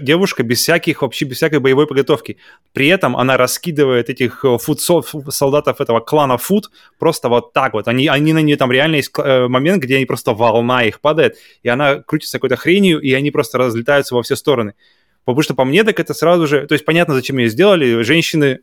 [0.00, 2.38] девушка без всяких, вообще без всякой боевой подготовки.
[2.72, 7.88] При этом она раскидывает этих э, фут солдатов этого клана Фут просто вот так вот.
[7.88, 11.36] Они, они на нее там реально есть э, момент, где они просто волна их падает,
[11.62, 14.74] и она крутится какой-то хренью, и они просто разлетаются во все стороны.
[15.24, 16.66] Потому что по мне так это сразу же...
[16.66, 18.02] То есть понятно, зачем ее сделали.
[18.02, 18.60] Женщины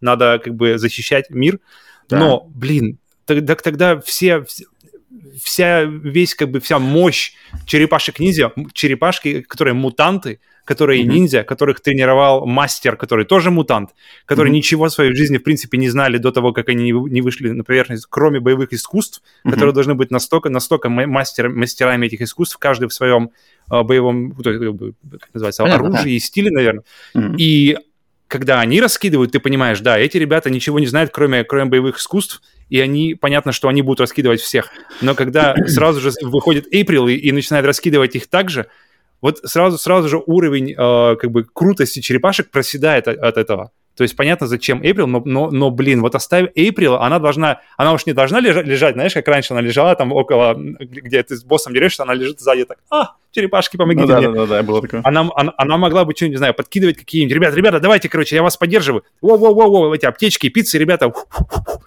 [0.00, 1.60] надо как бы защищать мир.
[2.08, 2.18] Да.
[2.18, 4.44] Но, блин, тогда, тогда все,
[5.42, 7.32] вся, весь, как бы, вся мощь
[7.66, 11.06] черепашек-ниндзя, черепашки, которые мутанты, которые mm-hmm.
[11.06, 13.94] ниндзя, которых тренировал мастер, который тоже мутант,
[14.26, 14.56] которые mm-hmm.
[14.56, 17.64] ничего в своей жизни, в принципе, не знали до того, как они не вышли на
[17.64, 19.50] поверхность, кроме боевых искусств, mm-hmm.
[19.50, 23.30] которые должны быть настолько, настолько мастер, мастерами этих искусств, каждый в своем
[23.72, 26.10] э, боевом, то есть, как бы, как называется, Понятно, оружии да.
[26.10, 26.84] и стиле, наверное.
[27.14, 27.36] Mm-hmm.
[27.38, 27.78] И
[28.28, 32.42] когда они раскидывают, ты понимаешь, да, эти ребята ничего не знают, кроме, кроме боевых искусств,
[32.68, 34.70] и они, понятно, что они будут раскидывать всех.
[35.00, 38.66] Но когда сразу же выходит Эйприл и, и начинает раскидывать их так же,
[39.20, 43.72] вот сразу, сразу же уровень э, как бы крутости черепашек проседает от, от этого.
[43.98, 47.92] То есть понятно, зачем Эйприл, но, но, но, блин, вот оставив Эйприл, она должна, она
[47.92, 51.42] уж не должна лежать, лежать, знаешь, как раньше она лежала там около, где ты с
[51.42, 54.28] боссом дерешься, она лежит сзади так, а, черепашки, помогите ну, да, мне.
[54.28, 55.00] Да, да, да, было такое.
[55.02, 58.44] Она, она, она могла бы что-нибудь, не знаю, подкидывать какие-нибудь, ребята, ребята, давайте, короче, я
[58.44, 59.02] вас поддерживаю.
[59.20, 61.12] Воу-воу-воу, эти аптечки, пиццы, ребята,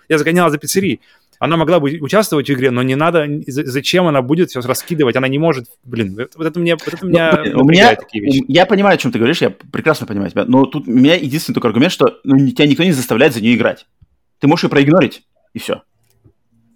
[0.09, 0.99] я загоняла за пиццерией
[1.41, 5.27] она могла бы участвовать в игре, но не надо, зачем она будет все раскидывать, она
[5.27, 8.45] не может, блин, вот это мне, вот это меня у меня, такие вещи.
[8.47, 11.55] Я понимаю, о чем ты говоришь, я прекрасно понимаю тебя, но тут у меня единственный
[11.55, 13.87] только аргумент, что ну, тебя никто не заставляет за нее играть.
[14.37, 15.23] Ты можешь ее проигнорить,
[15.53, 15.81] и все.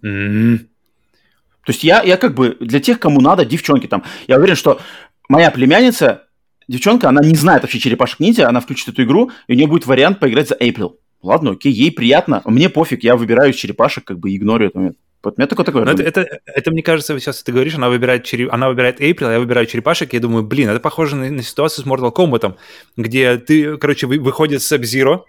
[0.04, 0.58] Mm-hmm.
[0.58, 4.80] То есть я, я как бы для тех, кому надо, девчонки там, я уверен, что
[5.28, 6.24] моя племянница,
[6.66, 9.86] девчонка, она не знает вообще черепашек ниндзя, она включит эту игру, и у нее будет
[9.86, 10.96] вариант поиграть за April.
[11.22, 12.42] Ладно, окей, ей приятно.
[12.44, 14.94] Мне пофиг, я выбираю из черепашек, как бы игнорю это.
[15.22, 15.84] Вот у меня такое такое.
[15.84, 18.52] Это, это, это, мне кажется, сейчас ты говоришь, она выбирает, череп...
[18.52, 21.84] она выбирает April, а я выбираю черепашек, я думаю, блин, это похоже на, на ситуацию
[21.84, 22.54] с Mortal Kombat,
[22.96, 25.22] где ты, короче, вы, выходит Sub-Zero,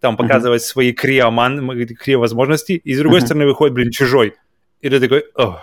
[0.00, 0.66] там показывает uh-huh.
[0.66, 3.26] свои криоман, крио-возможности, и с другой uh-huh.
[3.26, 4.34] стороны выходит, блин, чужой.
[4.80, 5.60] И ты такой, Ох.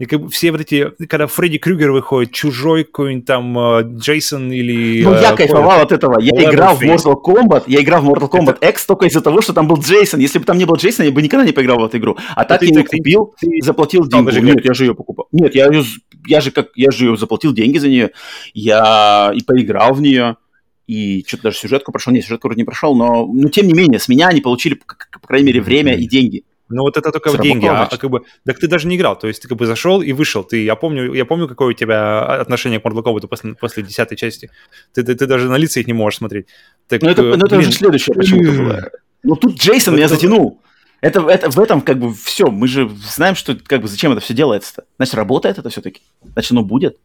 [0.00, 4.50] И как бы все вот эти, когда Фредди Крюгер выходит, чужой какой-нибудь там э, Джейсон
[4.50, 5.02] или...
[5.04, 6.18] Ну, я э, кайфовал от этого.
[6.18, 8.70] Я играл в Mortal Kombat, я играл в Mortal Kombat это...
[8.70, 10.18] X только из-за того, что там был Джейсон.
[10.18, 12.16] Если бы там не был Джейсон, я бы никогда не поиграл в эту игру.
[12.34, 13.48] А так я не купил, ты...
[13.62, 14.38] заплатил деньги.
[14.38, 15.28] Нет, я же ее покупал.
[15.32, 15.84] Нет, я, ее,
[16.26, 18.12] я же как, я же ее заплатил деньги за нее.
[18.54, 20.36] Я и поиграл в нее
[20.86, 22.14] и что-то даже сюжетку прошел.
[22.14, 25.26] Нет, сюжетку вроде не прошел, но, но тем не менее, с меня они получили, по
[25.26, 26.44] крайней мере, время и деньги.
[26.70, 29.18] Ну вот это только в деньги, а, а как бы, так ты даже не играл,
[29.18, 30.44] то есть ты как бы зашел и вышел.
[30.44, 34.16] Ты, я помню, я помню, какое у тебя отношение к Mortal Kombat после, после десятой
[34.16, 34.50] части.
[34.94, 36.46] Ты, ты, ты даже на лица их не можешь смотреть.
[36.86, 38.90] Так, ну это, ну, это уже следующее почему-то было.
[39.22, 40.62] Ну тут Джейсон меня затянул.
[41.00, 42.46] Это, это в этом как бы все.
[42.46, 44.84] Мы же знаем, что как бы зачем это все делается-то.
[44.96, 46.02] Значит, работает это все-таки.
[46.22, 46.98] Значит, оно будет.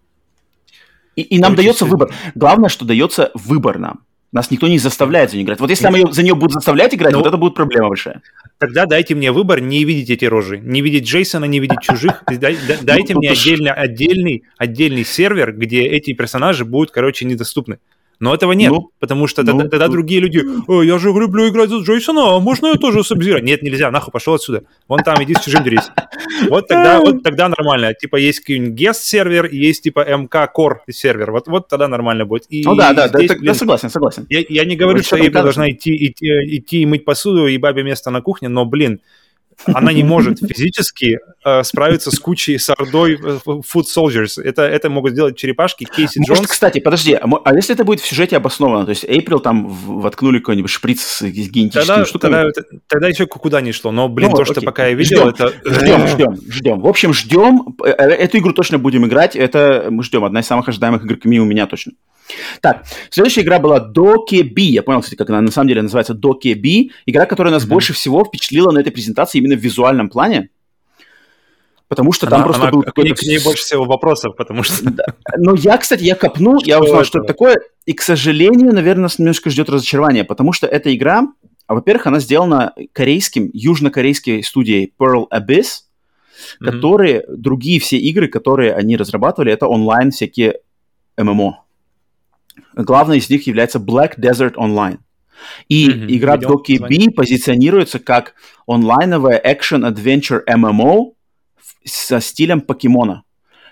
[1.15, 1.91] И, и нам Очень дается сильно.
[1.91, 2.15] выбор.
[2.35, 4.01] Главное, что дается выбор нам.
[4.35, 5.61] Нас никто не заставляет за нее играть.
[5.61, 8.21] Вот если нам ее, за нее будут заставлять играть, ну, вот это будет проблема большая.
[8.57, 10.57] Тогда дайте мне выбор не видеть эти рожи.
[10.57, 12.21] Не видеть Джейсона, не видеть чужих.
[12.27, 17.79] Дайте ну, мне отдельный, отдельный, отдельный сервер, где эти персонажи будут, короче, недоступны.
[18.19, 20.43] Но этого нет, ну, потому что ну, тогда, тогда ну, другие люди,
[20.85, 23.39] я же люблю играть за Джейсона, а можно я тоже Сабзира?
[23.39, 24.63] Нет, нельзя, нахуй, пошел отсюда.
[24.87, 25.91] Вон там, иди с чужим дерись.
[26.49, 27.93] Вот тогда, вот тогда нормально.
[27.93, 31.31] Типа есть какой-нибудь guest сервер, есть типа MK Core сервер.
[31.31, 32.45] Вот, вот тогда нормально будет.
[32.49, 34.25] И ну да, да, здесь, да, блин, да, согласен, согласен.
[34.29, 36.27] Я, я не говорю, что Эйприл должна идти, идти,
[36.57, 39.01] идти и мыть посуду и бабе место на кухне, но, блин,
[39.65, 44.41] она не может физически э, справиться с кучей с ордой э, Food Soldiers.
[44.41, 46.47] Это, это могут сделать черепашки Кейси Может, Джонс.
[46.49, 48.85] кстати, подожди, а, а если это будет в сюжете обосновано?
[48.85, 52.51] То есть Эйприл там воткнули какой-нибудь шприц с генетическими тогда, штуками?
[52.51, 53.91] Тогда, тогда еще куда не шло.
[53.91, 54.53] Но, блин, ну, то, окей.
[54.53, 55.53] что пока я видел, ждем, это...
[55.65, 56.79] Ждем, ждем, ждем.
[56.81, 57.75] В общем, ждем.
[57.83, 59.35] Э, э, эту игру точно будем играть.
[59.35, 60.23] Это мы ждем.
[60.25, 61.93] Одна из самых ожидаемых игр Ками у меня точно.
[62.61, 64.61] Так, следующая игра была Dokebi.
[64.61, 66.91] Я понял, кстати, как она на самом деле называется Dokebi.
[67.05, 67.69] Игра, которая нас mm-hmm.
[67.69, 70.49] больше всего впечатлила на этой презентации именно в визуальном плане.
[71.87, 73.13] Потому что там она, просто она, был какой-то...
[73.13, 74.89] К ней больше всего вопросов, потому что...
[74.89, 75.05] Да.
[75.37, 77.57] Но я, кстати, я копнул, я узнал, что это такое.
[77.85, 81.27] И, к сожалению, наверное, нас немножко ждет разочарование, потому что эта игра,
[81.67, 86.65] а, во-первых, она сделана корейским, южнокорейской студией Pearl Abyss, mm-hmm.
[86.65, 90.61] которые, другие все игры, которые они разрабатывали, это онлайн всякие
[91.17, 91.64] ММО.
[92.75, 94.99] Главной из них является Black Desert Online.
[95.67, 96.05] И mm-hmm.
[96.09, 98.35] игра Doki B позиционируется как
[98.67, 101.13] онлайновая action-adventure MMO
[101.83, 103.23] со стилем покемона.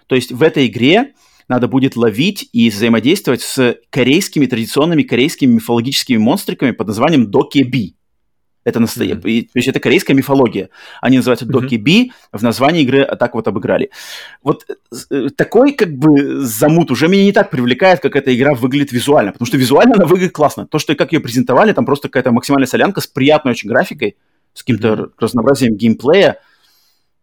[0.08, 1.14] То есть в этой игре
[1.48, 7.96] надо будет ловить и взаимодействовать с корейскими, традиционными корейскими мифологическими монстриками под названием Доки Би.
[8.64, 9.18] Это настоящее.
[9.18, 9.50] Mm-hmm.
[9.54, 10.70] То есть это корейская мифология.
[11.02, 12.38] Они называются Доки Би, mm-hmm.
[12.38, 13.90] в названии игры так вот обыграли.
[14.42, 14.66] Вот
[15.10, 19.34] э, такой как бы замут уже меня не так привлекает, как эта игра выглядит визуально.
[19.34, 20.66] Потому что визуально она выглядит классно.
[20.66, 24.16] То, что как ее презентовали, там просто какая-то максимальная солянка с приятной очень графикой,
[24.54, 25.12] с каким-то mm-hmm.
[25.20, 26.40] разнообразием геймплея,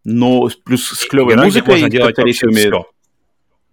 [0.03, 1.73] но плюс с клевой Игра, музыкой.
[1.73, 2.85] Можно делать все.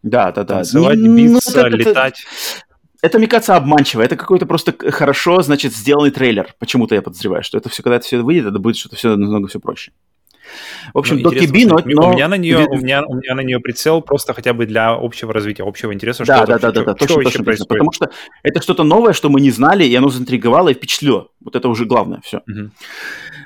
[0.03, 0.55] Да, да, да.
[0.57, 2.21] Танцевать, не, биться, ну, это, летать.
[2.21, 2.68] Это,
[3.03, 4.03] это, мне кажется, обманчиво.
[4.03, 6.55] Это какой-то просто хорошо, значит, сделанный трейлер.
[6.59, 9.49] Почему-то я подозреваю, что это все, когда это все выйдет, это будет что-то все намного
[9.49, 9.93] все проще.
[10.95, 12.09] В общем, ну, Доки Би, но, но...
[12.09, 14.91] У меня, на нее, у, меня, у меня на нее прицел просто хотя бы для
[14.91, 16.25] общего развития, общего интереса.
[16.25, 17.67] Да, что да, да, да, да, точно, точно, точно.
[17.67, 18.11] Потому что
[18.43, 21.29] это что-то новое, что мы не знали, и оно заинтриговало и впечатлило.
[21.41, 22.39] Вот это уже главное, все.
[22.49, 22.71] Угу.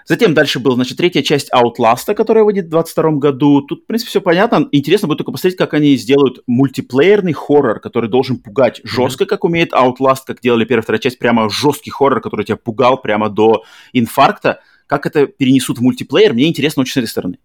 [0.07, 3.63] Затем дальше был, значит, третья часть Outlast, которая выйдет в 2022 году.
[3.63, 4.69] Тут, в принципе, все понятно.
[4.73, 9.29] Интересно будет только посмотреть, как они сделают мультиплеерный хоррор, который должен пугать жестко, mm-hmm.
[9.29, 13.29] как умеет Outlast, как делали первая вторая часть, прямо жесткий хоррор, который тебя пугал прямо
[13.29, 14.61] до инфаркта.
[14.87, 17.39] Как это перенесут в мультиплеер, мне интересно очень с этой стороны.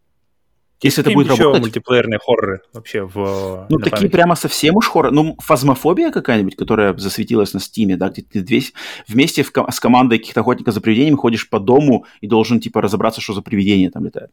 [0.82, 1.64] Если это будет еще работать...
[1.64, 3.66] мультиплеерные хорроры вообще в...
[3.68, 4.12] Ну, такие памяти.
[4.12, 5.14] прямо совсем уж хорроры.
[5.14, 8.74] Ну, фазмофобия какая-нибудь, которая засветилась на Стиме, да, где ты весь,
[9.08, 13.22] вместе в, с командой каких-то охотников за привидениями ходишь по дому и должен, типа, разобраться,
[13.22, 14.30] что за привидение там летает.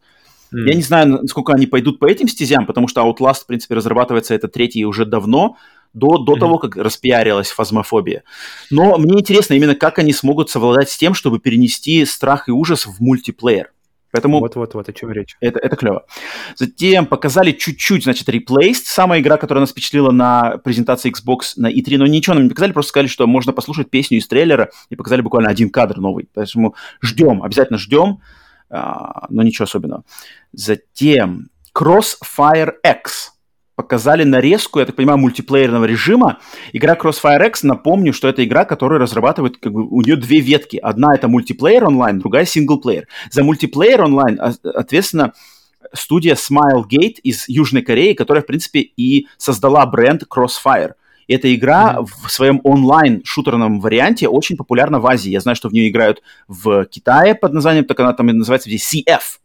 [0.52, 0.68] Mm.
[0.68, 4.34] Я не знаю, насколько они пойдут по этим стезям, потому что Outlast, в принципе, разрабатывается
[4.34, 5.56] это третий уже давно,
[5.94, 6.38] до, до mm-hmm.
[6.40, 8.24] того, как распиарилась фазмофобия.
[8.70, 12.86] Но мне интересно именно, как они смогут совладать с тем, чтобы перенести страх и ужас
[12.86, 13.70] в мультиплеер.
[14.14, 15.36] Поэтому Вот-вот-вот, о чем речь.
[15.40, 16.06] Это, это клево.
[16.54, 21.98] Затем показали чуть-чуть, значит, Replaced, самая игра, которая нас впечатлила на презентации Xbox на E3,
[21.98, 25.20] но ничего нам не показали, просто сказали, что можно послушать песню из трейлера, и показали
[25.20, 26.28] буквально один кадр новый.
[26.32, 28.20] Поэтому ждем, обязательно ждем,
[28.70, 30.04] а, но ничего особенного.
[30.52, 33.33] Затем Crossfire X
[33.76, 36.38] показали нарезку, я так понимаю, мультиплеерного режима.
[36.72, 40.76] Игра Crossfire X, напомню, что это игра, которая разрабатывает, как бы, у нее две ветки.
[40.76, 43.08] Одна это мультиплеер онлайн, другая синглплеер.
[43.30, 45.32] За мультиплеер онлайн а, ответственно
[45.92, 50.92] студия Smilegate из Южной Кореи, которая, в принципе, и создала бренд Crossfire.
[51.26, 52.06] И эта игра mm-hmm.
[52.26, 55.30] в своем онлайн-шутерном варианте очень популярна в Азии.
[55.30, 58.88] Я знаю, что в нее играют в Китае под названием, так она там называется здесь
[58.92, 59.40] CF.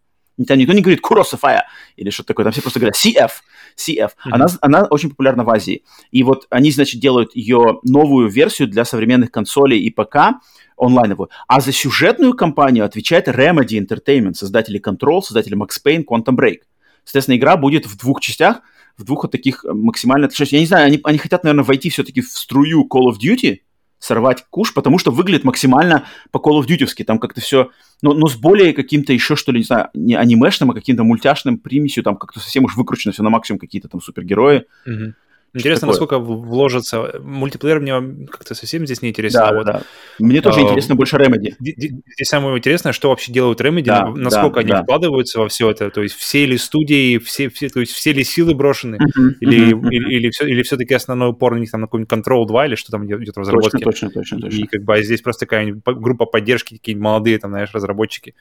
[0.47, 1.63] Там никто не говорит Crossfire
[1.95, 3.31] или что-то такое, там все просто говорят CF.
[3.77, 4.09] CF.
[4.09, 4.29] Mm-hmm.
[4.31, 5.83] Она, она очень популярна в Азии.
[6.11, 10.39] И вот они, значит, делают ее новую версию для современных консолей и ПК,
[10.77, 11.29] онлайновую.
[11.47, 16.59] А за сюжетную кампанию отвечает Remedy Entertainment, создатели Control, создатели Max Payne, Quantum Break.
[17.03, 18.61] Соответственно, игра будет в двух частях,
[18.97, 20.55] в двух вот таких максимально отличающихся.
[20.57, 23.59] Я не знаю, они, они хотят, наверное, войти все-таки в струю Call of Duty,
[23.99, 27.03] сорвать куш, потому что выглядит максимально по Call of Duty.
[27.03, 27.69] Там как-то все,
[28.01, 31.57] но, но с более каким-то еще, что ли, не знаю, не анимешным, а каким-то мультяшным
[31.57, 34.65] примесью, там как-то совсем уж выкручено все на максимум, какие-то там супергерои.
[34.88, 35.13] Mm-hmm.
[35.53, 35.93] Интересно, такое?
[35.93, 37.19] насколько вложится.
[37.21, 39.39] Мультиплеер мне как-то совсем здесь не интересно.
[39.39, 39.81] Да, а вот, да.
[40.19, 41.55] Мне тоже а, интересно больше Remedy.
[41.59, 44.84] Здесь самое интересное, что вообще делают Remedy, да, насколько да, они да.
[44.84, 45.89] вкладываются во все это.
[45.89, 49.73] То есть все ли студии, все, все, то есть все ли силы брошены, uh-huh, или,
[49.73, 52.67] uh-huh, или, или, все, или все-таки основной упор на них там на какой-нибудь Control 2
[52.67, 53.80] или что там идет в разработке.
[53.80, 54.41] Точно, точно, точно.
[54.41, 54.57] точно.
[54.57, 58.35] И как бы а здесь просто такая группа поддержки, какие-нибудь молодые там, знаешь, разработчики.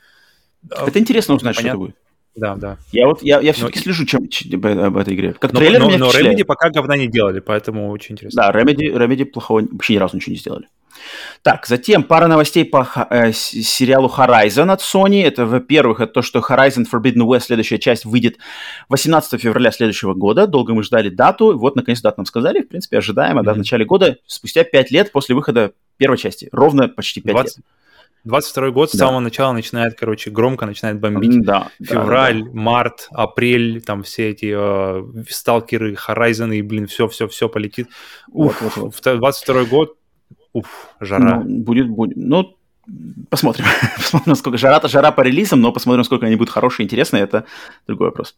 [0.70, 1.78] Это интересно узнать, Понятно.
[1.78, 2.07] что это будет.
[2.39, 2.77] Да, да.
[2.93, 3.82] Я вот я, я все-таки но...
[3.82, 5.32] слежу чем, чем, об этой игре.
[5.32, 8.43] Как но, трейлер но, меня но Remedy пока говна не делали, поэтому очень интересно.
[8.43, 10.66] Да, Remedy, Remedy плохого вообще ни разу ничего не сделали.
[11.43, 15.24] Так, затем пара новостей по э, сериалу Horizon от Sony.
[15.24, 18.39] Это, во-первых, это то, что Horizon Forbidden West, следующая часть, выйдет
[18.89, 20.47] 18 февраля следующего года.
[20.47, 21.59] Долго мы ждали дату.
[21.59, 22.62] Вот, наконец, дату нам сказали.
[22.62, 23.44] В принципе, ожидаемо, mm-hmm.
[23.44, 26.48] да, в начале года, спустя 5 лет после выхода первой части.
[26.52, 27.56] Ровно почти 5 20...
[27.56, 27.66] лет.
[28.28, 29.06] 22 год с да.
[29.06, 31.40] самого начала начинает, короче, громко начинает бомбить.
[31.42, 32.60] Да, Февраль, да, да.
[32.60, 37.88] март, апрель, там все эти э, сталкеры, Horizon и, блин, все-все-все полетит.
[38.28, 39.18] Уф, вот, вот, вот.
[39.18, 39.96] 22 год,
[40.52, 41.40] уф, жара.
[41.40, 42.16] Ну, будет, будет.
[42.16, 42.57] Ну,
[43.31, 43.66] Посмотрим.
[43.97, 47.44] посмотрим, насколько жара-то жара по релизам, но посмотрим, сколько они будут хорошие, интересные, это
[47.86, 48.35] другой вопрос.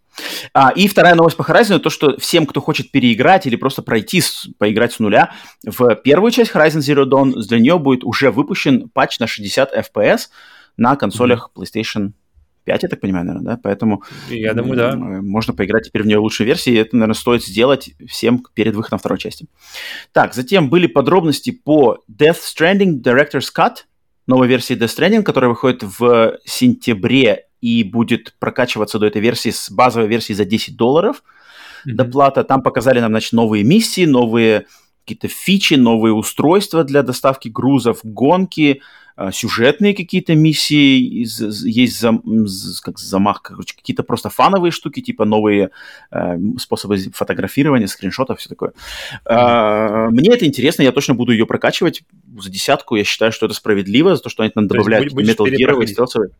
[0.53, 4.21] А, и вторая новость по Horizon, то, что всем, кто хочет переиграть или просто пройти,
[4.21, 5.33] с, поиграть с нуля,
[5.65, 10.29] в первую часть Horizon Zero Dawn для нее будет уже выпущен патч на 60 FPS
[10.77, 11.63] на консолях mm-hmm.
[11.63, 12.13] PlayStation
[12.65, 13.61] 5, я так понимаю, наверное, да?
[13.63, 14.03] Поэтому...
[14.29, 14.97] Я думаю, да.
[14.97, 18.99] Можно поиграть теперь в нее в лучшей версии, это, наверное, стоит сделать всем перед выходом
[18.99, 19.47] второй части.
[20.13, 23.75] Так, затем были подробности по Death Stranding Director's Cut–
[24.31, 29.71] новой версии Death Stranding, которая выходит в сентябре и будет прокачиваться до этой версии с
[29.71, 31.23] базовой версии за 10 долларов.
[31.87, 31.93] Mm-hmm.
[31.93, 32.45] Доплата.
[32.45, 34.67] Там показали нам, значит, новые миссии, новые
[35.05, 38.83] какие-то фичи, новые устройства для доставки грузов, гонки,
[39.33, 41.27] сюжетные какие-то миссии,
[41.69, 42.23] есть зам,
[42.83, 45.71] как замах, короче, какие-то просто фановые штуки, типа новые
[46.11, 48.73] э, способы фотографирования, скриншотов, все такое.
[49.29, 52.03] Э, мне это интересно, я точно буду ее прокачивать
[52.39, 52.97] за десятку.
[52.97, 56.31] Я считаю, что это справедливо, за то, что они там добавляют Metal Gear и стелсовые.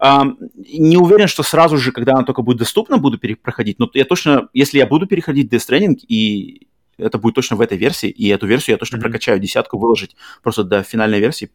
[0.00, 0.22] Э,
[0.56, 4.48] не уверен, что сразу же, когда она только будет доступна, буду перепроходить, но я точно,
[4.52, 6.66] если я буду переходить Death Stranding и
[6.98, 9.00] это будет точно в этой версии, и эту версию я точно mm-hmm.
[9.00, 11.50] прокачаю, десятку выложить просто до финальной версии,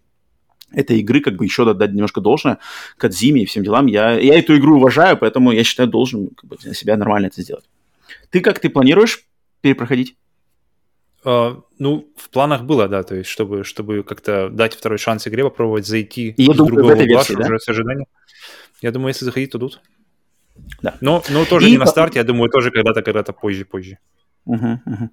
[0.72, 2.60] этой игры как бы еще дать немножко должное
[2.98, 3.88] Кадзиме и всем делам.
[3.88, 7.42] Я, я эту игру уважаю, поэтому я считаю, должен как бы, для себя нормально это
[7.42, 7.66] сделать.
[8.30, 9.26] Ты как, ты планируешь
[9.62, 10.16] перепроходить?
[11.24, 15.44] Uh, ну, в планах было, да, то есть, чтобы, чтобы как-то дать второй шанс игре,
[15.44, 17.46] попробовать зайти и я с думаю, другого в версии, да?
[17.46, 18.08] уже с ожиданием.
[18.82, 19.82] Я думаю, если заходить, то тут.
[20.82, 20.96] Да.
[21.02, 21.86] Но, но тоже и не по...
[21.86, 23.98] на старте, я думаю, тоже когда-то, когда-то позже, позже.
[24.46, 25.10] Угу, угу.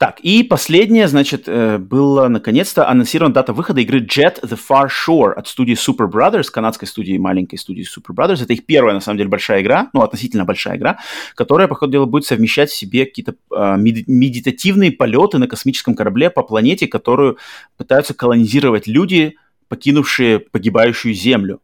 [0.00, 5.32] Так, и последнее, значит, э, было наконец-то анонсирована дата выхода игры Jet The Far Shore
[5.32, 8.42] от студии Super Brothers, канадской студии, маленькой студии Super Brothers.
[8.42, 11.00] Это их первая, на самом деле, большая игра, ну, относительно большая игра,
[11.34, 16.30] которая, по ходу дела, будет совмещать в себе какие-то э, медитативные полеты на космическом корабле
[16.30, 17.36] по планете, которую
[17.76, 19.36] пытаются колонизировать люди,
[19.68, 21.60] покинувшие погибающую Землю.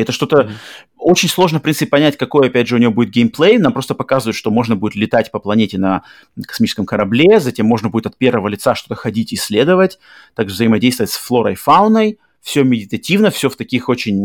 [0.00, 0.50] Это что-то mm-hmm.
[0.98, 3.58] очень сложно, в принципе, понять, какой, опять же, у него будет геймплей.
[3.58, 6.02] Нам просто показывают, что можно будет летать по планете на
[6.46, 9.98] космическом корабле, затем можно будет от первого лица что-то ходить, исследовать,
[10.34, 12.18] также взаимодействовать с флорой, фауной.
[12.40, 14.16] Все медитативно, все в таких очень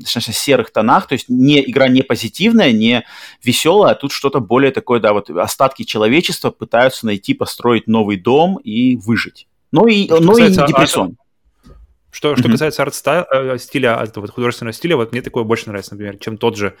[0.00, 3.04] достаточно серых тонах, то есть не, игра не позитивная, не
[3.44, 8.56] веселая, а тут что-то более такое, да, вот остатки человечества пытаются найти, построить новый дом
[8.56, 9.46] и выжить.
[9.72, 11.18] Ну и, ну и депрессон.
[12.16, 12.38] Что, mm-hmm.
[12.38, 16.56] что касается арт-стиля, э, этого художественного стиля, вот мне такое больше нравится, например, чем тот
[16.56, 16.74] же,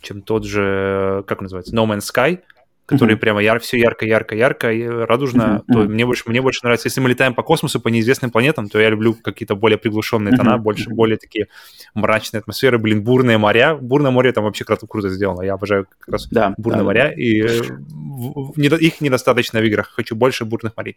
[0.00, 2.40] чем тот же, как он называется, No Man's Sky,
[2.84, 3.18] который mm-hmm.
[3.18, 5.72] прямо яр, все ярко, ярко, ярко, и радужно, mm-hmm.
[5.72, 6.88] то мне больше, мне больше нравится.
[6.88, 10.56] Если мы летаем по космосу, по неизвестным планетам, то я люблю какие-то более приглушенные тона,
[10.56, 10.58] mm-hmm.
[10.58, 11.46] больше, более такие
[11.94, 13.76] мрачные атмосферы, блин, бурные моря.
[13.76, 15.42] Бурное море там вообще круто, круто сделано.
[15.42, 17.12] Я обожаю как раз да, бурные да, моря, да.
[17.12, 19.92] и э, их недостаточно в играх.
[19.94, 20.96] Хочу больше бурных морей.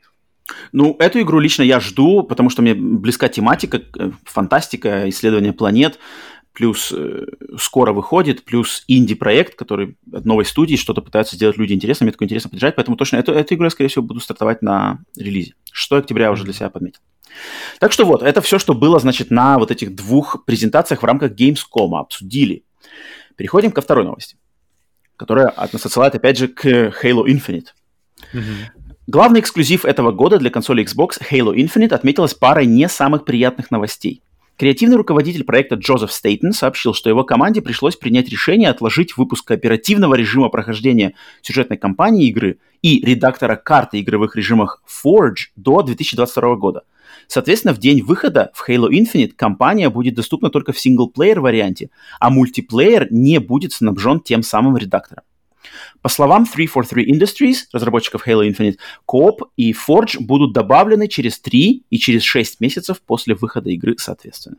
[0.71, 5.99] Ну, эту игру лично я жду, потому что мне близка тематика, э, фантастика, исследование планет,
[6.53, 7.25] плюс э,
[7.59, 12.25] скоро выходит, плюс инди-проект, который от новой студии что-то пытаются сделать люди интересно, мне такое
[12.25, 15.53] интересно поддержать, поэтому точно эту, эту игру я, скорее всего, буду стартовать на релизе.
[15.71, 17.01] 6 октября уже для себя подметил.
[17.79, 21.33] Так что вот, это все, что было, значит, на вот этих двух презентациях в рамках
[21.33, 21.99] Gamescom.
[21.99, 22.63] Обсудили.
[23.35, 24.37] Переходим ко второй новости,
[25.15, 27.67] которая от нас отсылает, опять же, к Halo Infinite.
[28.33, 28.76] Mm-hmm.
[29.09, 34.21] Главный эксклюзив этого года для консоли Xbox Halo Infinite отметилась парой не самых приятных новостей.
[34.57, 40.15] Креативный руководитель проекта Джозеф Стейтон сообщил, что его команде пришлось принять решение отложить выпуск оперативного
[40.15, 46.83] режима прохождения сюжетной кампании игры и редактора карты игровых режимах Forge до 2022 года.
[47.27, 52.29] Соответственно, в день выхода в Halo Infinite компания будет доступна только в синглплеер варианте, а
[52.29, 55.23] мультиплеер не будет снабжен тем самым редактором.
[56.01, 58.77] По словам 343 Industries, разработчиков Halo Infinite,
[59.09, 64.57] Coop и Forge будут добавлены через 3 и через 6 месяцев после выхода игры, соответственно.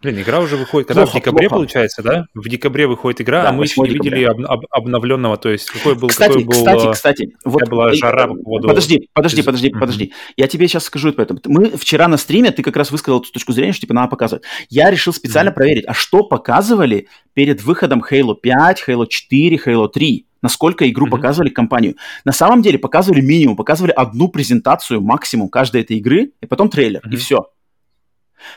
[0.00, 1.60] Блин, игра уже выходит, когда плохо, в декабре плохо.
[1.60, 2.26] получается, да?
[2.32, 5.68] В декабре выходит игра, да, а мы еще не видели об, об, обновленного, то есть
[5.70, 6.06] какой был...
[6.06, 8.68] Кстати, какой был, кстати, э, кстати, вот была жара по поводу...
[8.68, 10.12] Подожди, подожди, подожди, подожди.
[10.36, 11.36] Я тебе сейчас скажу это.
[11.46, 14.44] Мы вчера на стриме, ты как раз высказал эту точку зрения, что типа надо показывать.
[14.68, 15.54] Я решил специально mm-hmm.
[15.54, 20.26] проверить, а что показывали перед выходом Halo 5, Halo 4, Halo 3?
[20.40, 21.10] насколько игру mm-hmm.
[21.10, 21.96] показывали компанию.
[22.24, 27.00] На самом деле показывали минимум, показывали одну презентацию максимум каждой этой игры, и потом трейлер,
[27.00, 27.12] mm-hmm.
[27.12, 27.48] и все.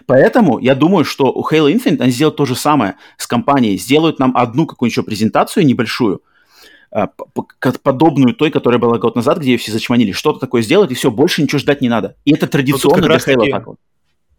[0.05, 3.77] Поэтому я думаю, что у Halo Infinite они сделают то же самое с компанией.
[3.77, 6.21] Сделают нам одну какую-нибудь еще презентацию небольшую,
[6.91, 7.07] а,
[7.83, 10.11] подобную той, которая была год назад, где ее все зачманили.
[10.11, 12.15] Что-то такое сделать, и все, больше ничего ждать не надо.
[12.25, 13.77] И это традиционно для Halo так вот.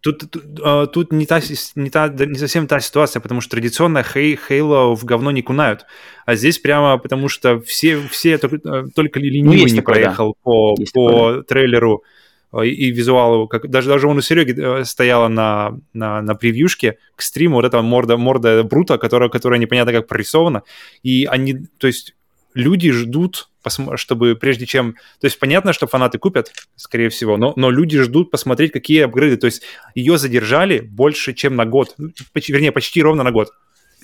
[0.03, 1.41] Тут, тут, а, тут не, та,
[1.77, 5.87] не, та, не совсем та ситуация, потому что традиционно хей, Halo в говно не кунают.
[6.27, 10.41] А здесь прямо потому что все, все только, только ленивый ну, не такое, проехал да.
[10.43, 12.03] по, по трейлеру
[12.61, 13.49] и, и визуалу.
[13.49, 17.65] Как, даже, даже он у Сереги э, стояла на, на, на превьюшке к стриму, вот
[17.65, 20.63] эта морда, морда Брута, которая, которая непонятно как прорисована.
[21.03, 22.15] И они, то есть
[22.55, 23.49] люди ждут,
[23.97, 24.95] чтобы прежде чем...
[25.21, 29.37] То есть понятно, что фанаты купят, скорее всего, но, но люди ждут посмотреть, какие апгрейды.
[29.37, 29.63] То есть
[29.95, 31.97] ее задержали больше, чем на год.
[32.33, 33.53] Почти, вернее, почти ровно на год.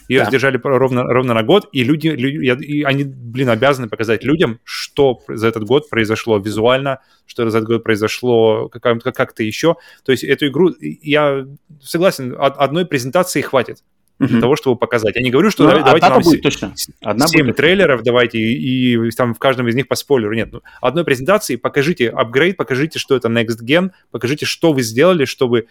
[0.08, 0.24] Ее да.
[0.24, 5.20] задержали ровно, ровно на год, и люди, люди и они, блин, обязаны показать людям, что
[5.28, 9.76] за этот год произошло визуально, что за этот год произошло как-то еще.
[10.04, 11.46] То есть эту игру, я
[11.82, 13.82] согласен, одной презентации хватит
[14.18, 15.14] для того, чтобы показать.
[15.16, 16.74] Я не говорю, что Ну, давай- давайте одна нам будет точно.
[17.02, 17.56] Одна 7 будет.
[17.56, 20.34] трейлеров давайте, и, и там в каждом из них по спойлеру.
[20.34, 25.24] Нет, ну, одной презентации покажите апгрейд, покажите, что это Next Gen, покажите, что вы сделали,
[25.24, 25.66] чтобы...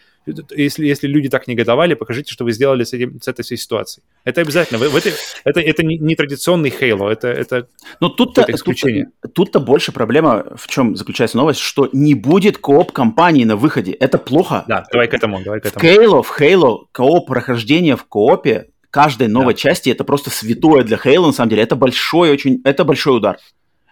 [0.56, 4.04] Если, если люди так негодовали, покажите, что вы сделали с, этим, с этой всей ситуацией.
[4.26, 4.78] Это обязательно.
[4.78, 5.14] В, в этой-
[5.46, 7.68] это, это не, не традиционный Halo, это, это
[8.02, 9.10] Но тут-то, Это исключение.
[9.22, 13.92] тут- тут-то больше проблема, в чем заключается новость, что не будет кооп компании на выходе.
[13.94, 14.66] Это плохо.
[14.68, 15.86] Да, давай к этому, давай к В этому.
[15.86, 18.04] Halo, в Halo кооп прохождение в
[18.38, 21.64] коопе каждой новой части это просто святое для Halo, на самом деле.
[21.64, 23.38] Это большой очень, это большой удар.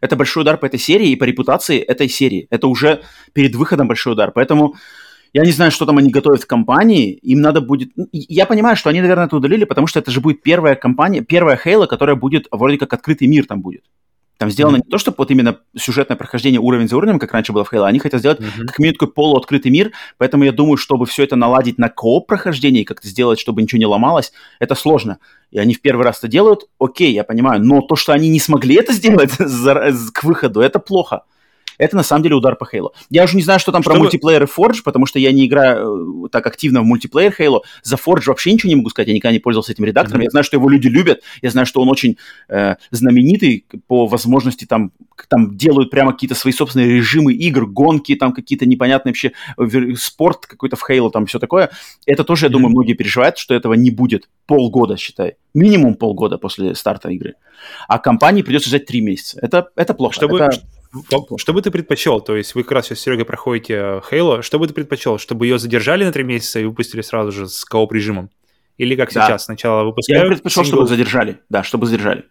[0.01, 2.47] Это большой удар по этой серии и по репутации этой серии.
[2.49, 3.01] Это уже
[3.33, 4.31] перед выходом большой удар.
[4.31, 4.75] Поэтому
[5.33, 7.13] я не знаю, что там они готовят в компании.
[7.13, 7.89] Им надо будет...
[7.95, 11.21] ну, Я понимаю, что они, наверное, это удалили, потому что это же будет первая компания,
[11.21, 13.83] первая Halo, которая будет вроде как открытый мир там будет.
[14.37, 17.63] Там сделано не то, чтобы вот именно сюжетное прохождение уровень за уровнем, как раньше было
[17.63, 18.67] в Halo, они хотят сделать Мгм.
[18.67, 22.83] как минимум такой полуоткрытый мир, поэтому я думаю, чтобы все это наладить на кооп прохождении,
[22.83, 25.19] как-то сделать, чтобы ничего не ломалось, это сложно.
[25.51, 28.39] И они в первый раз это делают, окей, я понимаю, но то, что они не
[28.39, 29.31] смогли это сделать
[30.13, 31.23] к выходу, это плохо.
[31.77, 32.89] Это на самом деле удар по Halo.
[33.09, 35.45] Я уже не знаю, что там про Чтобы- мультиплеер и Forge, потому что я не
[35.45, 37.61] играю э, так активно в мультиплеер Halo.
[37.83, 40.17] За Forge вообще ничего не могу сказать, я никогда не пользовался этим редактором.
[40.19, 40.23] Мгм.
[40.25, 42.17] Я знаю, что его люди любят, я знаю, что он очень
[42.49, 44.91] э, знаменитый по возможности там,
[45.29, 50.45] там делают прямо какие-то свои собственные режимы игр, гонки, там какие-то непонятные вообще э, спорт
[50.45, 51.69] какой-то в Halo, там все такое.
[52.05, 52.73] Это тоже, я думаю, Мгм.
[52.73, 55.35] многие переживают, что этого не будет полгода, считай.
[55.53, 57.35] Минимум полгода после старта игры.
[57.87, 59.39] А компании придется ждать три месяца.
[59.41, 60.13] Это, это плохо.
[60.13, 60.61] Чтобы, Это-
[61.37, 62.21] что, бы ты предпочел?
[62.21, 64.41] То есть вы как раз сейчас с Серегой проходите э, Halo.
[64.41, 65.17] Что бы ты предпочел?
[65.17, 68.29] Чтобы ее задержали на три месяца и выпустили сразу же с кооп режимом?
[68.77, 69.25] Или как Да.
[69.27, 69.45] сейчас?
[69.45, 71.39] Сначала Я выпускают предпочел, сингл- чтобы задержали.
[71.49, 72.23] Да, чтобы задержали.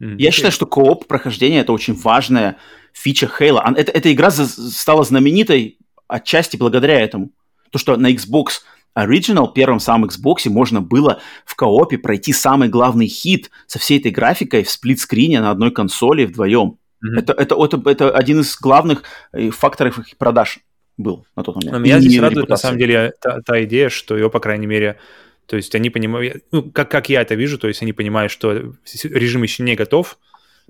[0.00, 2.58] М, Я считаю, что кооп прохождение это очень важная
[2.92, 3.62] фича Halo.
[3.76, 5.78] Это, эта игра за- стала знаменитой
[6.08, 7.30] отчасти благодаря этому.
[7.70, 8.60] То, что на Xbox
[8.96, 14.10] Original, первом самом Xbox, можно было в коопе пройти самый главный хит со всей этой
[14.10, 16.78] графикой в сплитскрине на одной консоли вдвоем.
[17.06, 17.18] Мгм.
[17.18, 19.02] Это, это, это, это один из главных
[19.32, 20.60] э, факторов их продаж
[20.96, 21.72] был на тот момент.
[21.72, 22.68] Но меня И здесь не радует, на репутация.
[22.68, 24.98] самом деле, та, та идея, что ее, по крайней мере,
[25.46, 28.74] то есть они понимают, ну, как, как я это вижу, то есть они понимают, что
[29.04, 30.18] режим еще не готов,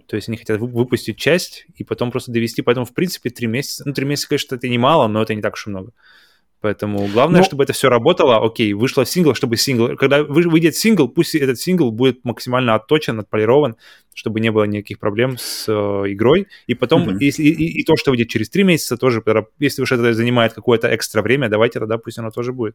[0.06, 3.46] то есть они хотят вы- выпустить часть и потом просто довести, поэтому, в принципе, три
[3.46, 5.92] месяца, ну, три месяца, конечно, это немало, но это не так уж и много.
[6.62, 8.44] Поэтому главное, Ну- чтобы это все работало.
[8.44, 9.96] Окей, вышло сингл, чтобы сингл...
[9.96, 13.76] Когда вы- выйдет сингл, пусть этот сингл будет максимально отточен, отполирован,
[14.14, 15.72] чтобы не было никаких проблем с э,
[16.12, 16.46] игрой.
[16.66, 17.18] И потом, Мгм.
[17.18, 19.22] если, и, и- то, что выйдет через три месяца, тоже,
[19.60, 22.74] если уж это занимает какое-то экстра время, давайте тогда пусть оно тоже будет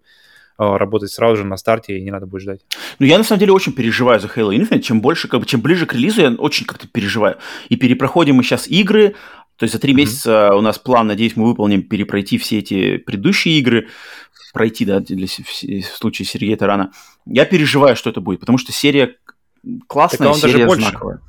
[0.59, 2.59] э, работать сразу же на старте, и не надо будет ждать.
[2.99, 4.81] Ну, я на самом деле очень переживаю за Halo Infinite.
[4.81, 7.37] Чем больше, как бы, чем ближе к релизу, я очень как-то переживаю.
[7.69, 9.15] И перепроходим мы сейчас игры.
[9.61, 9.99] То есть за три Мгм.
[9.99, 13.89] месяца у нас план, надеюсь, мы выполним перепройти все эти предыдущие игры.
[14.53, 16.91] Пройти, да, для, с- в, случае Сергея Тарана.
[17.27, 19.17] Я переживаю, что это будет, потому что серия
[19.85, 20.89] классная, Так а он даже серия больше.
[20.89, 21.19] знаковая.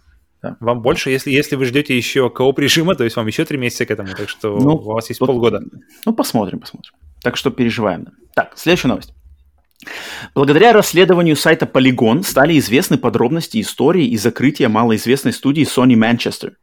[0.60, 3.84] Вам больше, если, если вы ждете еще кооп режима, то есть вам еще три месяца
[3.84, 5.62] к этому, так что Ну, у вас есть тут- полгода.
[6.06, 6.94] Ну, посмотрим, посмотрим.
[7.22, 8.04] Так что переживаем.
[8.04, 8.12] да.
[8.34, 9.12] Так, следующая новость.
[10.34, 16.54] Благодаря расследованию сайта Polygon стали известны подробности истории и закрытия малоизвестной студии Sony Manchester.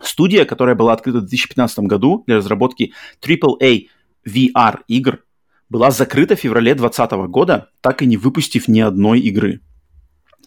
[0.00, 3.88] Студия, которая была открыта в 2015 году для разработки AAA
[4.26, 5.20] VR игр,
[5.68, 9.60] была закрыта в феврале 2020 года, так и не выпустив ни одной игры.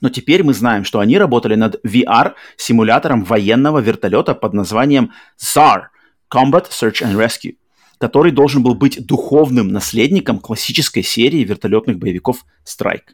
[0.01, 5.87] Но теперь мы знаем, что они работали над VR-симулятором военного вертолета под названием ZAR–
[6.33, 7.55] Combat Search and Rescue
[7.99, 13.13] который должен был быть духовным наследником классической серии вертолетных боевиков Strike.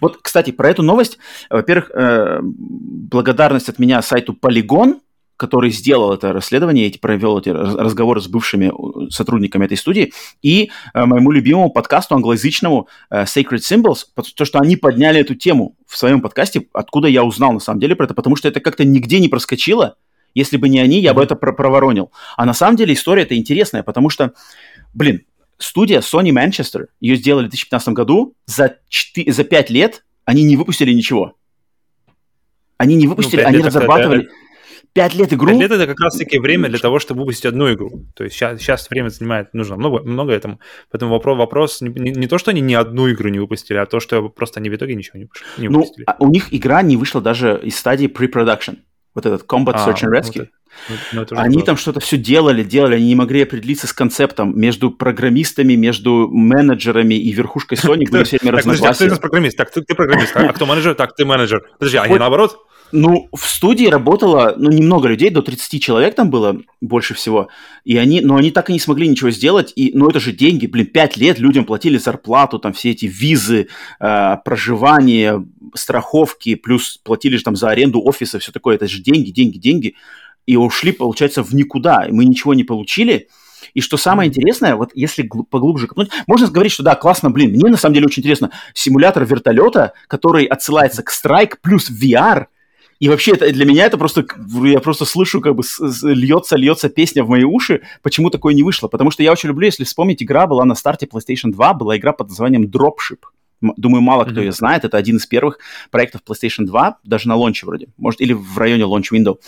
[0.00, 1.18] Вот, кстати, про эту новость,
[1.50, 5.00] во-первых, э, благодарность от меня сайту Polygon,
[5.36, 8.72] который сделал это расследование, эти, провел эти раз- разговоры с бывшими
[9.10, 14.04] сотрудниками этой студии, и э, моему любимому подкасту англоязычному э, Sacred Symbols,
[14.34, 17.94] то, что они подняли эту тему в своем подкасте, откуда я узнал на самом деле
[17.96, 19.96] про это, потому что это как-то нигде не проскочило,
[20.34, 22.10] если бы не они, я бы это про- проворонил.
[22.36, 24.32] А на самом деле история это интересная, потому что,
[24.94, 25.22] блин,
[25.58, 30.56] студия Sony Manchester, ее сделали в 2015 году, за, 4, за 5 лет они не
[30.56, 31.34] выпустили ничего.
[32.78, 34.28] Они не выпустили, пять они лет это- разрабатывали
[34.96, 35.46] 5 лет игру.
[35.48, 38.06] Пять лет это как раз-таки время для того, чтобы выпустить одну игру.
[38.16, 40.58] То есть сейчас, сейчас время занимает, нужно много, много этому.
[40.90, 43.86] Поэтому вопрос, вопрос не, не- не то, что они ни одну игру не выпустили, а
[43.86, 45.28] то, что просто они в итоге ничего не,
[45.58, 46.04] не Ну, выпустили.
[46.08, 48.78] а у них игра не вышла даже из стадии pre-production.
[49.14, 50.42] Вот этот Combat А, Search and вот Rescue.
[50.42, 50.50] это.
[51.12, 54.90] Ну, ну, они там что-то все делали, делали, они не могли определиться с концептом между
[54.90, 59.04] программистами, между менеджерами и верхушкой Sony были все время разногласия.
[59.04, 59.56] Так, а кто программист?
[59.56, 60.94] Так, ты, ты программист, а кто менеджер?
[60.94, 61.68] Так, ты менеджер.
[61.78, 62.58] Подожди, они наоборот?
[62.92, 67.48] Ну, в студии работало, ну, немного людей, до 30 человек там было больше всего,
[67.84, 70.66] и они, но они так и не смогли ничего сделать, и, ну, это же деньги,
[70.66, 75.44] блин, 5 лет людям платили зарплату, там, все эти визы, э, проживание,
[75.74, 79.96] страховки, плюс платили же там за аренду офиса, все такое, это же деньги, деньги, деньги,
[80.46, 83.28] и ушли, получается, в никуда, и мы ничего не получили,
[83.74, 87.70] и что самое интересное, вот если поглубже копнуть, можно говорить, что да, классно, блин, мне
[87.70, 92.46] на самом деле очень интересно, симулятор вертолета, который отсылается к Strike плюс VR,
[92.98, 94.24] и вообще это, для меня это просто,
[94.64, 95.62] я просто слышу, как бы
[96.02, 98.88] льется, льется песня в мои уши, почему такое не вышло.
[98.88, 102.12] Потому что я очень люблю, если вспомнить, игра была на старте PlayStation 2, была игра
[102.12, 103.18] под названием Dropship.
[103.60, 104.84] Думаю, мало кто ее знает.
[104.84, 105.58] Это один из первых
[105.90, 109.38] проектов PlayStation 2, даже на лонче вроде, может, или в районе launch window,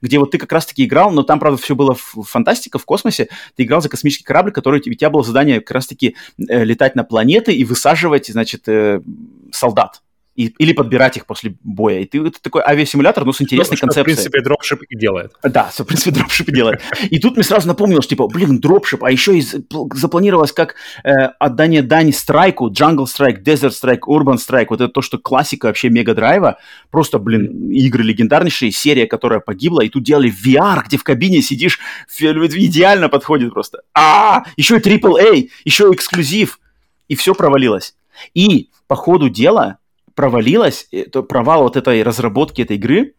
[0.00, 3.28] где вот ты как раз-таки играл, но там, правда, все было в фантастика, в космосе.
[3.56, 7.04] Ты играл за космический корабль, который, у тебя было задание как раз-таки э, летать на
[7.04, 9.00] планеты и высаживать, значит, э,
[9.52, 10.02] солдат
[10.38, 11.98] и, или подбирать их после боя.
[11.98, 14.14] И ты это такой авиасимулятор, но с интересной что, концепцией.
[14.14, 15.32] Что, в принципе, дропшип и делает.
[15.42, 16.80] Да, что, в принципе, дропшип и делает.
[17.10, 19.44] И тут мне сразу напомнилось, типа, блин, дропшип, а еще и
[19.94, 21.10] запланировалось как э,
[21.40, 25.88] отдание дани страйку, Jungle Strike, Desert Strike, Urban Strike, вот это то, что классика вообще
[25.88, 26.58] Мега Драйва,
[26.92, 31.80] просто, блин, игры легендарнейшие, серия, которая погибла, и тут делали VR, где в кабине сидишь,
[32.16, 33.80] идеально подходит просто.
[33.92, 36.60] А, еще и AAA, еще эксклюзив,
[37.08, 37.96] и все провалилось.
[38.34, 39.78] И по ходу дела
[40.18, 43.14] провалилась, это провал вот этой разработки этой игры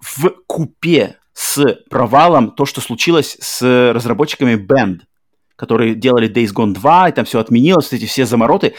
[0.00, 5.00] в купе с провалом то, что случилось с разработчиками Band,
[5.56, 8.72] которые делали Days Gone 2, и там все отменилось, эти все замороты.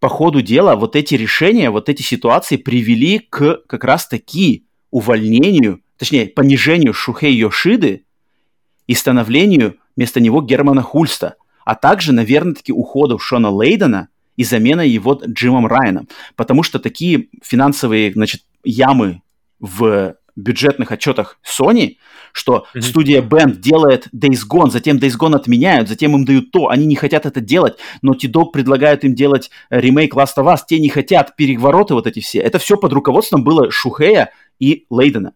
[0.00, 6.26] По ходу дела вот эти решения, вот эти ситуации привели к как раз-таки увольнению, точнее,
[6.26, 8.04] понижению Шухей Йошиды
[8.88, 14.80] и становлению вместо него Германа Хульста, а также, наверное, таки уходу Шона Лейдена– и замена
[14.80, 16.08] его Джимом Райаном.
[16.36, 19.22] Потому что такие финансовые, значит, ямы
[19.58, 21.96] в бюджетных отчетах Sony,
[22.32, 22.80] что mm-hmm.
[22.80, 26.96] студия Band делает Days Gone, затем Days Gone отменяют, затем им дают то, они не
[26.96, 31.36] хотят это делать, но T-Dog предлагают им делать ремейк Last of Us, те не хотят,
[31.36, 32.40] перевороты вот эти все.
[32.40, 35.32] Это все под руководством было Шухея и Лейдена.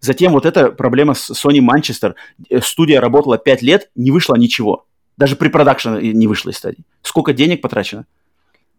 [0.00, 2.14] Затем вот эта проблема с Sony Manchester.
[2.50, 4.86] Э, студия работала 5 лет, не вышло ничего.
[5.16, 6.84] Даже при продакшене не вышло из стадии.
[7.02, 8.04] Сколько денег потрачено?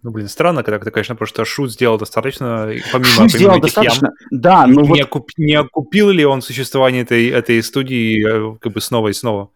[0.03, 3.61] Ну, блин, странно, когда ты, конечно, потому что Шут сделал достаточно, помимо, Шут сделал помимо
[3.61, 4.99] достаточно, ям, да, но не, вот...
[5.01, 9.49] окуп, не окупил ли он существование этой, этой студии э, как бы снова и снова?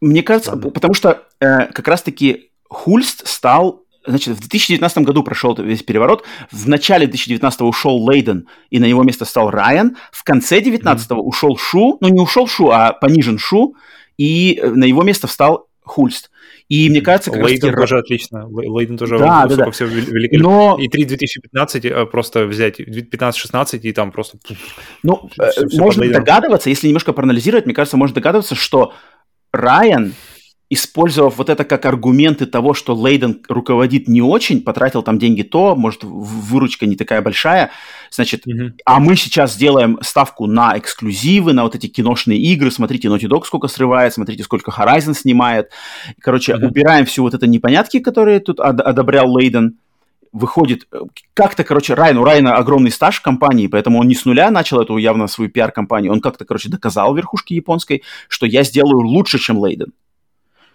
[0.00, 0.70] Мне кажется, Ладно.
[0.70, 6.24] потому что э, как раз-таки Хульст стал Значит, в 2019 году прошел весь переворот.
[6.50, 9.98] В начале 2019 ушел Лейден, и на его место стал Райан.
[10.12, 11.16] В конце 2019 mm-hmm.
[11.16, 13.74] ушел Шу, ну не ушел Шу, а понижен Шу,
[14.16, 16.30] и э, на его место встал Хульст.
[16.68, 17.80] И мне кажется, как Лейден раз...
[17.80, 18.46] тоже отлично.
[18.46, 19.70] Лейден тоже да, да, да.
[19.70, 20.38] все великолепно.
[20.38, 20.78] Но...
[20.78, 24.38] И 3 2015 э, просто взять, 15-16 и там просто...
[25.02, 28.92] Ну, все, все можно догадываться, если немножко проанализировать, мне кажется, можно догадываться, что
[29.52, 30.12] Райан
[30.70, 35.74] использовав вот это как аргументы того, что Лейден руководит не очень, потратил там деньги то,
[35.74, 37.70] может, выручка не такая большая,
[38.10, 38.72] значит, mm-hmm.
[38.84, 43.44] а мы сейчас сделаем ставку на эксклюзивы, на вот эти киношные игры, смотрите, Naughty Dog
[43.46, 45.70] сколько срывает, смотрите, сколько Horizon снимает,
[46.20, 46.66] короче, mm-hmm.
[46.66, 49.78] убираем всю вот это непонятки, которые тут од- одобрял Лейден,
[50.32, 51.00] выходит э,
[51.32, 54.80] как-то, короче, Райан, у Райана огромный стаж в компании, поэтому он не с нуля начал
[54.80, 59.56] эту явно свою пиар-компанию, он как-то, короче, доказал верхушке японской, что я сделаю лучше, чем
[59.58, 59.92] Лейден.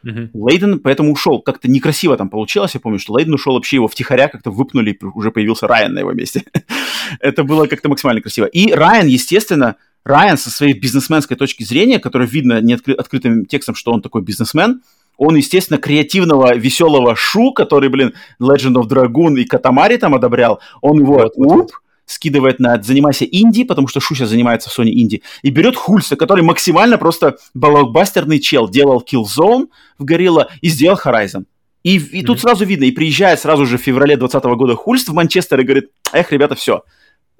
[0.05, 0.29] Uh-huh.
[0.33, 1.41] Лейден поэтому ушел.
[1.41, 2.73] Как-то некрасиво там получилось.
[2.73, 5.99] Я помню, что Лейден ушел вообще его втихаря как-то выпнули, и уже появился Райан на
[5.99, 6.43] его месте.
[7.19, 8.45] Это было как-то максимально красиво.
[8.45, 13.75] И Райан, естественно, Райан со своей бизнесменской точки зрения, которая видно не откры- открытым текстом,
[13.75, 14.81] что он такой бизнесмен,
[15.17, 20.99] он, естественно, креативного, веселого Шу, который, блин, Legend of Dragoon и Катамари там одобрял, он
[20.99, 21.71] его вот, вот, вот
[22.05, 26.43] скидывает на «занимайся инди», потому что Шуся занимается в Sony инди, и берет Хульса, который
[26.43, 29.67] максимально просто блокбастерный чел, делал Killzone
[29.97, 31.45] в Gorilla и сделал Horizon.
[31.83, 32.25] И, и mm-hmm.
[32.25, 35.63] тут сразу видно, и приезжает сразу же в феврале 2020 года Хульст в Манчестер и
[35.63, 36.83] говорит, эх, ребята, все,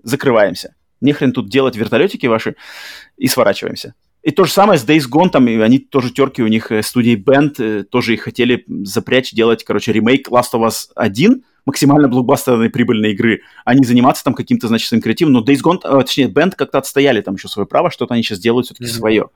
[0.04, 0.76] закрываемся.
[1.02, 2.56] Нехрен тут делать вертолетики ваши,
[3.18, 3.94] и сворачиваемся.
[4.22, 7.16] И то же самое с Days Gone, там они тоже терки у них э, студии
[7.18, 12.70] Band, э, тоже их хотели запрячь, делать, короче, ремейк Last of Us 1, максимально блокбастерной
[12.70, 15.34] прибыльной игры, а не заниматься там каким-то, значит, своим креативом.
[15.34, 18.40] Но Days Gone, э, точнее, Band как-то отстояли там еще свое право, что-то они сейчас
[18.40, 18.98] делают все-таки mm-hmm.
[18.98, 19.30] свое.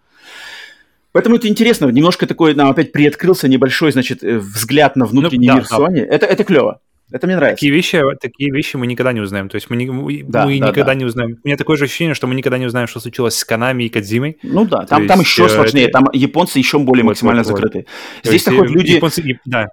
[1.14, 1.88] Поэтому это интересно.
[1.88, 5.78] Немножко такой нам опять приоткрылся небольшой, значит, э, взгляд на внутренний ну, да, мир да.
[5.78, 6.06] Sony.
[6.06, 6.82] Это, это клево.
[7.10, 7.56] Это мне нравится.
[7.56, 9.48] Такие вещи, такие вещи мы никогда не узнаем.
[9.48, 10.95] То есть мы, не, мы, Да, мы да, никогда да.
[10.95, 11.38] не узнаем.
[11.41, 13.90] У меня такое же ощущение, что мы никогда не узнаем, что случилось с Канами и
[13.90, 14.38] Кадзимой.
[14.44, 17.12] Ну да, там, То там есть, еще э, сложнее, это- там японцы еще более Вот,
[17.12, 17.84] максимально вот, закрыты.
[18.24, 19.70] То Здесь-то есть, э, люди, японцы- да, э, э,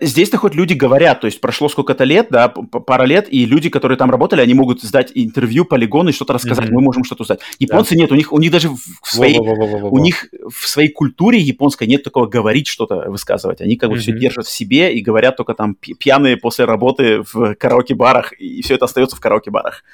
[0.00, 3.98] здесь-то хоть люди говорят, то есть прошло сколько-то лет, да, пара лет, и люди, которые
[3.98, 6.74] там работали, они могут сдать интервью, полигон и что-то рассказать, Мгм.
[6.76, 7.40] мы можем что-то узнать.
[7.58, 9.90] Японцы нет, у них, у них даже в своей, Во-во-во-во-во-во.
[9.90, 13.60] у них в своей культуре японской нет такого говорить что-то, высказывать.
[13.60, 14.20] Они как бы все Мгм.
[14.20, 18.86] держат в себе и говорят только там пьяные после работы в караоке-барах, и все это
[18.86, 19.84] остается в караоке-барах.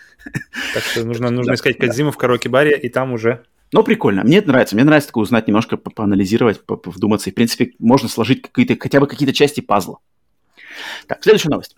[0.73, 1.87] Так что нужно, нужно Да, искать да.
[1.89, 3.43] Кадзиму в караоке-баре, и там уже...
[3.75, 7.33] Но прикольно, мне это нравится, мне нравится такое узнать немножко, по- поанализировать, по- вдуматься, и,
[7.33, 9.99] в принципе, можно сложить какие-то, хотя бы какие-то части пазла.
[11.09, 11.75] Так, следующая новость.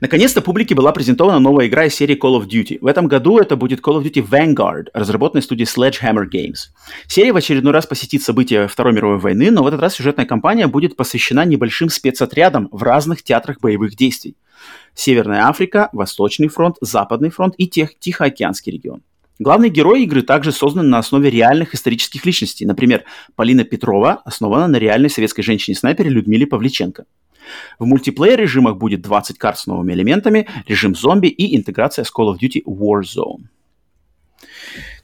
[0.00, 2.78] Наконец-то публике была презентована новая игра из серии Call of Duty.
[2.80, 6.70] В этом году это будет Call of Duty Vanguard, разработанной студией Sledgehammer Games.
[7.08, 10.68] Серия в очередной раз посетит события Второй мировой войны, но в этот раз сюжетная кампания
[10.68, 14.36] будет посвящена небольшим спецотрядам в разных театрах боевых действий.
[14.94, 19.02] Северная Африка, Восточный фронт, Западный фронт и тех, Тихоокеанский регион.
[19.38, 22.64] Главные герои игры также созданы на основе реальных исторических личностей.
[22.64, 23.04] Например,
[23.34, 27.04] Полина Петрова основана на реальной советской женщине-снайпере Людмиле Павличенко.
[27.78, 32.34] В мультиплеер режимах будет 20 карт с новыми элементами, режим зомби и интеграция с Call
[32.34, 33.44] of Duty Warzone.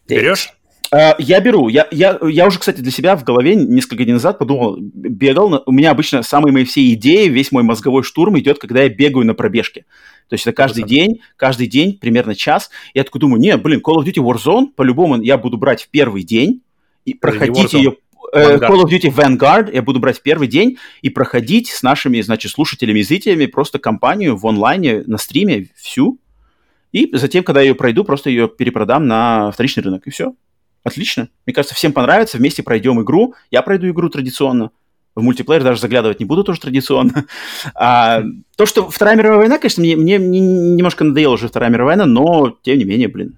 [0.08, 0.50] Берешь?
[0.92, 1.68] А, Я беру.
[1.68, 5.62] Я, я, я уже, кстати, для себя в голове несколько дней назад подумал, бегал.
[5.64, 9.24] У меня обычно самые мои все идеи, весь мой мозговой штурм идет, когда я бегаю
[9.24, 9.86] на пробежке.
[10.28, 10.86] То есть это каждый 100%.
[10.86, 12.68] день, каждый день примерно час.
[12.92, 16.24] Я такой думаю, не, блин, Call of Duty Warzone по-любому я буду брать в первый
[16.24, 16.60] день
[17.06, 17.96] и проходить ее...
[18.34, 18.68] э, Vanguard.
[18.68, 22.52] Call of Duty Vanguard я буду брать в первый день и проходить с нашими, значит,
[22.52, 26.18] слушателями и зрителями просто компанию в онлайне, на стриме всю.
[26.92, 30.06] И затем, когда я ее пройду, просто ее перепродам на вторичный рынок.
[30.06, 30.34] И все.
[30.84, 31.28] Отлично.
[31.46, 32.38] Мне кажется, всем понравится.
[32.38, 33.34] Вместе пройдем игру.
[33.50, 34.70] Я пройду игру традиционно.
[35.14, 37.26] В мультиплеер даже заглядывать не буду тоже традиционно.
[37.74, 38.22] А,
[38.56, 42.06] то, что Вторая мировая война, конечно, мне, мне, мне немножко надоела уже Вторая мировая война,
[42.06, 43.36] но тем не менее, блин.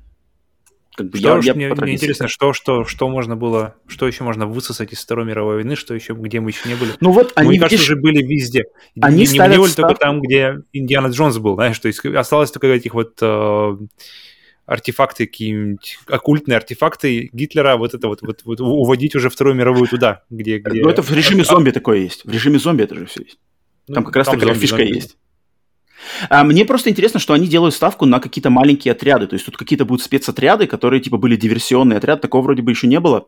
[0.97, 4.23] Как бы Что я, я мне, мне интересно, что, что, что можно было, что еще
[4.23, 6.93] можно высосать из Второй мировой войны, что еще, где мы еще не были.
[7.01, 8.65] Ну вот Они, они, мне кажется, видишь, уже были везде.
[9.01, 12.53] они не, не ставят были только там, где Индиана Джонс был, знаешь, то есть осталось
[12.53, 13.77] только этих вот э,
[14.67, 20.23] артефакты, какие-нибудь оккультные артефакты Гитлера, вот это вот, вот, вот уводить уже Вторую мировую туда,
[20.31, 20.59] где...
[20.59, 20.83] где...
[20.83, 22.25] Ну это в режиме А- зомби такое есть.
[22.25, 23.39] В режиме зомби это же все есть.
[23.89, 24.95] ну, Там как раз такая зомби, фишка зомби.
[24.95, 25.17] есть.
[26.29, 29.27] А мне просто интересно, что они делают ставку на какие-то маленькие отряды.
[29.27, 32.21] То есть тут какие-то будут спецотряды, которые типа были диверсионные отряды.
[32.23, 33.27] Такого вроде бы еще не было.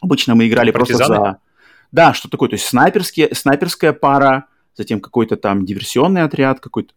[0.00, 1.16] Обычно мы играли просто Партизаны?
[1.20, 1.38] за...
[1.92, 2.48] Да, что такое?
[2.50, 6.94] То есть снайперские, снайперская пара, затем какой-то там диверсионный отряд какой-то.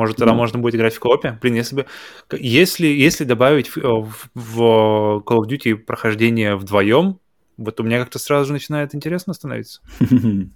[0.00, 0.38] Может, тогда Ну.
[0.38, 1.38] можно будет играть в коопе?
[1.42, 1.86] Блин, если бы...
[2.38, 4.58] Если, если добавить в, в- в
[5.26, 7.18] Call of Duty прохождение вдвоем,
[7.58, 9.80] вот у меня как-то сразу же начинает интересно становиться.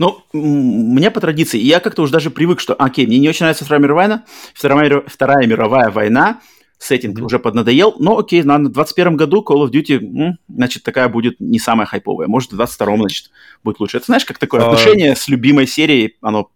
[0.00, 3.64] Ну, мне по традиции, я как-то уже даже привык, что, окей, мне не очень нравится
[3.64, 6.40] Вторая мировая война, Вторая, Вторая мировая война,
[6.78, 7.26] сеттинг Мгм.
[7.26, 11.86] уже поднадоел, но окей, на 21 году Call of Duty, значит, такая будет не самая
[11.86, 13.30] хайповая, может, в 22-м, значит,
[13.62, 13.98] будет лучше.
[13.98, 14.70] Это знаешь, как такое А.
[14.70, 16.50] отношение с любимой серией, оно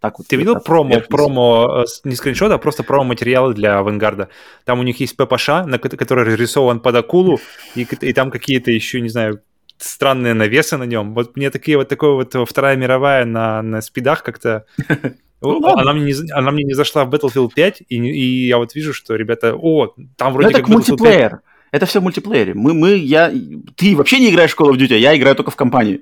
[0.00, 0.26] так вот...
[0.26, 4.28] Ты видел промо, промо, э, не скриншот, а просто промо-материалы для Авангарда?
[4.64, 7.38] Там у них есть ППШ, на, ко- который разрисован под акулу,
[7.74, 9.42] и, и там какие-то еще, не знаю,
[9.76, 11.14] странные навесы на нем.
[11.14, 14.64] Вот мне такие вот такое вот э, Вторая мировая на, на спидах как-то...
[15.42, 18.74] Ну, она, мне не, она мне не зашла в Battlefield 5, и, и я вот
[18.74, 20.88] вижу, что ребята, о, там Ну, вроде это как к Battlefield 5.
[20.88, 21.40] мультиплеер.
[21.70, 22.52] Это все в мультиплеере.
[22.52, 23.32] Мы, мы, я...
[23.74, 26.00] Ты вообще не играешь в Call of Duty, а я играю только в компанию.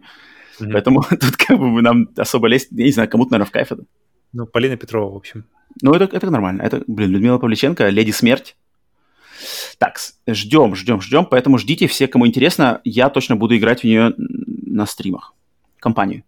[0.60, 0.72] Мгм.
[0.72, 3.84] Поэтому тут как бы нам особо лезть, я не знаю, кому-то, наверное, в кайф это.
[4.32, 5.44] Ну, Полина Петрова, в общем.
[5.82, 6.62] Ну, это, это нормально.
[6.62, 8.56] Это, блин, Людмила Павличенко, Леди Смерть.
[9.78, 11.24] Так, ждем, ждем, ждем.
[11.24, 12.80] Поэтому ждите все, кому интересно.
[12.84, 15.34] Я точно буду играть в нее на стримах.
[15.78, 16.24] Компанию.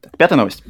[0.00, 0.64] Так, пятая новость.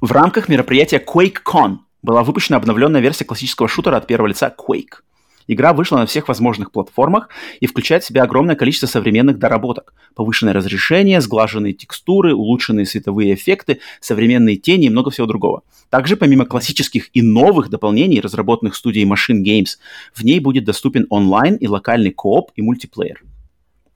[0.00, 5.02] В рамках мероприятия QuakeCon была выпущена обновленная версия классического шутера от первого лица Quake.
[5.46, 7.28] Игра вышла на всех возможных платформах
[7.60, 9.94] и включает в себя огромное количество современных доработок.
[10.14, 15.62] Повышенное разрешение, сглаженные текстуры, улучшенные световые эффекты, современные тени и много всего другого.
[15.90, 19.78] Также помимо классических и новых дополнений, разработанных студией Machine Games,
[20.14, 23.22] в ней будет доступен онлайн и локальный кооп и мультиплеер.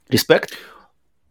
[0.09, 0.53] Респект?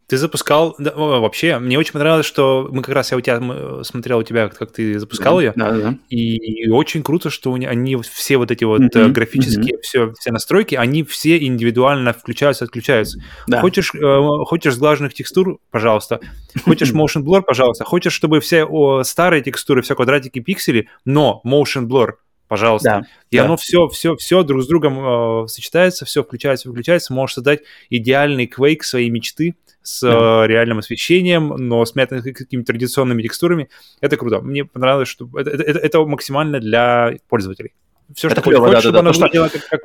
[0.07, 4.19] Ты запускал, да, вообще, мне очень понравилось, что мы как раз, я у тебя смотрел
[4.19, 5.97] у тебя, как ты запускал ее, Да, да, да.
[6.09, 11.03] и очень круто, что они все вот эти вот э, графические, все, все настройки, они
[11.03, 13.19] все индивидуально включаются, отключаются.
[13.47, 13.59] Да.
[13.59, 16.21] Хочешь, э, хочешь сглаженных текстур, пожалуйста.
[16.63, 17.83] Хочешь motion blur, пожалуйста.
[17.83, 22.11] Хочешь, чтобы все о, старые текстуры, все квадратики, пиксели, но motion blur,
[22.47, 22.89] пожалуйста.
[22.89, 23.43] Да, И да.
[23.43, 27.11] оно все, все, все друг с другом э, сочетается, все включается, выключается.
[27.13, 27.59] Можешь создать
[27.89, 29.55] идеальный Quake своей мечты
[29.87, 30.45] с да.
[30.45, 33.69] реальным освещением, но с какими-то традиционными текстурами.
[34.01, 34.41] Это круто.
[34.41, 37.73] Мне понравилось, что это, это, это максимально для пользователей.
[38.13, 39.13] Все, это что клево, хочешь, да, да, да.
[39.13, 39.29] Что...
[39.29, 39.81] Делать, как, как...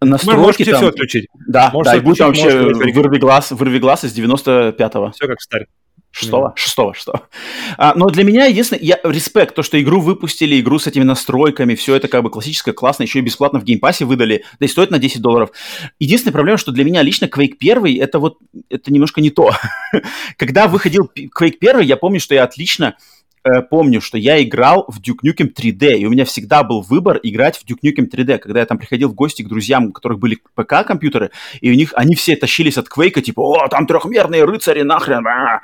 [0.00, 0.76] Настройки там...
[0.76, 1.26] все отключить.
[1.48, 5.10] Да, Можете да, и будет вообще вырви глаз, вырви глаз из 95-го.
[5.10, 5.66] Все как в старе.
[6.12, 6.52] Шестого?
[6.56, 7.28] Шестого, шестого.
[7.78, 11.76] А, но для меня единственное, я респект, то, что игру выпустили, игру с этими настройками,
[11.76, 14.68] все это как бы классическое, классно, еще и бесплатно в Game Pass'е выдали, да и
[14.68, 15.50] стоит на 10 долларов.
[16.00, 18.38] Единственная проблема, что для меня лично Quake 1, это вот,
[18.68, 19.52] это немножко не то.
[20.36, 22.96] Когда выходил Quake 1, я помню, что я отлично
[23.44, 27.18] э, помню, что я играл в Duke Nukem 3D, и у меня всегда был выбор
[27.22, 30.18] играть в Duke Nukem 3D, когда я там приходил в гости к друзьям, у которых
[30.18, 31.30] были ПК-компьютеры,
[31.60, 35.60] и у них, они все тащились от Quake, типа, о, там трехмерные рыцари, нахрен, а,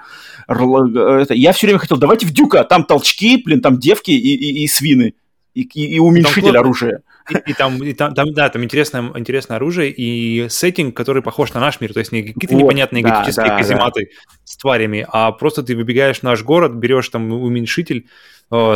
[0.49, 1.35] это.
[1.35, 4.69] я все время хотел, давайте в Дюка, там толчки, блин, там девки и, и, и
[4.69, 5.15] свины,
[5.57, 7.01] и, и, и уменьшитель оружия.
[7.31, 11.53] И, и, там, и там, там, да, там интересное, интересное оружие и сеттинг, который похож
[11.55, 11.95] на наш мир.
[11.95, 14.33] То есть не какие-то вот, непонятные да, готические да, казематы да.
[14.45, 18.07] с тварями, а просто ты выбегаешь в наш город, берешь там уменьшитель,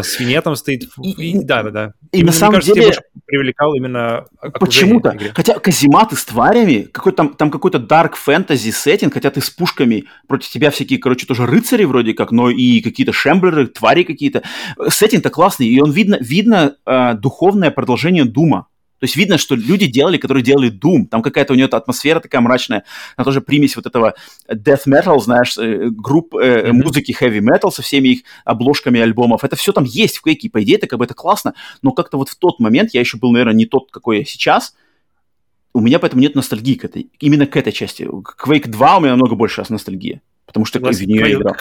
[0.03, 0.89] свинья там стоит.
[1.03, 1.93] И, и, да, да, да.
[2.13, 2.93] И именно, на самом кажется, деле...
[3.27, 4.27] привлекал именно
[4.59, 5.17] Почему-то.
[5.35, 10.07] Хотя казематы с тварями, какой там, там какой-то dark fantasy сеттинг, хотя ты с пушками,
[10.27, 14.43] против тебя всякие, короче, тоже рыцари вроде как, но и какие-то шемблеры, твари какие-то.
[14.89, 18.67] Сеттинг-то классный, и он видно, видно э, духовное продолжение Дума.
[19.01, 21.07] То есть видно, что люди делали, которые делали Doom.
[21.07, 22.85] Там какая-то у нее атмосфера такая мрачная.
[23.17, 24.15] Она тоже примесь вот этого
[24.47, 26.73] death metal, знаешь, э, групп э, mm-hmm.
[26.73, 29.43] музыки heavy metal со всеми их обложками альбомов.
[29.43, 30.51] Это все там есть в Quake.
[30.51, 31.55] По идее, это как бы это классно.
[31.81, 34.75] Но как-то вот в тот момент я еще был, наверное, не тот, какой я сейчас.
[35.73, 38.03] У меня поэтому нет ностальгии к этой, именно к этой части.
[38.03, 40.21] Quake 2 у меня намного больше ностальгии
[40.51, 41.05] потому что Согласен.
[41.05, 41.57] в нее играл.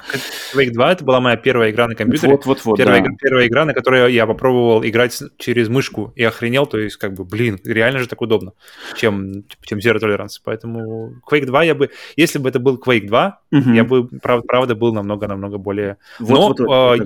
[0.56, 2.32] Quake 2 это была моя первая игра на компьютере.
[2.32, 3.06] Вот, вот, вот, первая, да.
[3.06, 7.14] игра, первая игра, на которой я попробовал играть через мышку и охренел, то есть как
[7.14, 8.54] бы, блин, реально же так удобно,
[8.96, 10.40] чем, чем Zero Tolerance.
[10.44, 13.70] Поэтому Quake 2 я бы, если бы это был Quake 2, угу.
[13.72, 15.98] я бы, правда, правда, был намного-намного более...
[16.20, 17.06] Вот, Но вот, вот, э,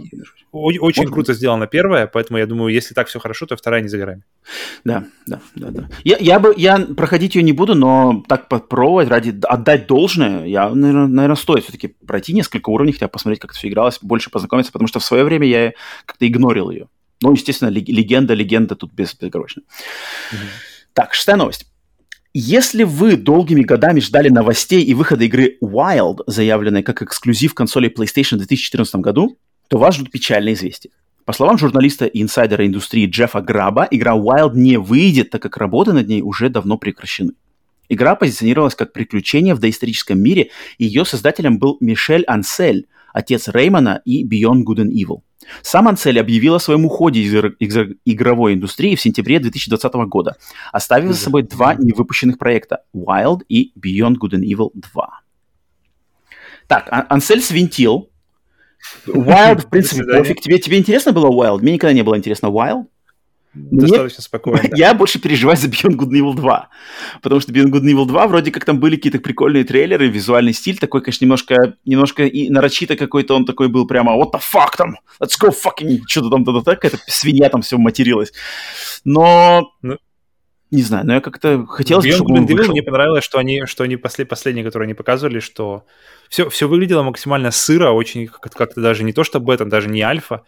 [0.54, 1.14] вот, очень вот.
[1.14, 4.24] круто сделано первая, поэтому я думаю, если так все хорошо, то вторая не за горами.
[4.86, 5.90] Да, да, да, да.
[6.04, 10.70] Я, я бы, я проходить ее не буду, но так попробовать ради отдать должное, я,
[10.70, 14.72] наверное, наверное стоит все-таки пройти несколько уровней, хотя посмотреть, как это все игралось, больше познакомиться,
[14.72, 15.74] потому что в свое время я
[16.06, 16.88] как-то игнорил ее.
[17.22, 19.64] Ну, естественно, легенда, легенда тут без, безоговорочно.
[20.32, 20.42] Угу.
[20.94, 21.66] Так, шестая новость.
[22.34, 28.36] Если вы долгими годами ждали новостей и выхода игры Wild, заявленной как эксклюзив консоли PlayStation
[28.36, 29.38] в 2014 году,
[29.68, 30.92] то вас ждут печальные известия.
[31.26, 35.94] По словам журналиста и инсайдера индустрии Джеффа Граба, игра Wild не выйдет, так как работы
[35.94, 37.34] над ней уже давно прекращены.
[37.94, 44.02] Игра позиционировалась как приключение в доисторическом мире, и ее создателем был Мишель Ансель, отец Реймона
[44.04, 45.22] и Beyond Good and Evil.
[45.62, 47.76] Сам Ансель объявил о своем уходе из
[48.06, 50.38] игровой индустрии в сентябре 2020 года,
[50.72, 55.20] оставив за собой два невыпущенных проекта– Wild и Beyond Good and Evil 2.
[56.68, 58.10] Так, а, Ансель свинтил.
[59.06, 60.42] Wild, в принципе, пофиг.
[60.42, 61.60] Тебе, тебе интересно было Wild?
[61.62, 62.86] Мне никогда не было интересно Wild.
[63.54, 64.24] Достаточно Мне...
[64.24, 64.62] спокойно.
[64.76, 66.70] Я больше переживаю за Beyond Good and Evil 2.
[67.22, 70.54] Потому что Beyond Good and Evil 2 вроде как там были какие-то прикольные трейлеры, визуальный
[70.54, 74.76] стиль такой, конечно, немножко, немножко и нарочито какой-то он такой был прямо what the fuck
[74.78, 78.32] там, let's go fucking, что-то там, да, да, какая-то свинья там все материлась.
[79.04, 79.72] Но...
[79.82, 79.98] Ну,
[80.74, 82.72] не знаю, но я как-то хотел, чтобы он вышел.
[82.72, 85.86] Мне понравилось, что они, что они после, последние, которые они показывали, что
[86.30, 90.44] все, все выглядело максимально сыро, очень как-то даже не то, что бета, даже не альфа.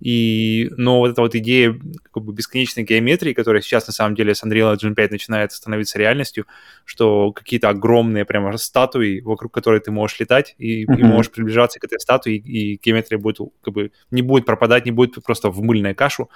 [0.00, 1.78] И, но вот эта вот идея
[2.12, 5.96] как бы бесконечной геометрии, которая сейчас на самом деле с Unreal Engine 5 начинает становиться
[5.96, 6.46] реальностью,
[6.84, 10.98] что какие-то огромные прямо статуи, вокруг которой ты можешь летать, и, mm-hmm.
[10.98, 14.86] и можешь приближаться к этой статуе, и, и геометрия будет как бы не будет пропадать,
[14.86, 16.30] не будет просто в мыльную кашу,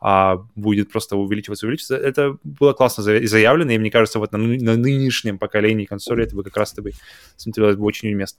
[0.00, 1.96] а будет просто увеличиваться, увеличиваться.
[1.96, 6.44] Это было классно заявлено, и мне кажется, вот на, на нынешнем поколении консоли это бы
[6.44, 6.92] как раз-то бы
[7.36, 8.38] смотрелось бы очень уместно.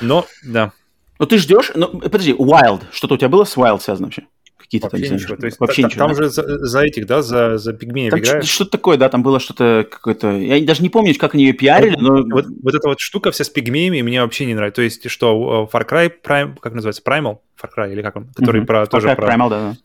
[0.00, 0.72] Но, да.
[1.18, 4.24] Ну ты ждешь, ну подожди, Wild, что-то у тебя было с Wild связано вообще?
[4.56, 5.36] Какие-то вообще там, ничего.
[5.36, 6.06] То есть вообще та, ничего.
[6.06, 6.22] Там да?
[6.22, 8.48] же за, за этих, да, за, за пигмеев там играешь.
[8.48, 10.30] Что-то такое, да, там было что-то какое-то...
[10.38, 12.34] Я даже не помню, как они ее пиарили, вот, но...
[12.34, 14.76] Вот, вот эта вот штука вся с пигмеями мне вообще не нравится.
[14.76, 17.40] То есть что, Far Cry Prime, как называется, Primal?
[17.62, 18.28] Far Cry или как он?
[18.34, 18.66] Который mm-hmm.
[18.66, 19.34] про, Far тоже Cry про...
[19.34, 19.76] Primal, да, да.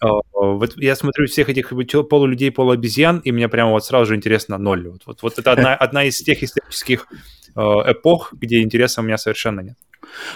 [0.00, 1.72] А, вот я смотрю всех этих
[2.08, 4.88] полулюдей, полуобезьян, и мне прямо вот сразу же интересно ноль.
[4.88, 7.06] Вот, вот, вот это одна, одна из тех исторических
[7.54, 9.76] э, эпох, где интереса у меня совершенно нет.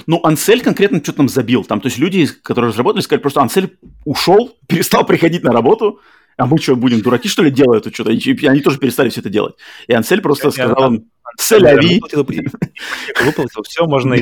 [0.06, 1.64] Ну, Ансель конкретно что-то там забил.
[1.64, 6.00] Там, то есть люди, которые разработали, сказали просто, Ансель ушел, перестал приходить на работу,
[6.38, 8.12] а мы что, будем дураки, что ли, делают тут что-то?
[8.12, 9.56] И они тоже перестали все это делать.
[9.88, 12.00] И Ансель просто я, сказал им, Соляви.
[12.00, 14.16] Выплатил, все, можно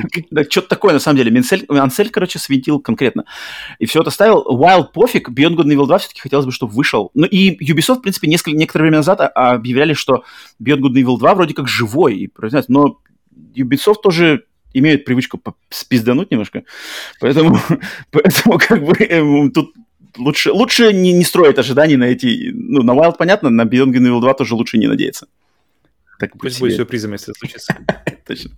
[0.49, 1.43] что-то такое, на самом деле.
[1.69, 3.27] Ансель, короче, свинтил конкретно.
[3.79, 4.47] И все это ставил.
[4.51, 7.11] Wild пофиг, Beyond Good and Evil 2 все-таки хотелось бы, чтобы вышел.
[7.13, 10.25] Ну и Ubisoft, в принципе, несколько, некоторое время назад объявляли, что
[10.63, 12.33] Beyond Good and Evil 2 вроде как живой.
[12.69, 12.99] Но
[13.55, 15.41] Ubisoft тоже имеют привычку
[15.71, 16.65] спиздануть немножко,
[17.21, 17.59] поэтому,
[18.11, 19.73] поэтому как бы э, тут
[20.19, 22.51] лучше, лучше не, не строить ожиданий на эти...
[22.53, 25.29] Ну, на Wild понятно, на Beyond Good Evil 2 тоже лучше не надеяться.
[26.19, 27.77] Так Пусть будет сюрпризом, если случится.
[28.27, 28.51] Точно.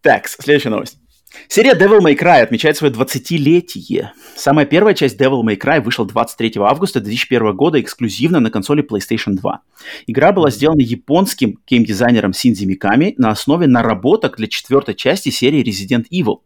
[0.00, 0.98] Так, следующая новость.
[1.48, 4.10] Серия Devil May Cry отмечает свое 20-летие.
[4.36, 9.32] Самая первая часть Devil May Cry вышла 23 августа 2001 года эксклюзивно на консоли PlayStation
[9.32, 9.60] 2.
[10.06, 16.06] Игра была сделана японским геймдизайнером Синдзи Миками на основе наработок для четвертой части серии Resident
[16.12, 16.40] Evil.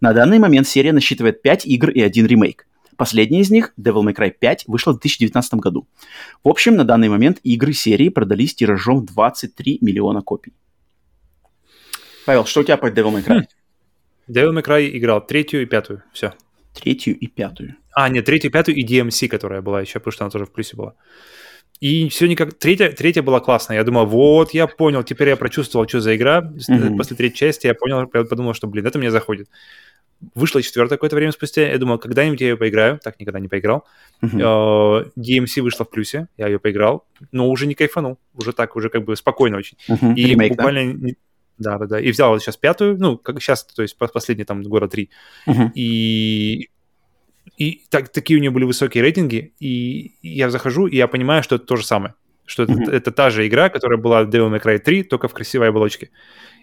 [0.00, 2.66] На данный момент серия насчитывает 5 игр и один ремейк.
[2.98, 5.86] Последняя из них, Devil May Cry 5, вышла в 2019 году.
[6.42, 10.52] В общем, на данный момент игры серии продались тиражом в 23 миллиона копий.
[12.26, 13.44] Павел, что у тебя по Devil May Cry?
[14.28, 16.34] Devil May Cry играл третью и пятую, все.
[16.74, 17.76] Третью и пятую.
[17.92, 20.76] А, нет, третью, пятую и DMC, которая была еще, потому что она тоже в плюсе
[20.76, 20.94] была.
[21.80, 22.54] И все никак...
[22.54, 23.76] Третья, третья была классная.
[23.76, 26.40] Я думал, вот, я понял, теперь я прочувствовал, что за игра.
[26.40, 26.96] Mm-hmm.
[26.96, 29.48] После третьей части я понял, я подумал, что, блин, это мне заходит.
[30.34, 31.68] Вышла четвертая какое-то время спустя.
[31.68, 32.98] Я думал, когда-нибудь я ее поиграю.
[33.02, 33.86] Так никогда не поиграл.
[34.22, 35.12] Uh-huh.
[35.16, 36.28] DMC вышла в плюсе.
[36.36, 37.06] Я ее поиграл.
[37.30, 38.18] Но уже не кайфанул.
[38.34, 39.78] Уже так, уже как бы спокойно очень.
[39.88, 40.14] Uh-huh.
[40.14, 40.94] И Ремейк, буквально...
[40.94, 41.08] Да?
[41.58, 42.00] Да, да, да.
[42.00, 45.10] И взял вот сейчас пятую, ну, как сейчас, то есть последние там года три.
[45.46, 45.70] Uh-huh.
[45.74, 46.68] И
[47.56, 51.56] и так, такие у нее были высокие рейтинги, и я захожу, и я понимаю, что
[51.56, 52.14] это то же самое.
[52.46, 52.82] Что mm-hmm.
[52.82, 55.68] это, это та же игра, которая была в Devil May Cry 3, только в красивой
[55.68, 56.10] оболочке.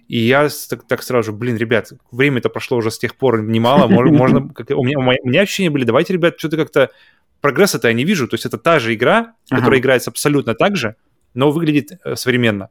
[0.08, 3.88] И я так, так сразу же, блин, ребят, время-то прошло уже с тех пор немало,
[4.12, 6.92] можно, как, у, меня, у меня ощущения были, давайте, ребят, что-то как-то
[7.42, 9.60] прогресса-то я не вижу, то есть это та же игра, ага.
[9.60, 10.96] которая играется абсолютно так же,
[11.34, 12.70] но выглядит э, современно.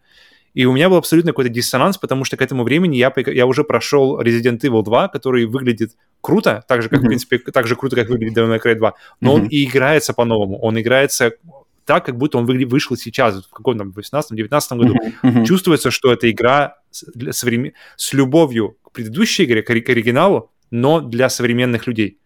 [0.55, 3.65] И у меня был абсолютно какой-то диссонанс, потому что к этому времени я, я уже
[3.65, 7.03] прошел Resident Evil 2, который выглядит круто, так же, как, mm-hmm.
[7.03, 9.35] в принципе, так же круто, как выглядит Devil May Cry 2, но mm-hmm.
[9.35, 10.61] он и играется по-новому.
[10.61, 11.33] Он играется
[11.85, 14.95] так, как будто он вышел сейчас, в каком-то 18-19 году.
[15.23, 15.45] Mm-hmm.
[15.45, 17.73] Чувствуется, что эта игра с, современ...
[17.97, 22.19] с любовью к предыдущей игре, к, к оригиналу, но для современных людей.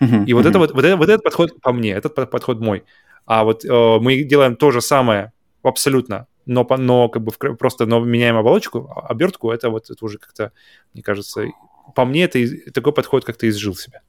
[0.00, 0.26] Mm-hmm.
[0.26, 2.84] И вот, это вот, вот, это, вот этот подход по мне, этот подход мой.
[3.26, 5.32] А вот э, мы делаем то же самое
[5.62, 10.04] абсолютно, но, но как бы в, просто но меняем оболочку, а, обертку, это вот это
[10.04, 10.52] уже как-то,
[10.92, 11.46] мне кажется,
[11.94, 12.38] по мне это
[12.72, 14.02] такой подход как-то изжил себя.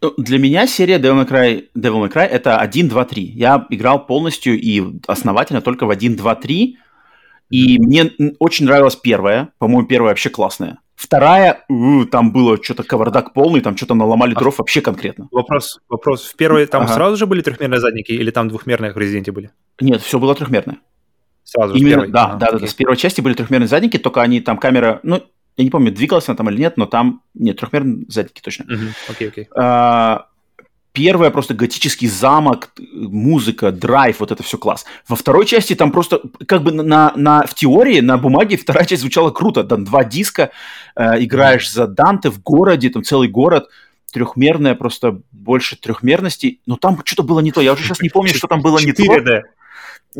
[0.00, 3.22] Ну, для меня серия Devil May Cry, Devil May Cry это 1, 2, 3.
[3.22, 6.78] Я играл полностью и основательно только в 1, 2, 3.
[7.50, 9.48] И мне очень нравилась первая.
[9.58, 10.78] По-моему, первая вообще классная.
[10.94, 11.64] Вторая,
[12.10, 15.28] там было что-то кавардак полный, там что-то наломали а дров вообще конкретно.
[15.30, 16.24] Вопрос, вопрос.
[16.24, 16.94] В первой там ага.
[16.94, 19.52] сразу же были трехмерные задники или там двухмерные в Резиденте были?
[19.80, 20.78] Нет, все было трехмерное.
[21.44, 22.08] Сразу Именно, первой?
[22.08, 22.66] Да, а, да, да, да.
[22.66, 25.22] С первой части были трехмерные задники, только они там камера, ну,
[25.58, 27.20] я не помню, двигалась она там или нет, но там...
[27.34, 28.64] Нет, трехмерные задники точно.
[29.08, 29.48] Окей, окей.
[29.56, 30.28] А,
[30.92, 34.86] первая просто готический замок, музыка, драйв, вот это все класс.
[35.08, 39.02] Во второй части там просто, как бы на, на, в теории, на бумаге вторая часть
[39.02, 39.64] звучала круто.
[39.64, 40.50] Там два диска,
[40.94, 43.68] э, играешь за Данте в городе, там целый город,
[44.12, 46.60] трехмерная, просто больше трехмерности.
[46.66, 47.60] Но там что-то было не то.
[47.60, 49.02] Я уже сейчас не помню, что там было не то.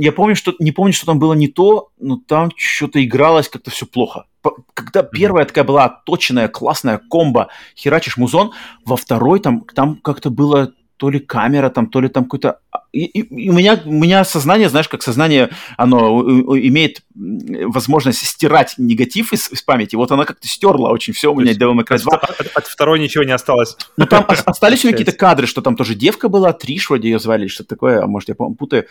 [0.00, 3.70] Я помню, что не помню, что там было не то, но там что-то игралось как-то
[3.70, 4.26] все плохо.
[4.74, 8.52] Когда первая такая была отточенная, классная комбо, херачишь музон,
[8.84, 12.58] во второй там, там как-то было то ли камера там, то ли там какой-то...
[12.92, 16.22] И, и, и у, меня, у меня сознание, знаешь, как сознание, оно
[16.58, 19.94] имеет возможность стирать негатив из, из памяти.
[19.94, 22.12] Вот она как-то стерла очень все у меня Devil May Cry 2.
[22.16, 23.76] От, от, от второй ничего не осталось.
[23.96, 27.70] Ну, там остались какие-то кадры, что там тоже девка была, Триш вроде ее звали, что-то
[27.70, 28.86] такое, а может, я путаю.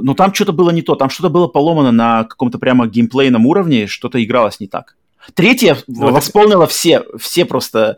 [0.00, 3.86] Но там что-то было не то, там что-то было поломано на каком-то прямо геймплейном уровне,
[3.86, 4.96] что-то игралось не так.
[5.32, 7.96] Третья ну, восполнила все, все просто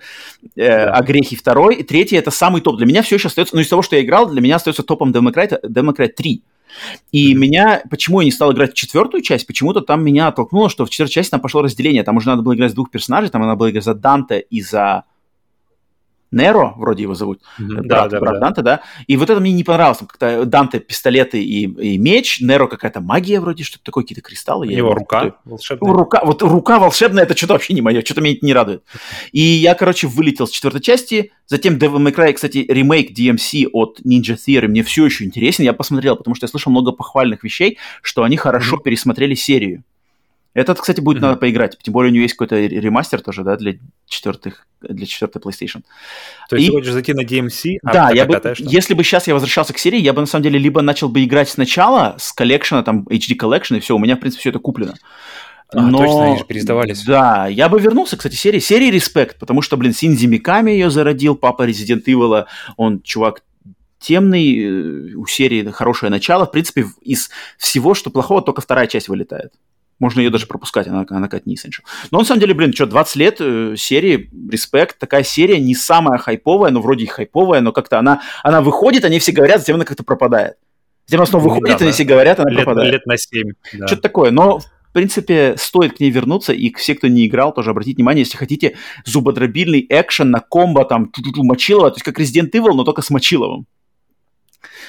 [0.55, 1.77] э, огрехи второй.
[1.77, 2.77] И третья это самый топ.
[2.77, 5.11] Для меня все еще остается, ну из того, что я играл, для меня остается топом
[5.11, 6.43] Democrat, Democrat 3.
[7.11, 7.37] И mm-hmm.
[7.37, 10.91] меня, почему я не стал играть в четвертую часть, почему-то там меня оттолкнуло, что в
[10.91, 12.05] четвертой части там пошло разделение.
[12.05, 14.61] Там уже надо было играть с двух персонажей, там надо было играть за Данте и
[14.61, 15.05] за
[16.31, 17.83] Неро, вроде его зовут, mm-hmm.
[17.83, 18.81] брат, да, брат да, Данте, да.
[19.07, 19.99] И вот это мне не понравилось.
[19.99, 24.67] Как-то Данте пистолеты и, и меч, Неро какая-то магия вроде, что-то такое, какие-то кристаллы.
[24.67, 25.93] У него рука волшебная.
[25.93, 28.83] Рука, вот рука волшебная, это что-то вообще не мое, что-то меня это не радует.
[29.33, 34.01] И я, короче, вылетел с четвертой части, затем Devil May Cry, кстати, ремейк DMC от
[34.05, 37.79] Ninja Theory мне все еще интересен, я посмотрел, потому что я слышал много похвальных вещей,
[38.03, 38.83] что они хорошо mm-hmm.
[38.83, 39.85] пересмотрели серию.
[40.57, 41.21] Этот, кстати, будет mm-hmm.
[41.21, 41.77] надо поиграть.
[41.83, 43.75] Тем более у него есть какой-то ремастер тоже, да, для
[44.09, 45.83] четвертых, для четвертой PlayStation.
[46.49, 46.71] То есть и...
[46.71, 47.77] ты хочешь зайти на DMC?
[47.85, 50.45] А да, я бы, если бы сейчас я возвращался к серии, я бы на самом
[50.45, 54.17] деле либо начал бы играть сначала с коллекшена, там HD Collection, и все, у меня,
[54.17, 54.95] в принципе, все это куплено.
[55.75, 57.05] А, Но, точно, они же пересдавались.
[57.05, 58.59] Да, я бы вернулся, кстати, серии.
[58.59, 62.47] Серии Респект, потому что, блин, Синзи Миками ее зародил, папа Resident Evil,
[62.79, 63.43] он чувак
[63.99, 66.47] темный, э, у серии хорошее начало.
[66.47, 67.29] В принципе, из
[67.59, 69.53] всего, что плохого, только вторая часть вылетает.
[69.99, 71.83] Можно ее даже пропускать, она, она как не essential.
[72.11, 76.19] Но на самом деле, блин, что, 20 лет э, серии, респект, такая серия не самая
[76.19, 79.85] хайповая, но вроде и хайповая, но как-то она, она выходит, они все говорят, затем она
[79.85, 80.57] как-то пропадает.
[81.07, 81.95] Затем она снова ну, выходит, да, они да.
[81.95, 82.93] все говорят, она лет, пропадает.
[82.93, 83.53] Лет на 7.
[83.75, 83.87] Да.
[83.87, 87.71] Что-то такое, но в принципе, стоит к ней вернуться, и все, кто не играл, тоже
[87.71, 92.51] обратите внимание, если хотите зубодробильный экшен на комбо, там, ту-ту-ту, Мочилова, то есть как Resident
[92.53, 93.67] Evil, но только с Мочиловым.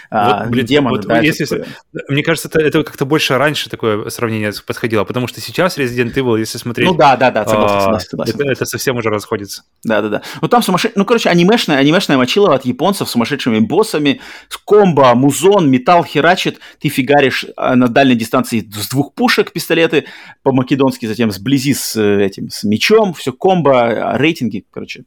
[0.10, 1.68] А, вот, блин, демоны, вот, да, если, такое...
[2.08, 6.40] Мне кажется, это, это как-то больше раньше такое сравнение подходило, потому что сейчас Resident Evil,
[6.40, 6.88] если смотреть...
[6.88, 8.36] Ну да, да, да, согласен, а, согласен, согласен.
[8.36, 9.64] Это, это совсем уже расходится.
[9.84, 10.22] Да-да-да.
[10.42, 10.98] Ну там сумасшедший...
[10.98, 16.60] Ну, короче, анимешная, анимешная мочилова от японцев с сумасшедшими боссами, с комбо, музон, металл херачит,
[16.80, 20.06] ты фигаришь а, на дальней дистанции с двух пушек пистолеты,
[20.44, 25.04] по-македонски затем сблизи с э, этим, с мечом, все комбо, а, рейтинги, короче,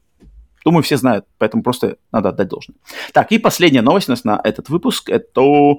[0.64, 2.76] Думаю, все знают, поэтому просто надо отдать должное.
[3.12, 5.08] Так, и последняя новость у нас на этот выпуск.
[5.08, 5.76] Это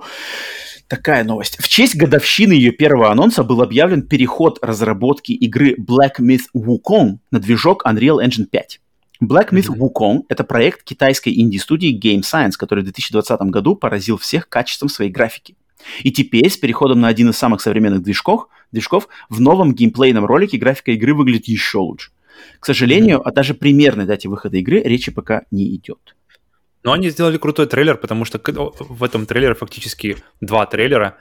[0.88, 1.58] такая новость.
[1.58, 7.40] В честь годовщины ее первого анонса был объявлен переход разработки игры Black Myth Wukong на
[7.40, 8.82] движок Unreal Engine 5.
[9.24, 9.70] Black Myth.
[9.70, 15.12] Wukong— это проект китайской инди-студии Game Science, который в 2020 году поразил всех качеством своей
[15.12, 15.56] графики.
[16.02, 20.58] И теперь, с переходом на один из самых современных движков, движков в новом геймплейном ролике
[20.58, 22.12] графика игры выглядит еще лучше.
[22.62, 23.24] К сожалению, mm-hmm.
[23.24, 26.16] о даже примерной дате выхода игры речи пока не идет.
[26.84, 28.40] Но они сделали крутой трейлер, потому что
[28.80, 31.18] в этом трейлере фактически два трейлера.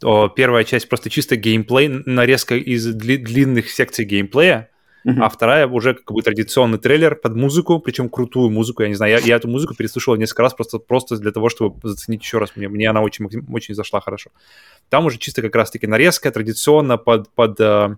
[0.00, 4.68] Первая часть просто чисто геймплей, нарезка из длинных секций геймплея,
[5.06, 5.22] Uh-huh.
[5.22, 8.82] А вторая уже как бы традиционный трейлер под музыку, причем крутую музыку.
[8.82, 11.88] Я не знаю, я, я эту музыку переслушал несколько раз просто, просто для того, чтобы
[11.88, 12.52] заценить еще раз.
[12.54, 14.30] Мне, мне она очень, очень зашла хорошо.
[14.90, 17.96] Там уже чисто как раз-таки нарезка, традиционно под, под э,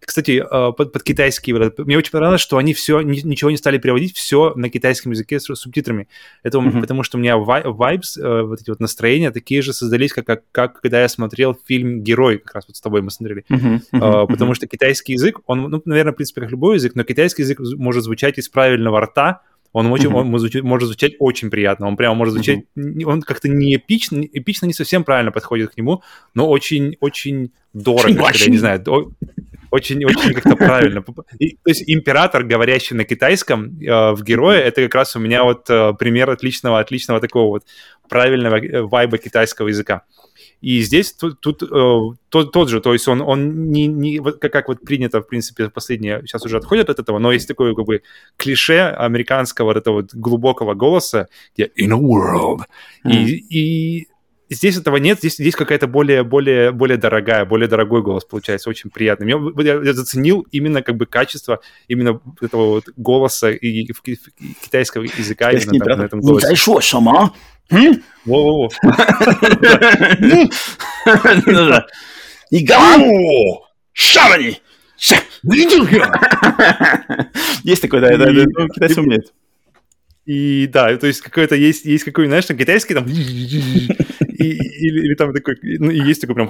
[0.00, 1.54] кстати, э, под, под китайский.
[1.54, 5.46] Мне очень понравилось, что они все, ничего не стали переводить, все на китайском языке с
[5.54, 6.06] субтитрами.
[6.42, 6.80] Это mm-hmm.
[6.80, 10.42] потому, что у меня vibes, э, вот эти вот настроения такие же создались, как, как,
[10.52, 13.44] как когда я смотрел фильм «Герой», как раз вот с тобой мы смотрели.
[13.48, 13.80] Mm-hmm.
[13.92, 14.26] Mm-hmm.
[14.26, 17.58] Потому что китайский язык, он, ну, наверное, в принципе, как любой язык, но китайский язык
[17.60, 19.40] может звучать из правильного рта,
[19.74, 20.14] он, очень, mm-hmm.
[20.14, 21.88] он может, может звучать очень приятно.
[21.88, 22.60] Он прямо может звучать...
[22.78, 23.04] Mm-hmm.
[23.06, 26.00] Он как-то не эпично, эпично не совсем правильно подходит к нему,
[26.32, 28.22] но очень, очень дорого.
[28.22, 28.84] Очень, я не знаю,
[29.72, 31.04] очень, очень как-то правильно.
[31.40, 35.42] И, то есть император, говорящий на китайском э, в герое, это как раз у меня
[35.42, 37.64] вот э, пример отличного, отличного такого вот
[38.08, 40.02] правильного э, вайба китайского языка.
[40.64, 42.00] И здесь тут, тут э,
[42.30, 45.28] тот, тот же, то есть он, он не, не вот как, как вот принято, в
[45.28, 48.00] принципе, последние, сейчас уже отходят от этого, но есть такое как бы
[48.38, 52.62] клише американского вот этого вот глубокого голоса, где in a world.
[53.04, 53.12] Mm.
[53.12, 54.08] И, и
[54.53, 58.89] здесь этого нет, здесь, здесь какая-то более, более, более дорогая, более дорогой голос получается, очень
[58.89, 59.29] приятный.
[59.29, 64.17] Я, я, я заценил именно как бы качество именно этого вот голоса и, и, и
[64.63, 66.55] китайского языка именно там, на этом голосе.
[67.71, 68.69] 嗯，我我我，
[72.49, 73.61] 你敢我
[73.93, 74.57] 杀了你！
[75.43, 76.01] 你就是
[77.63, 79.31] Есть такой, да, да, да, ну, китайцы умеют.
[80.26, 83.88] И да, то есть какой-то есть, есть какой, знаешь, там китайский там, или,
[84.38, 86.48] или там такой, ну, и есть такой прям,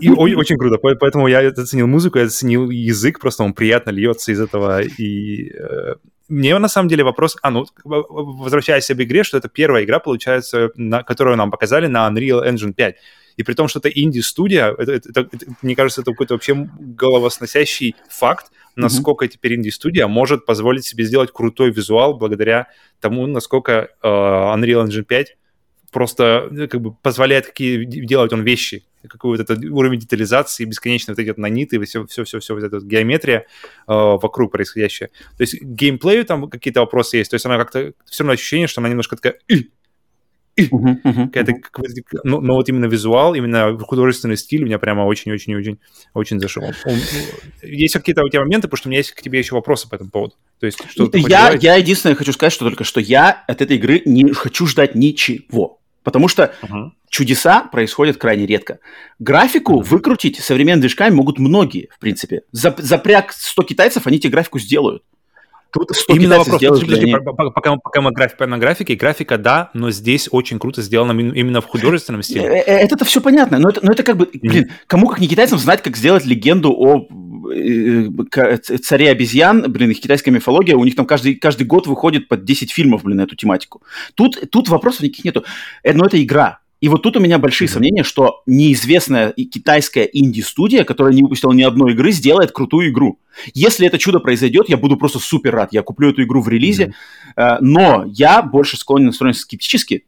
[0.00, 4.40] и очень круто, поэтому я оценил музыку, я оценил язык, просто он приятно льется из
[4.40, 5.94] этого, и э,
[6.28, 10.70] мне на самом деле вопрос, а ну, возвращаясь об игре, что это первая игра, получается,
[10.76, 12.96] на, которую нам показали на Unreal Engine 5.
[13.36, 17.96] И при том, что это инди-студия, это, это, это, мне кажется, это какой-то вообще головосносящий
[18.08, 19.28] факт, насколько mm-hmm.
[19.28, 22.68] теперь инди-студия может позволить себе сделать крутой визуал благодаря
[23.00, 23.72] тому, насколько
[24.02, 25.36] э, Unreal Engine 5
[25.90, 31.18] просто э, как бы позволяет какие делать он вещи, какой-то этот уровень детализации, бесконечно вот
[31.18, 33.44] эти вот наниты, все, все, все, все вот эта вот геометрия э,
[33.86, 35.08] вокруг происходящее.
[35.36, 38.80] То есть геймплею там какие-то вопросы есть, то есть она как-то все равно ощущение, что
[38.80, 39.38] она немножко такая
[40.68, 42.20] Uh-huh, uh-huh, uh-huh.
[42.24, 45.78] Но, но вот именно визуал, именно художественный стиль меня прямо очень-очень-очень
[46.14, 46.64] очень зашел.
[47.62, 49.94] Есть какие-то у тебя моменты, потому что у меня есть к тебе еще вопросы по
[49.94, 50.34] этому поводу.
[50.58, 54.02] То есть, что я, я единственное хочу сказать, что только что я от этой игры
[54.04, 55.80] не хочу ждать ничего.
[56.02, 56.90] Потому что uh-huh.
[57.08, 58.78] чудеса происходят крайне редко.
[59.18, 59.84] Графику uh-huh.
[59.84, 62.42] выкрутить современными движками могут многие, в принципе.
[62.52, 65.02] Запряг 100 китайцев, они тебе графику сделают.
[65.72, 67.16] Тут Именно вопрос, подожди, подожди,
[67.54, 71.66] пока, пока мы граф, на графике, графика, да, но здесь очень круто сделано именно в
[71.66, 72.44] художественном стиле.
[72.44, 75.28] Э, э, это-то все понятно, но это, но это как бы, блин, кому как не
[75.28, 77.06] китайцам знать, как сделать легенду о
[77.54, 82.44] э, царе обезьян, блин, их китайская мифология, у них там каждый, каждый год выходит под
[82.44, 83.82] 10 фильмов, блин, на эту тематику.
[84.14, 85.44] Тут, тут вопросов никаких нету.
[85.84, 87.72] Но это игра, и вот тут у меня большие mm-hmm.
[87.72, 93.18] сомнения, что неизвестная китайская инди-студия, которая не выпустила ни одной игры, сделает крутую игру.
[93.52, 95.72] Если это чудо произойдет, я буду просто супер рад.
[95.72, 96.94] Я куплю эту игру в релизе,
[97.36, 97.58] mm-hmm.
[97.60, 100.04] но я больше склонен настроен скептически.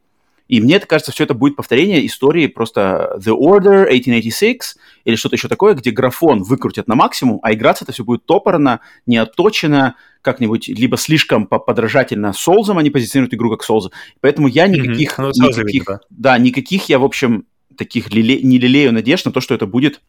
[0.53, 5.35] И мне это кажется, все это будет повторение истории просто The Order 1886 или что-то
[5.35, 9.95] еще такое, где графон выкрутят на максимум, а играться это все будет топорно, не отточено,
[10.21, 13.89] как-нибудь либо слишком подражательно Солзам, они позиционируют игру как Солза.
[14.21, 15.31] Поэтому я никаких, mm-hmm.
[15.33, 15.99] никаких да.
[16.11, 20.01] да, никаких я, в общем, таких лиле, не лелею надежд на то, что это будет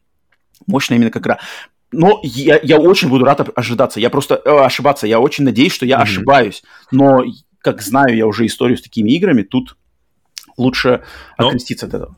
[0.67, 1.39] мощная именно как игра.
[1.91, 3.99] Но я, я очень буду рад ожидаться.
[3.99, 5.07] Я просто э, ошибаться.
[5.07, 6.03] Я очень надеюсь, что я mm-hmm.
[6.03, 6.63] ошибаюсь.
[6.91, 7.25] Но
[7.63, 9.79] как знаю я уже историю с такими играми, тут
[10.57, 11.03] лучше
[11.39, 11.49] Но...
[11.49, 12.17] окреститься от этого.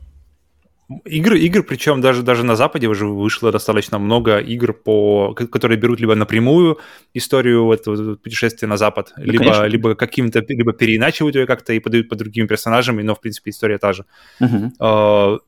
[1.03, 5.99] Игры, игр, причем даже, даже на Западе уже вышло достаточно много игр, по, которые берут
[5.99, 6.79] либо напрямую
[7.13, 12.07] историю этого путешествия на Запад, да, либо, либо каким-то, либо переиначивают ее как-то и подают
[12.07, 14.05] под другими персонажами, но, в принципе, история та же.
[14.41, 14.71] Uh-huh.
[14.79, 15.39] Uh,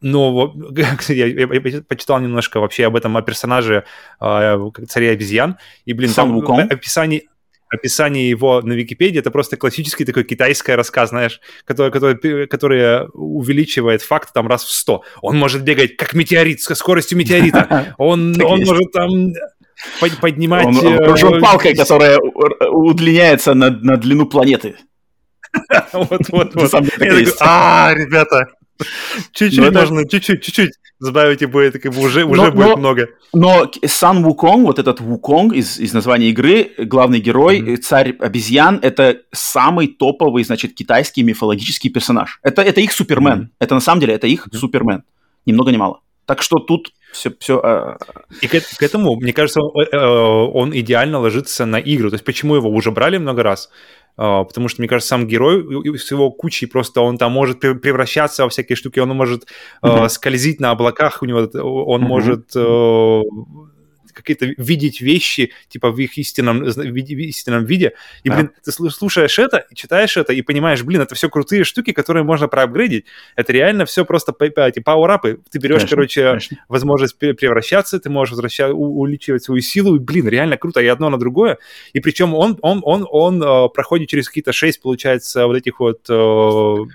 [0.00, 0.52] но
[1.08, 3.84] я, я, я почитал немножко вообще об этом, о персонаже
[4.20, 7.22] uh, царя обезьян, и, блин, Сам там описание
[7.68, 14.02] описание его на Википедии это просто классический такой китайский рассказ, знаешь, который, который, который увеличивает
[14.02, 15.02] факт там раз в сто.
[15.22, 17.94] Он может бегать как метеорит, со скоростью метеорита.
[17.98, 19.32] Он, он может там
[20.20, 20.66] поднимать...
[20.66, 24.76] Он, он э, палкой, которая удлиняется на, на длину планеты.
[25.92, 26.74] Вот, вот, вот.
[27.40, 28.48] А, ребята,
[29.32, 32.76] Чуть-чуть ну, можно, чуть-чуть, чуть-чуть добавить, и будет, как бы уже, уже но, будет но,
[32.76, 33.08] много.
[33.32, 37.76] Но Сан Вуконг, вот этот Вуконг из, из названия игры, главный герой, mm-hmm.
[37.78, 42.40] царь обезьян, это самый топовый, значит, китайский мифологический персонаж.
[42.42, 43.40] Это, это их Супермен.
[43.40, 43.56] Mm-hmm.
[43.58, 44.56] Это на самом деле, это их mm-hmm.
[44.56, 45.02] Супермен.
[45.44, 46.00] Ни много ни мало.
[46.24, 47.32] Так что тут все...
[47.38, 47.98] все а,
[48.40, 52.10] И к, к этому, мне кажется, он, э, он идеально ложится на игру.
[52.10, 53.70] То есть почему его уже брали много раз?
[54.16, 55.62] А, потому что, мне кажется, сам герой
[55.98, 59.46] с его кучей просто он там может превращаться во всякие штуки, он может
[59.82, 60.08] mm-hmm.
[60.08, 62.06] скользить на облаках, у него он mm-hmm.
[62.06, 63.22] может э,
[64.16, 67.92] какие-то видеть вещи, типа, в их истинном, виде, истинном виде.
[68.24, 68.36] И, да.
[68.36, 72.48] блин, ты слушаешь это, читаешь это и понимаешь, блин, это все крутые штуки, которые можно
[72.48, 73.04] проапгрейдить.
[73.36, 75.40] Это реально все просто эти пауэрапы.
[75.50, 76.56] Ты берешь, конечно, короче, конечно.
[76.68, 79.96] возможность превращаться, ты можешь возвращать, увеличивать свою силу.
[79.96, 81.58] И, блин, реально круто, и одно на другое.
[81.92, 86.06] И причем он, он, он, он, он проходит через какие-то шесть, получается, вот этих вот
[86.08, 86.12] э,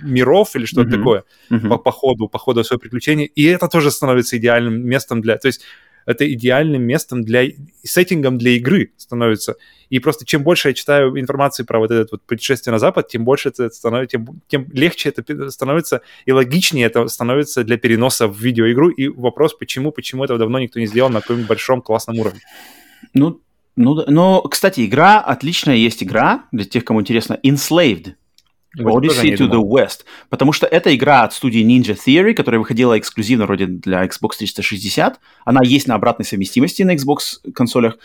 [0.04, 0.98] миров или что-то mm-hmm.
[0.98, 1.70] такое mm-hmm.
[1.70, 3.26] По, по ходу, по ходу своего приключения.
[3.26, 5.38] И это тоже становится идеальным местом для...
[5.38, 5.62] То есть
[6.06, 7.46] это идеальным местом для,
[7.84, 9.56] сеттингом для игры становится.
[9.90, 13.26] И просто чем больше я читаю информации про вот это вот путешествие на Запад, тем
[13.26, 18.40] больше это становится, тем, тем легче это становится и логичнее это становится для переноса в
[18.40, 18.90] видеоигру.
[18.90, 22.40] И вопрос, почему, почему этого давно никто не сделал на каком-нибудь большом классном уровне.
[23.14, 23.42] Ну,
[23.76, 28.14] ну, но, кстати, игра, отличная есть игра, для тех, кому интересно, Enslaved.
[28.80, 30.06] Odyssey to the West.
[30.30, 35.20] Потому что это игра от студии Ninja Theory, которая выходила эксклюзивно вроде для Xbox 360.
[35.46, 37.98] Она есть на обратной совместимости на Xbox консолях.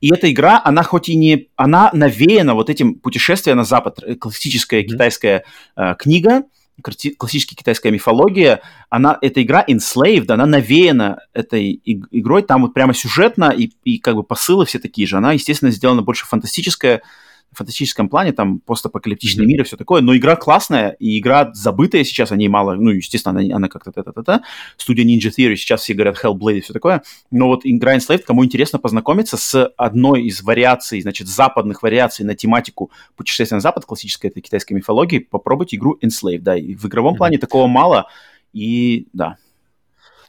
[0.00, 1.48] И эта игра, она хоть и не...
[1.56, 3.98] Она навеяна вот этим путешествием на Запад.
[4.20, 4.86] Классическая mm-hmm.
[4.86, 5.44] китайская
[5.76, 6.44] э, книга,
[6.80, 13.50] классическая китайская мифология, она, эта игра Enslaved, она навеяна этой игрой, там вот прямо сюжетно
[13.50, 15.16] и, и как бы посылы все такие же.
[15.16, 17.02] Она, естественно, сделана больше фантастическая,
[17.52, 19.48] фантастическом плане, там постапокалиптичный mm-hmm.
[19.48, 22.90] мир и все такое, но игра классная, и игра забытая сейчас, о ней мало, ну,
[22.90, 24.42] естественно, она, она как-то та-та-та-та.
[24.76, 28.44] Студия Ninja Theory, сейчас все говорят Hellblade и все такое, но вот игра Enslaved, кому
[28.44, 34.30] интересно познакомиться с одной из вариаций, значит, западных вариаций на тематику путешествия на Запад, классической
[34.30, 37.18] этой китайской мифологии, попробуйте игру Enslaved, да, и в игровом mm-hmm.
[37.18, 38.06] плане такого мало,
[38.52, 39.36] и да,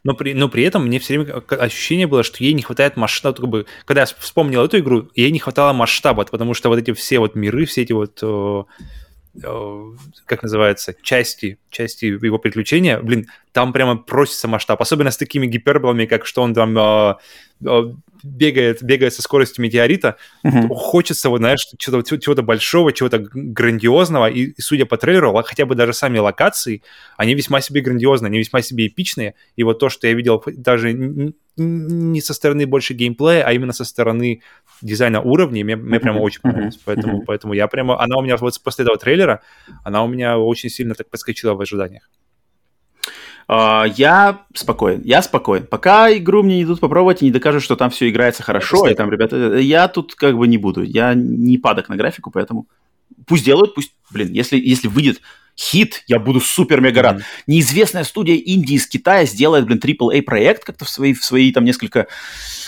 [0.04, 3.36] но при, но при этом мне все время ощущение было, что ей не хватает масштаба,
[3.36, 6.92] как бы, когда я вспомнил эту игру, ей не хватало масштаба, потому что вот эти
[6.94, 8.22] все вот миры, все эти вот
[10.26, 16.06] как называется, части, части его приключения, блин, там прямо просится масштаб, особенно с такими гиперболами,
[16.06, 17.16] как что он там э,
[17.66, 20.68] э, бегает, бегает со скоростью метеорита, uh-huh.
[20.70, 25.74] хочется, вот, знаешь, чего-то, чего-то большого, чего-то грандиозного, и, и, судя по трейлеру, хотя бы
[25.74, 26.84] даже сами локации,
[27.18, 30.94] они весьма себе грандиозные, они весьма себе эпичные, и вот то, что я видел даже
[31.56, 34.42] не со стороны больше геймплея, а именно со стороны
[34.84, 38.62] дизайна уровней, мне, мне прямо очень понравилось, поэтому, поэтому я прямо, она у меня вот
[38.64, 39.42] после этого трейлера,
[39.84, 42.10] она у меня очень сильно так подскочила в ожиданиях.
[43.50, 45.68] Uh, я спокоен, я спокоен.
[45.68, 48.94] Пока игру мне не идут попробовать и не докажут, что там все играется хорошо, и
[48.94, 50.82] там, ребята, я тут как бы не буду.
[50.82, 52.68] Я не падок на графику, поэтому
[53.28, 55.20] пусть делают, пусть, блин, если, если выйдет
[55.58, 57.18] хит, я буду супер-мега рад.
[57.18, 57.44] Mm-hmm.
[57.48, 61.64] Неизвестная студия Индии из Китая сделает, блин, AAA проект как-то в свои, в свои там
[61.64, 62.08] несколько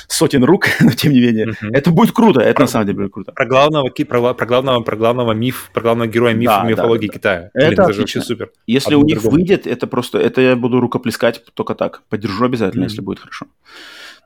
[0.08, 1.48] сотен рук, но тем не менее.
[1.48, 1.70] Mm-hmm.
[1.74, 3.32] Это будет круто, это про, на самом деле будет круто.
[3.32, 7.14] Про главного, про, про главного, про главного миф, про главного героя мифа да, мифологии да,
[7.14, 7.50] да, Китая.
[7.54, 8.52] Это, блин, это вообще супер.
[8.68, 9.38] Если Одно у них другому.
[9.38, 12.04] выйдет, это просто, это я буду рукоплескать только так.
[12.10, 12.90] Поддержу обязательно, mm-hmm.
[12.90, 13.48] если будет хорошо.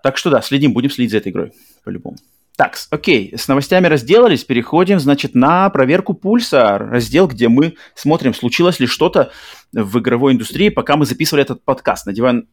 [0.04, 1.52] Так что да, следим, будем следить за этой игрой,
[1.84, 2.18] по-любому.
[2.60, 8.82] Так, окей, с новостями разделались, переходим, значит, на проверку пульса, раздел, где мы смотрим, случилось
[8.82, 9.32] ли что-то
[9.72, 12.06] в игровой индустрии, пока мы записывали этот подкаст.
[12.06, 12.50] Надеваем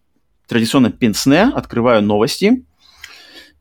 [0.46, 2.64] традиционно пенсне, открываю новости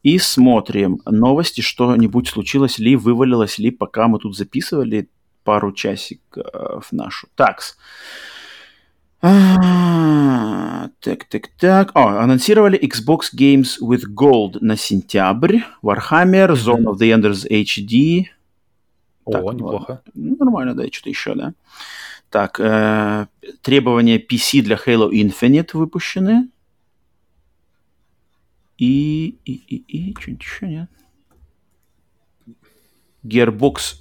[0.03, 5.09] и смотрим новости, что-нибудь случилось ли, вывалилось ли, пока мы тут записывали
[5.43, 7.27] пару часиков нашу.
[7.33, 7.75] Такс.
[9.27, 11.91] А, так, так, так.
[11.95, 15.61] О, анонсировали Xbox Games with Gold на сентябрь.
[15.81, 18.25] Warhammer, Zone of the Enders HD.
[19.25, 20.03] О, Так, неплохо.
[20.13, 21.55] Ну, нормально, да, что-то еще, да.
[22.29, 23.25] Так, э,
[23.63, 26.49] требования PC для Halo Infinite выпущены.
[28.77, 30.89] И, и, и, и, что-нибудь еще нет.
[33.23, 33.95] Gearbox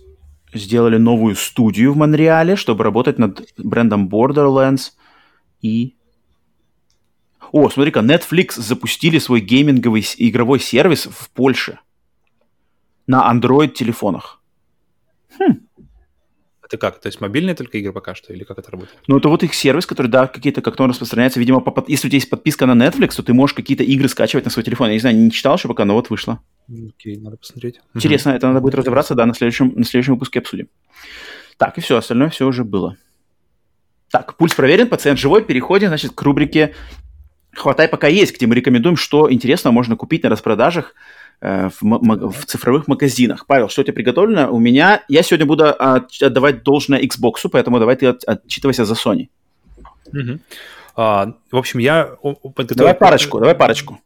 [0.52, 4.90] сделали новую студию в Монреале, чтобы работать над брендом Borderlands
[5.64, 5.96] и...
[7.52, 11.78] О, смотри-ка, Netflix запустили свой гейминговый игровой сервис в Польше
[13.06, 14.42] на Android-телефонах.
[15.38, 17.00] Это как?
[17.00, 18.32] То есть мобильные только игры пока что?
[18.32, 18.98] Или как это работает?
[19.06, 22.10] Ну, это вот их сервис, который, да, какие-то, как он распространяется, видимо, по если у
[22.10, 24.88] тебя есть подписка на Netflix, то ты можешь какие-то игры скачивать на свой телефон.
[24.88, 26.40] Я не знаю, не читал еще пока, но вот вышло.
[26.68, 27.80] Окей, надо посмотреть.
[27.94, 30.68] Интересно, это надо будет разобраться, да, на следующем, на следующем выпуске обсудим.
[31.58, 32.96] Так, и все, остальное все уже было.
[34.14, 36.72] Так, пульс проверен, пациент живой, переходим, значит, к рубрике
[37.52, 40.94] «Хватай, пока есть», где мы рекомендуем, что интересного можно купить на распродажах
[41.40, 43.46] э, в, в цифровых магазинах.
[43.46, 44.52] Павел, что у тебя приготовлено?
[44.52, 45.02] У меня...
[45.08, 49.30] Я сегодня буду от- отдавать должное Xbox, поэтому давай ты от- отчитывайся за Sony.
[50.12, 50.38] Мгм.
[50.94, 52.10] А, в общем, я.
[52.68, 53.98] Давай парочку, давай парочку.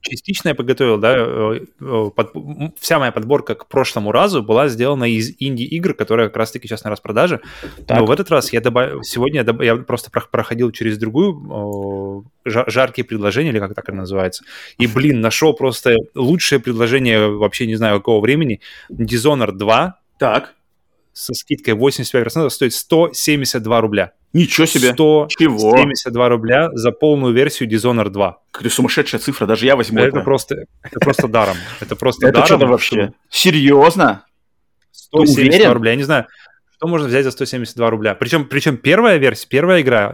[0.00, 2.32] Частично я подготовил, да, э, э, под-
[2.78, 6.90] вся моя подборка к прошлому разу была сделана из инди-игр, которые как раз-таки сейчас на
[6.90, 7.40] распродаже.
[7.86, 7.98] Так.
[7.98, 12.24] Но в этот раз я добавил, сегодня я, доб- я просто прох- проходил через другую
[12.44, 14.44] жаркие предложения, или как так это называется,
[14.78, 18.60] и, блин, нашел просто лучшее предложение вообще не знаю какого времени.
[18.90, 20.54] Dishonored 2 Так.
[21.12, 24.12] со скидкой 85% стоит 172 рубля.
[24.34, 24.92] Ничего себе.
[24.92, 28.38] 172 рубля за полную версию Dishonored 2.
[28.50, 30.24] Какая сумасшедшая цифра, даже я возьму Это это.
[30.24, 31.56] просто, это просто даром.
[31.80, 32.46] Это просто Это даром.
[32.46, 33.12] что-то вообще.
[33.30, 34.26] Серьезно?
[34.90, 35.72] 172 уверен?
[35.72, 35.90] рубля.
[35.92, 36.26] Я не знаю,
[36.76, 38.14] что можно взять за 172 рубля.
[38.16, 40.12] Причем, причем первая версия, первая игра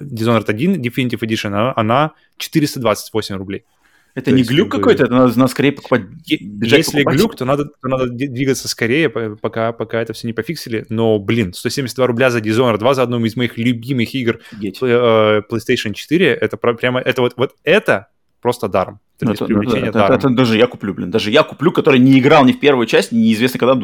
[0.00, 3.64] э, Dishonored 1 Definitive Edition, она 428 рублей.
[4.14, 5.04] Это То не есть, глюк как бы- какой-то?
[5.04, 6.02] Это надо, надо скорее покупать.
[6.40, 7.16] Бежать Если покупать?
[7.18, 10.86] глюк, то надо, то надо двигаться скорее, по- пока, пока это все не пофиксили.
[10.88, 15.94] Но, блин, 172 рубля за Dishonored 2 за одну из моих любимых игр э, PlayStation
[15.94, 18.06] 4, это прямо, это вот, вот это
[18.40, 19.00] просто даром.
[19.16, 20.16] Это Ну, это, привлечения это- даром.
[20.18, 21.10] это- это даже я куплю, блин.
[21.10, 23.74] Даже я куплю, который не играл ни в первую часть, неизвестно когда.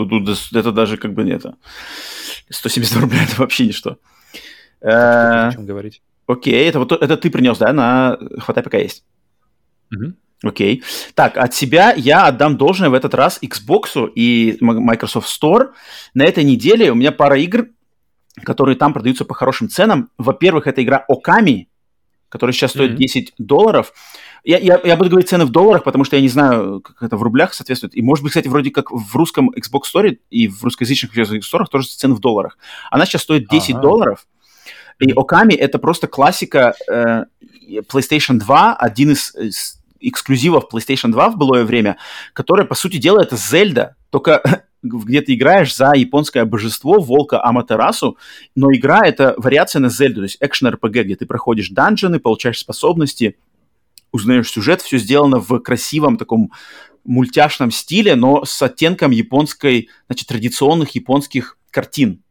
[0.54, 1.54] Это даже как бы не это.
[2.50, 3.96] 170 рублей это вообще ничто.
[4.80, 6.02] Э, О чем говорить.
[6.26, 9.04] Окей, это вот это ты принес, да, на хватай пока есть.
[9.90, 10.16] Мгм.
[10.42, 10.82] Окей.
[11.14, 15.72] Так, от себя я отдам должное в этот раз Xbox и Microsoft Store.
[16.14, 17.68] На этой неделе у меня пара игр,
[18.44, 20.08] которые там продаются по хорошим ценам.
[20.16, 21.68] Во-первых, это игра Оками,
[22.30, 22.98] которая сейчас стоит Мгм.
[22.98, 23.92] 10 долларов.
[24.42, 27.18] Я, я, я буду говорить цены в долларах, потому что я не знаю, как это
[27.18, 27.94] в рублях соответствует.
[27.94, 31.88] И, может быть, кстати, вроде как в русском Xbox Store и в русскоязычных Xbox тоже
[31.88, 32.56] цены в долларах.
[32.90, 33.82] Она сейчас стоит 10 Ага.
[33.82, 34.26] долларов.
[35.00, 35.12] И.
[35.12, 37.24] Оками это просто классика э,
[37.92, 41.96] PlayStation 2, один из, из эксклюзивов PlayStation 2 в былое время,
[42.32, 48.16] которая, по сути дела, это Зельда, только где ты играешь за японское божество, волка Аматерасу,
[48.54, 53.36] но игра— это вариация на Зельду, то есть экшен-РПГ, где ты проходишь данжены, получаешь способности,
[54.12, 56.52] узнаешь сюжет, все сделано в красивом таком
[57.04, 62.22] мультяшном стиле, но с оттенком японской, значит, традиционных японских картин.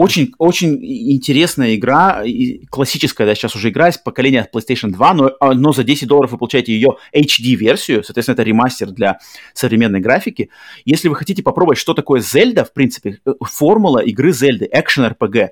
[0.00, 2.22] Очень, очень интересная игра,
[2.70, 6.32] классическая, да, сейчас уже игра из поколения PlayStation 2, но, а, но за 10 долларов
[6.32, 9.18] вы получаете ее HD-версию, соответственно, это ремастер для
[9.52, 10.48] современной графики.
[10.86, 15.50] Если вы хотите попробовать, что такое Зельда, в принципе, э, формула игры Зельды, экшен-РПГ,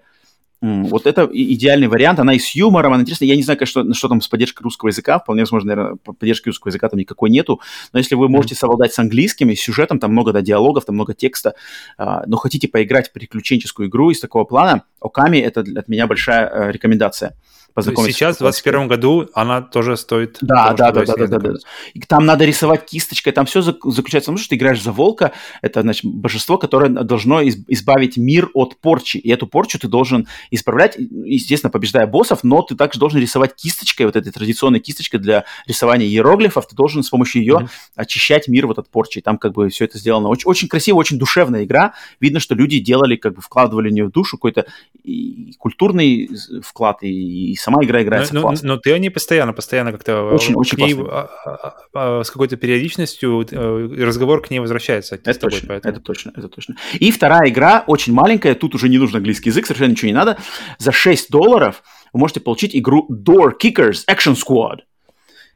[0.61, 2.19] Вот это идеальный вариант.
[2.19, 3.29] Она и с юмором, она интересная.
[3.29, 5.19] Я не знаю, конечно, что там с поддержкой русского языка.
[5.21, 7.61] Вполне возможно, наверное, по- поддержки русского языка там никакой нету.
[7.93, 10.97] Но если вы можете совладать с английским и с сюжетом, там много да, диалогов, там
[10.97, 11.55] много текста,
[11.97, 16.09] а, но хотите поиграть в приключенческую игру из такого плана, Оками это для- от меня
[16.09, 17.37] большая э, рекомендация.
[17.79, 20.39] Познакомиться сейчас, в 2021 году, она тоже стоит...
[20.41, 21.55] да, того, да, да, да, да, да, да.
[21.95, 25.33] И там надо рисовать кисточкой, там все заключается в том, что ты играешь за волка,
[25.63, 30.27] это, значит, божество, которое должно из- избавить мир от порчи, и эту порчу ты должен
[30.51, 35.45] исправлять, естественно, побеждая боссов, но ты также должен рисовать кисточкой, вот этой традиционной кисточкой для
[35.67, 37.69] рисования иероглифов, ты должен с помощью ее Мгм.
[37.97, 40.29] очищать мир вот от порчи, и там как бы все это сделано.
[40.29, 44.09] Очень, очень красиво, очень душевная игра, видно, что люди делали, как бы вкладывали в нее
[44.09, 44.67] душу, какой-то
[45.05, 46.31] и культурный
[46.63, 48.67] вклад, и, и сама игра играется но, классно.
[48.67, 52.25] Но, но ты о ней постоянно, постоянно как-то очень, очень к ней, а, а, а,
[52.25, 55.17] с какой-то периодичностью э, разговор к ней возвращается.
[55.17, 55.95] Это тобой, точно, поэтому.
[55.95, 56.77] это точно, это точно.
[56.95, 60.39] И вторая игра, очень маленькая, тут уже не нужно английский язык, совершенно ничего не надо.
[60.79, 61.83] За 6 долларов
[62.13, 64.79] вы можете получить игру Door Kickers Action Squad.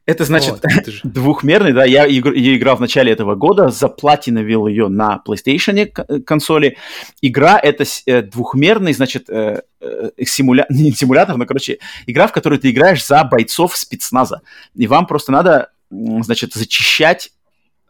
[0.04, 5.22] Это значит это двухмерный, да, я, я играл в начале этого года, заплатиновил ее на
[5.24, 5.86] PlayStation
[6.24, 6.76] консоли.
[7.20, 10.66] Игра это э, двухмерный, значит, э, э, симуля...
[10.70, 14.42] не симулятор, но, короче, игра, в которой ты играешь за бойцов спецназа.
[14.74, 17.30] И вам просто надо, значит, зачищать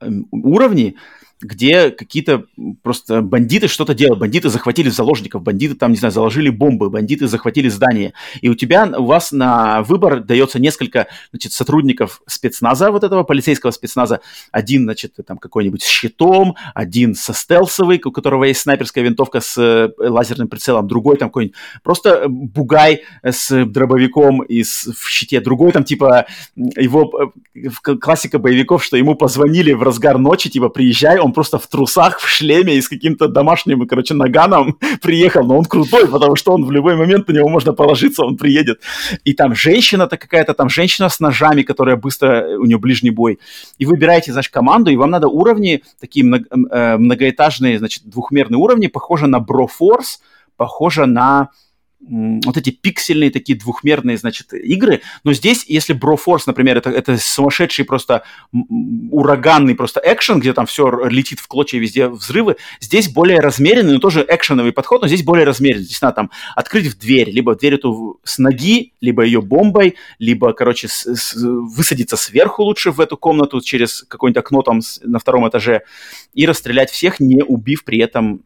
[0.01, 0.97] э, уровни,
[1.43, 2.45] где какие-то
[2.83, 4.21] просто бандиты что-то делают.
[4.21, 8.13] Бандиты захватили заложников, бандиты там, не знаю, заложили бомбы, бандиты захватили здание.
[8.41, 13.73] И у тебя, у вас на выбор дается несколько, значит, сотрудников спецназа, вот этого полицейского
[13.73, 14.21] спецназа.
[14.53, 19.59] Один, значит, там какой-нибудь с щитом, один со стелсовой, у которого есть снайперская винтовка с
[19.59, 25.73] э, лазерным прицелом, другой там какой-нибудь просто бугай с дробовиком и с, в щите, другой
[25.73, 31.32] там типа его э, классика боевиков, что ему позвонили в разгар ночи, типа приезжай, он
[31.33, 36.09] просто в трусах, в шлеме и с каким-то домашним, короче, наганом приехал, но он крутой,
[36.09, 38.81] потому что он в любой момент на него можно положиться, он приедет.
[39.25, 43.39] И там женщина-то какая-то, там женщина с ножами, которая быстро, у нее ближний бой.
[43.79, 49.27] И выбираете, значит, команду, и вам надо уровни, такие э, многоэтажные, значит, двухмерные уровни, похоже
[49.27, 50.21] на Broforce,
[50.57, 51.51] похоже на
[52.09, 55.03] вот эти пиксельные такие двухмерные, значит, игры.
[55.25, 60.91] Но здесь, если Broforce, например, это, это сумасшедший просто ураганный просто экшен, где там все
[61.07, 65.47] летит в клочья, везде взрывы, здесь более размеренный, но тоже экшеновый подход, но здесь более
[65.47, 65.85] размеренный.
[65.85, 70.53] Здесь надо там открыть в дверь, либо дверь эту с ноги, либо ее бомбой, либо,
[70.53, 75.19] короче, с, с, высадиться сверху лучше в эту комнату через какое-нибудь окно там с, на
[75.19, 75.83] втором этаже
[76.35, 78.43] и расстрелять всех, не убив при этом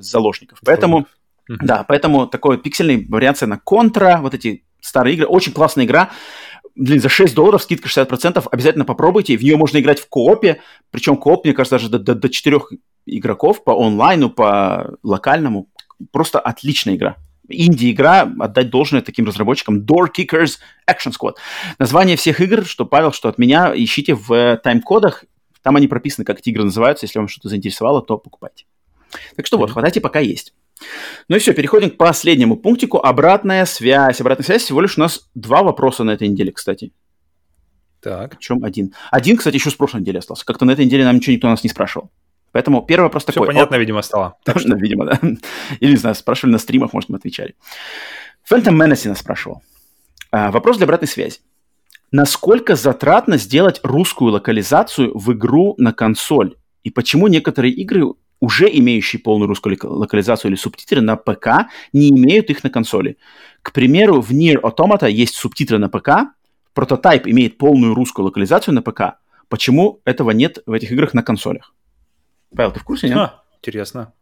[0.00, 0.58] заложников.
[0.64, 1.06] Поэтому
[1.60, 5.26] да, поэтому такой пиксельный вариация на контра, вот эти старые игры.
[5.26, 6.10] Очень классная игра.
[6.76, 8.46] Блин, за 6 долларов скидка 60%.
[8.50, 9.36] Обязательно попробуйте.
[9.36, 10.60] В нее можно играть в коопе.
[10.90, 12.60] Причем кооп, мне кажется, даже до, до, до 4
[13.06, 15.68] игроков по онлайну, по локальному.
[16.12, 17.16] Просто отличная игра.
[17.48, 19.80] Инди-игра, отдать должное таким разработчикам.
[19.80, 20.58] Door Kickers
[20.88, 21.34] Action Squad.
[21.80, 25.24] Название всех игр, что Павел, что от меня, ищите в тайм-кодах.
[25.62, 27.06] Там они прописаны, как эти игры называются.
[27.06, 28.66] Если вам что-то заинтересовало, то покупайте.
[29.34, 30.54] Так что вот, хватайте, пока есть.
[31.28, 32.98] Ну и все, переходим к последнему пунктику.
[32.98, 34.20] Обратная связь.
[34.20, 36.92] Обратная связь всего лишь у нас два вопроса на этой неделе, кстати.
[38.00, 38.36] Так.
[38.36, 38.94] Причем один.
[39.10, 40.44] Один, кстати, еще с прошлой недели остался.
[40.44, 42.10] Как-то на этой неделе нам ничего никто нас не спрашивал.
[42.52, 43.48] Поэтому первый вопрос Все такой.
[43.48, 44.36] понятно, О, видимо, стало.
[44.44, 45.20] Точно, видимо, да.
[45.80, 47.54] Или, не знаю, спрашивали на стримах, может, мы отвечали.
[48.50, 49.62] Phantom Menace нас спрашивал.
[50.32, 51.38] А, вопрос для обратной связи.
[52.10, 56.56] Насколько затратно сделать русскую локализацию в игру на консоль?
[56.82, 62.50] И почему некоторые игры уже имеющие полную русскую локализацию или субтитры на ПК, не имеют
[62.50, 63.18] их на консоли.
[63.62, 66.32] К примеру, в Nier Automata есть субтитры на ПК,
[66.74, 69.18] прототайп имеет полную русскую локализацию на ПК.
[69.48, 71.74] Почему этого нет в этих играх на консолях?
[72.54, 73.18] Павел, ты в курсе, нет?
[73.18, 74.12] А, интересно.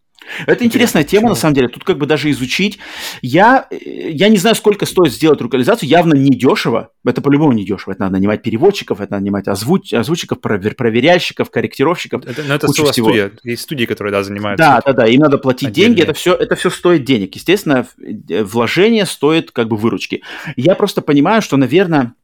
[0.47, 1.29] Это интересная тема, Почему?
[1.31, 1.69] на самом деле.
[1.69, 2.79] Тут как бы даже изучить.
[3.23, 5.89] Я, я не знаю, сколько стоит сделать локализацию.
[5.89, 6.91] Явно не дешево.
[7.05, 7.93] Это по-любому не дешево.
[7.93, 12.25] Это надо нанимать переводчиков, это надо нанимать озвуч, озвучиков, проверяльщиков, корректировщиков.
[12.27, 12.93] Это, но это всего.
[12.93, 13.33] студия.
[13.43, 14.65] Есть студии, которые да, занимаются.
[14.65, 15.07] Да, да, да.
[15.07, 15.97] Им надо платить отдельные.
[15.97, 16.03] деньги.
[16.03, 17.35] Это все, это все стоит денег.
[17.35, 20.23] Естественно, вложение стоит как бы выручки.
[20.57, 22.15] Я просто понимаю, что, наверное,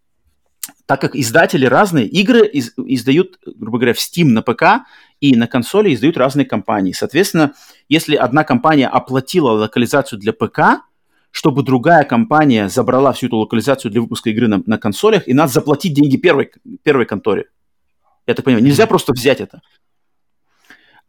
[0.87, 4.87] так как издатели разные, игры из, издают, грубо говоря, в Steam на ПК
[5.21, 6.93] и на консоли издают разные компании.
[6.93, 7.55] Соответственно,
[7.89, 10.85] если одна компания оплатила локализацию для ПК,
[11.31, 15.53] чтобы другая компания забрала всю эту локализацию для выпуска игры на, на консолях, и надо
[15.53, 16.53] заплатить деньги первой,
[16.83, 17.47] первой конторе.
[18.27, 19.61] Я так понимаю, нельзя просто взять это.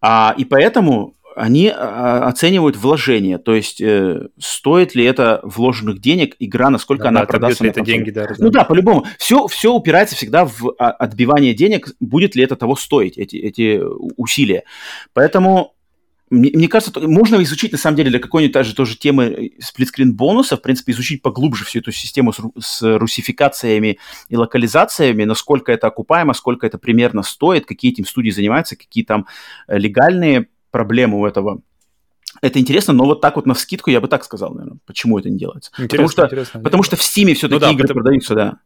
[0.02, 6.36] А, и поэтому они а, оценивают вложение, то есть э, стоит ли это вложенных денег
[6.40, 9.06] игра, насколько да, она да, продастся это деньги, да, Ну да, по-любому.
[9.18, 13.82] Все, все упирается всегда в а, отбивание денег, будет ли это того стоить, эти, эти
[14.18, 14.64] усилия.
[15.14, 15.76] Поэтому
[16.30, 20.57] мне, мне кажется, можно изучить, на самом деле, для какой-нибудь даже тоже темы сплитскрин бонуса,
[20.57, 23.99] в принципе, изучить поглубже всю эту систему с, с русификациями
[24.30, 29.28] и локализациями, насколько это окупаемо, сколько это примерно стоит, какие этим студии занимаются, какие там
[29.68, 31.61] э, легальные проблему у этого.
[32.41, 35.30] Это интересно, но вот так вот на вскидку я бы так сказал, наверное, почему это
[35.30, 35.72] не делается.
[35.77, 36.61] Интересно, потому что, интересно.
[36.61, 37.93] Потому что в Steam все-таки ну, да, игры это...
[37.93, 38.57] продаются, да.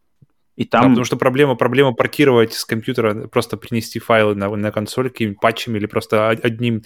[0.56, 0.82] И там...
[0.82, 5.40] Да, потому что проблема, проблема паркировать с компьютера, просто принести файлы на, на консоль какими-нибудь
[5.40, 6.82] патчами или просто одним,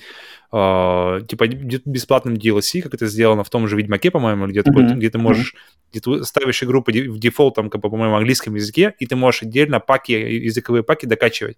[0.51, 4.89] э, типа, бесплатным DLC, как это сделано в том же Ведьмаке, по-моему, где, mm-hmm.
[4.89, 5.89] ты, где ты можешь, mm-hmm.
[5.91, 9.79] где ты ставишь игру по, в дефолтом, как, по-моему, английском языке, и ты можешь отдельно
[9.79, 11.57] паки, языковые паки докачивать.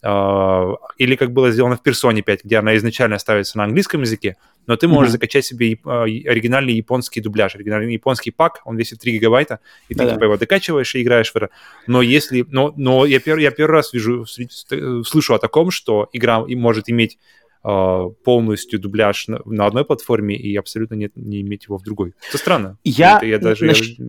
[0.00, 4.36] Uh, или как было сделано в Persona 5, где она изначально ставится на английском языке,
[4.68, 5.12] но ты можешь mm-hmm.
[5.12, 9.58] закачать себе uh, оригинальный японский дубляж, оригинальный японский пак, он весит 3 гигабайта,
[9.88, 11.50] и ты типа его докачиваешь и играешь в это.
[11.88, 12.46] Но если...
[12.48, 17.18] Но, но я, пер, я первый раз вижу, слышу о таком, что игра может иметь
[17.62, 22.14] полностью дубляж на, на одной платформе и абсолютно нет, не иметь его в другой.
[22.28, 22.78] Это странно.
[22.84, 23.80] Я, это, я даже, наш...
[23.80, 24.04] я...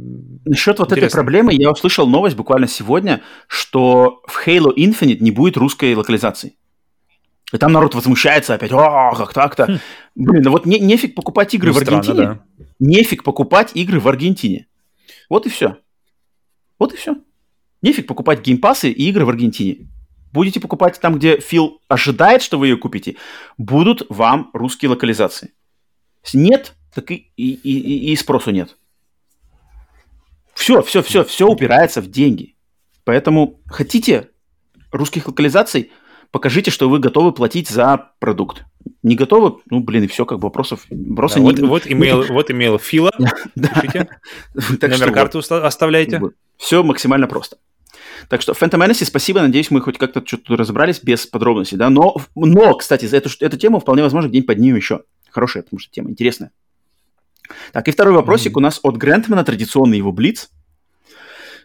[0.46, 5.58] Насчет вот этой проблемы я услышал новость буквально сегодня, что в Halo Infinite не будет
[5.58, 6.56] русской локализации.
[7.52, 9.66] И там народ возмущается опять, о, как так-то.
[9.66, 9.80] Хм.
[10.14, 12.14] Блин, ну вот не, нефиг покупать игры ну, в Аргентине.
[12.14, 12.66] Странно, да.
[12.80, 14.68] Нефиг покупать игры в Аргентине.
[15.30, 15.78] Вот и все.
[16.78, 17.16] Вот и все.
[17.82, 19.88] Нефиг покупать геймпасы и игры в Аргентине
[20.32, 23.16] будете покупать там, где Фил ожидает, что вы ее купите,
[23.58, 25.54] будут вам русские локализации.
[26.34, 28.78] Нет, так и, и, и, и спросу нет.
[30.54, 32.56] Все, все, все, все упирается в деньги.
[33.06, 34.30] Поэтому хотите
[34.92, 35.92] русских локализаций,
[36.32, 38.66] покажите, что вы готовы платить за продукт.
[39.02, 39.62] Не готовы?
[39.70, 40.86] Ну, блин, и все, как бы вопросов.
[41.16, 41.52] Просто да, не...
[41.52, 43.12] вот, вот, имейл, вот имейл Фила,
[43.56, 44.10] пишите.
[44.82, 46.22] Номер карты оставляйте.
[46.58, 47.58] Все максимально просто.
[48.28, 52.16] Так что Phantom Menace, спасибо, надеюсь, мы хоть как-то что-то разобрались без подробностей, да, но,
[52.36, 55.04] но кстати, за эту, эту тему вполне возможно где-нибудь поднимем еще.
[55.30, 56.52] Хорошая, потому что тема интересная.
[57.72, 58.58] Так, и второй вопросик mm-hmm.
[58.58, 60.50] у нас от Грентмана, традиционный его блиц.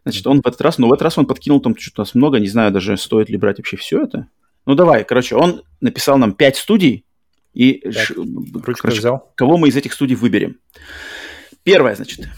[0.04, 2.14] Значит, он в этот раз, ну, в этот раз он подкинул там что-то у нас
[2.14, 4.28] много, не знаю даже, стоит ли брать вообще все это.
[4.66, 7.04] Ну, давай, короче, он написал нам 5 студий,
[7.54, 8.14] и так, ш...
[8.78, 9.32] короче, взял.
[9.34, 10.58] кого мы из этих студий выберем.
[11.62, 12.28] Первое, значит,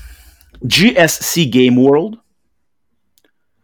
[0.63, 2.19] GSC Game World–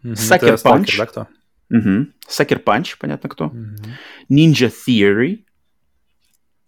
[0.02, 0.96] Sucker Punch.
[0.96, 1.28] да, кто?
[1.70, 2.06] Угу.
[2.28, 3.46] Sucker Punch, понятно кто.
[3.46, 3.56] Угу.
[4.30, 5.44] Ninja Theory.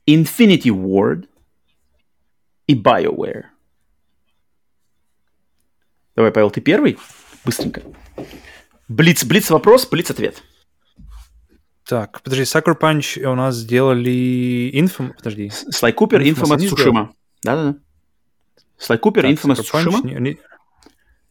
[0.07, 1.29] Infinity Ward.
[2.67, 3.45] И BioWare.
[6.17, 6.99] Давай, Павел, ты первый?
[7.45, 7.83] Быстренько.
[8.89, 10.43] Блиц, блиц вопрос, блиц ответ.
[11.85, 15.13] Так, подожди, Sucker Punch у нас сделали Infam...
[15.15, 15.51] Подожди.
[15.51, 17.15] Слай Купер, Infamous Сушима.
[17.43, 17.79] Да-да-да.
[18.79, 20.01] Слай Купер, Infamous Сушима.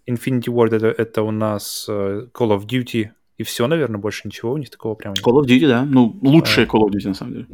[0.08, 4.54] Infinity Ward это, это у нас э, Call of Duty и все, наверное, больше ничего
[4.54, 5.26] у них такого прям нет.
[5.26, 5.86] Call of Duty, да.
[5.86, 7.48] Ну, лучшие а, Call of Duty, на самом деле.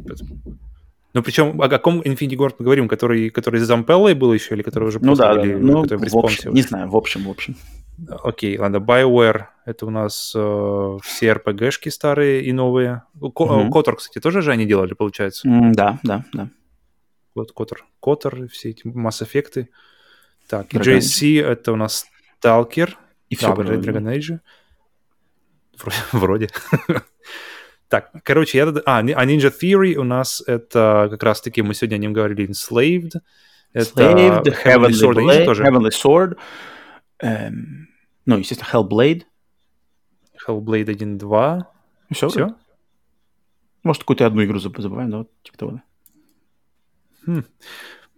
[1.12, 2.88] Ну, причем о каком Infinity Ward мы говорим?
[2.88, 5.44] Который, который с Зампеллой был еще или который уже ну, да, да.
[5.44, 7.56] Ну, в, общем, не знаю, в общем, в общем.
[8.08, 13.02] Окей, ладно, BioWare, это у нас э, все RPG-шки старые и новые.
[13.34, 15.46] Ко- mm кстати, тоже же они делали, получается?
[15.46, 16.48] Mm, да, да, да.
[17.34, 19.66] Вот Котор, Котор, все эти Mass Effect.
[20.48, 22.06] Так, и JSC это у нас
[22.40, 22.98] Сталкер.
[23.28, 23.54] И все.
[23.54, 24.40] Да, Dragon Age.
[26.12, 26.48] Вроде.
[27.88, 28.68] Так, короче, я...
[28.86, 33.20] А, а Ninja Theory у нас это как раз-таки, мы сегодня о нем говорили, Enslaved.
[33.72, 35.64] Это Enslaved, Heavenly, Sword, Blade, тоже.
[35.64, 36.38] Heavenly Sword.
[37.18, 37.88] Эм,
[38.26, 39.24] ну, естественно, Hellblade.
[40.46, 41.62] Hellblade 1.2.
[42.12, 42.28] Все?
[42.28, 42.54] Все?
[43.82, 45.10] Может, какую-то одну игру забываем?
[45.10, 45.82] Вот, типа того, да.
[47.26, 47.44] Хм.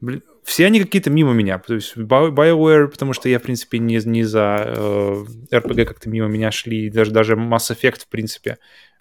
[0.03, 1.59] Блин, все они какие-то мимо меня.
[1.59, 6.27] То есть BioWare, потому что я, в принципе, не, не за э, RPG как-то мимо
[6.28, 6.90] меня шли.
[6.90, 8.59] Даже, даже Mass Effect, в принципе,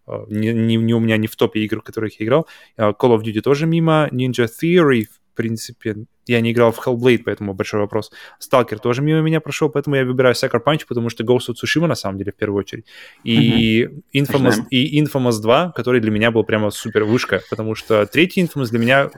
[0.07, 2.47] э, не, не, не у меня не в топе игр, в которых я играл.
[2.77, 4.07] Uh, Call of Duty тоже мимо.
[4.11, 8.11] Ninja Theory, в принципе, я не играл в Hellblade, поэтому большой вопрос.
[8.39, 11.88] Stalker тоже мимо меня прошел, поэтому я выбираю Sucker Punch, потому что Ghost of Tsushima,
[11.88, 12.85] на самом деле, в первую очередь.
[13.23, 14.03] И, mm-hmm.
[14.13, 18.69] Infamous, и Infamous 2, который для меня был прямо супер вышка, потому что третий Infamous
[18.69, 19.09] для меня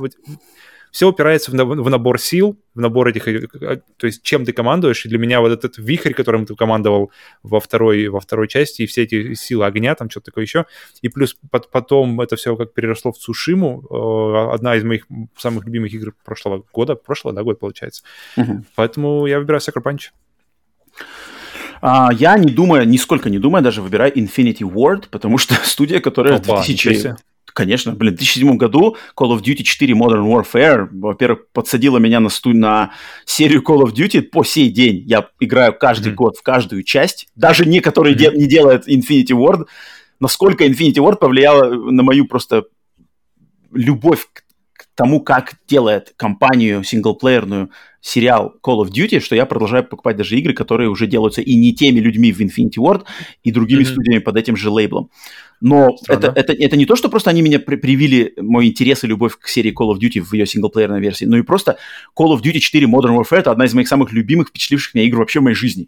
[0.94, 4.54] все упирается в, в набор сил, в набор этих, э, э, то есть чем ты
[4.54, 7.12] командуешь, и для меня вот этот вихрь, которым ты командовал
[7.42, 10.66] во второй, во второй части, и все эти силы огня, там что-то такое еще,
[11.02, 15.66] и плюс под, потом это все как переросло в Цушиму, э, одна из моих самых
[15.66, 18.04] любимых игр прошлого года, прошлого, да, год получается.
[18.38, 18.64] Угу.
[18.76, 20.12] Поэтому я выбираю Sucker Punch.
[21.82, 26.36] А, я не думаю, нисколько не думаю, даже выбираю Infinity Ward, потому что студия, которая
[26.36, 27.16] Опа, в 2000...
[27.54, 32.30] Конечно, блин, в 2007 году Call of Duty 4 Modern Warfare, во-первых, подсадила меня на,
[32.30, 32.54] сту...
[32.54, 32.92] на
[33.26, 35.04] серию Call of Duty по сей день.
[35.06, 36.16] Я играю каждый mm-hmm.
[36.16, 38.32] год в каждую часть, даже не которые mm-hmm.
[38.32, 38.38] де...
[38.38, 39.68] не делает Infinity Ward.
[40.20, 42.66] Насколько Infinity Ward повлияла на мою просто
[43.72, 44.42] любовь к,
[44.74, 47.70] к тому, как делает компанию синглплеерную
[48.04, 51.74] сериал Call of Duty, что я продолжаю покупать даже игры, которые уже делаются и не
[51.74, 53.06] теми людьми в Infinity Ward,
[53.44, 53.86] и другими mm-hmm.
[53.86, 55.10] студиями под этим же лейблом.
[55.62, 59.08] Но это, это, это не то, что просто они меня при- привили мой интерес и
[59.08, 61.78] любовь к серии Call of Duty в ее синглплеерной версии, но и просто
[62.18, 65.20] Call of Duty 4 Modern Warfare это одна из моих самых любимых, впечатливших меня игр
[65.20, 65.88] вообще в моей жизни.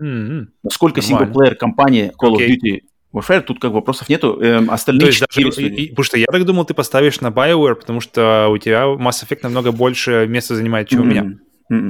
[0.00, 0.46] Mm-hmm.
[0.64, 2.48] Насколько синглплеер компания Call okay.
[2.48, 2.80] of Duty
[3.12, 4.40] Warfare, тут как вопросов нету.
[4.40, 7.28] Эм, остальные То есть даже, и, и, потому что я так думал, ты поставишь на
[7.28, 11.02] BioWare, потому что у тебя Mass Effect намного больше места занимает, чем mm-hmm.
[11.02, 11.38] у меня.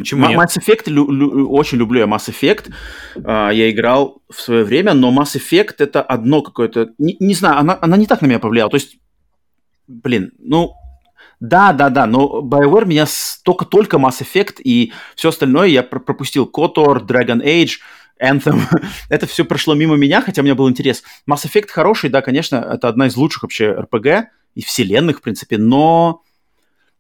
[0.01, 0.39] Почему нет?
[0.39, 2.71] Mass Effect, лю- лю- очень люблю я Mass Effect.
[3.17, 6.91] Uh, я играл в свое время, но Mass Effect это одно какое-то...
[6.99, 8.71] Не, не знаю, она, она не так на меня повлияла.
[8.71, 8.99] То есть,
[9.89, 10.73] блин, ну,
[11.41, 13.07] да, да, да, но BioWare меня
[13.45, 16.49] только-только Mass Effect и все остальное я пропустил.
[16.53, 17.79] KOTOR, Dragon Age,
[18.23, 18.61] Anthem.
[19.09, 21.03] это все прошло мимо меня, хотя у меня был интерес.
[21.29, 24.25] Mass Effect хороший, да, конечно, это одна из лучших вообще RPG
[24.55, 26.23] и вселенных, в принципе, но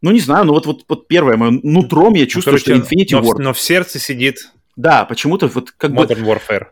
[0.02, 2.84] ну, не знаю, ну вот, вот, вот первое мое нутром я ну, чувствую, ну, короче,
[2.84, 3.38] что Infinity но, War...
[3.38, 4.52] Но в сердце сидит...
[4.74, 6.32] Да, почему-то вот как Modern бы...
[6.32, 6.66] Warfare.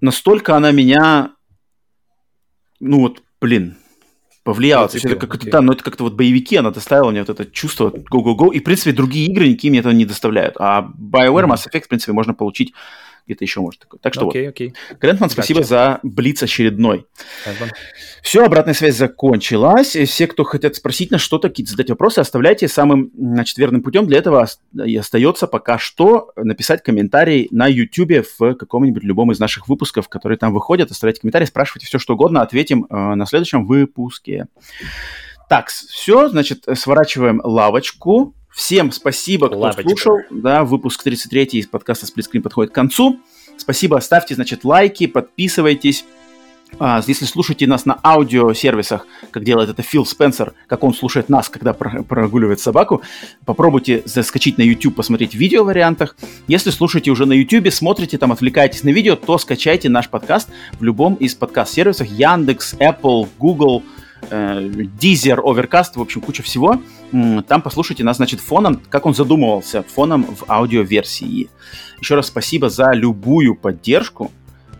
[0.00, 1.32] Настолько она меня...
[2.78, 3.76] Ну вот, блин,
[4.44, 4.88] повлияла.
[4.88, 5.50] То есть это как okay.
[5.50, 8.52] да, но это как-то вот боевики, она доставила мне вот это чувство go-go-go.
[8.52, 10.56] И, в принципе, другие игры никакие мне этого не доставляют.
[10.58, 11.46] А BioWare mm-hmm.
[11.46, 12.72] Mass Effect, в принципе, можно получить
[13.28, 14.00] где-то еще может такое.
[14.00, 14.60] Так что okay, вот.
[14.60, 14.72] Okay.
[14.98, 17.06] Грентман, спасибо за блиц очередной.
[17.44, 17.70] Okay.
[18.22, 19.90] Все, обратная связь закончилась.
[19.90, 24.06] Все, кто хотят спросить нас что-то, какие-то задать вопросы, оставляйте самым, значит, верным путем.
[24.06, 24.46] Для этого
[24.84, 30.38] и остается пока что написать комментарий на YouTube в каком-нибудь любом из наших выпусков, которые
[30.38, 30.90] там выходят.
[30.90, 34.46] Оставляйте комментарии, спрашивайте все, что угодно, ответим э, на следующем выпуске.
[35.48, 38.34] Так, все, значит, сворачиваем лавочку.
[38.50, 39.88] Всем спасибо, кто Лапочка.
[39.88, 40.18] слушал.
[40.30, 43.20] Да, выпуск 33 из подкаста Сплитскрин подходит к концу.
[43.56, 46.04] Спасибо, ставьте, значит, лайки, подписывайтесь.
[46.78, 51.48] А, если слушаете нас на аудиосервисах, как делает это Фил Спенсер, как он слушает нас,
[51.48, 53.02] когда прогуливает собаку,
[53.44, 56.16] попробуйте заскочить на YouTube, посмотреть в видео вариантах.
[56.46, 60.84] Если слушаете уже на YouTube, смотрите там, отвлекаетесь на видео, то скачайте наш подкаст в
[60.84, 63.82] любом из подкаст-сервисах Яндекс, Apple, Google,
[64.30, 66.80] Deezer, Overcast, в общем, куча всего.
[67.10, 71.48] Там послушайте нас, значит, фоном, как он задумывался, фоном в аудиоверсии.
[72.00, 74.30] Еще раз спасибо за любую поддержку.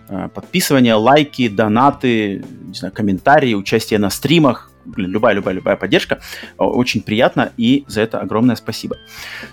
[0.08, 4.70] Э, подписывание, лайки, донаты, не знаю, комментарии, участие на стримах.
[4.84, 6.20] Блин, любая, любая, любая поддержка.
[6.56, 8.96] Очень приятно, и за это огромное спасибо.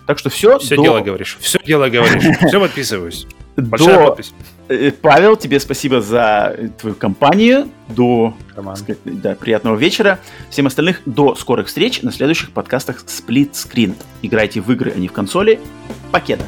[0.07, 0.60] Так что все.
[0.60, 0.84] Все до...
[0.84, 1.38] дело говоришь.
[1.41, 2.24] Все дело говоришь.
[2.48, 3.28] Все подписываюсь.
[3.56, 4.06] Большая до...
[4.07, 4.34] подпись.
[4.68, 7.69] Э, Павел, тебе спасибо за твою компанию.
[7.88, 8.34] До
[8.76, 10.19] сказать, да, приятного вечера.
[10.49, 13.95] Всем остальных до скорых встреч на следующих подкастах Split Screen.
[14.22, 15.60] Играйте в игры, а не в консоли.
[16.11, 16.45] Покеда.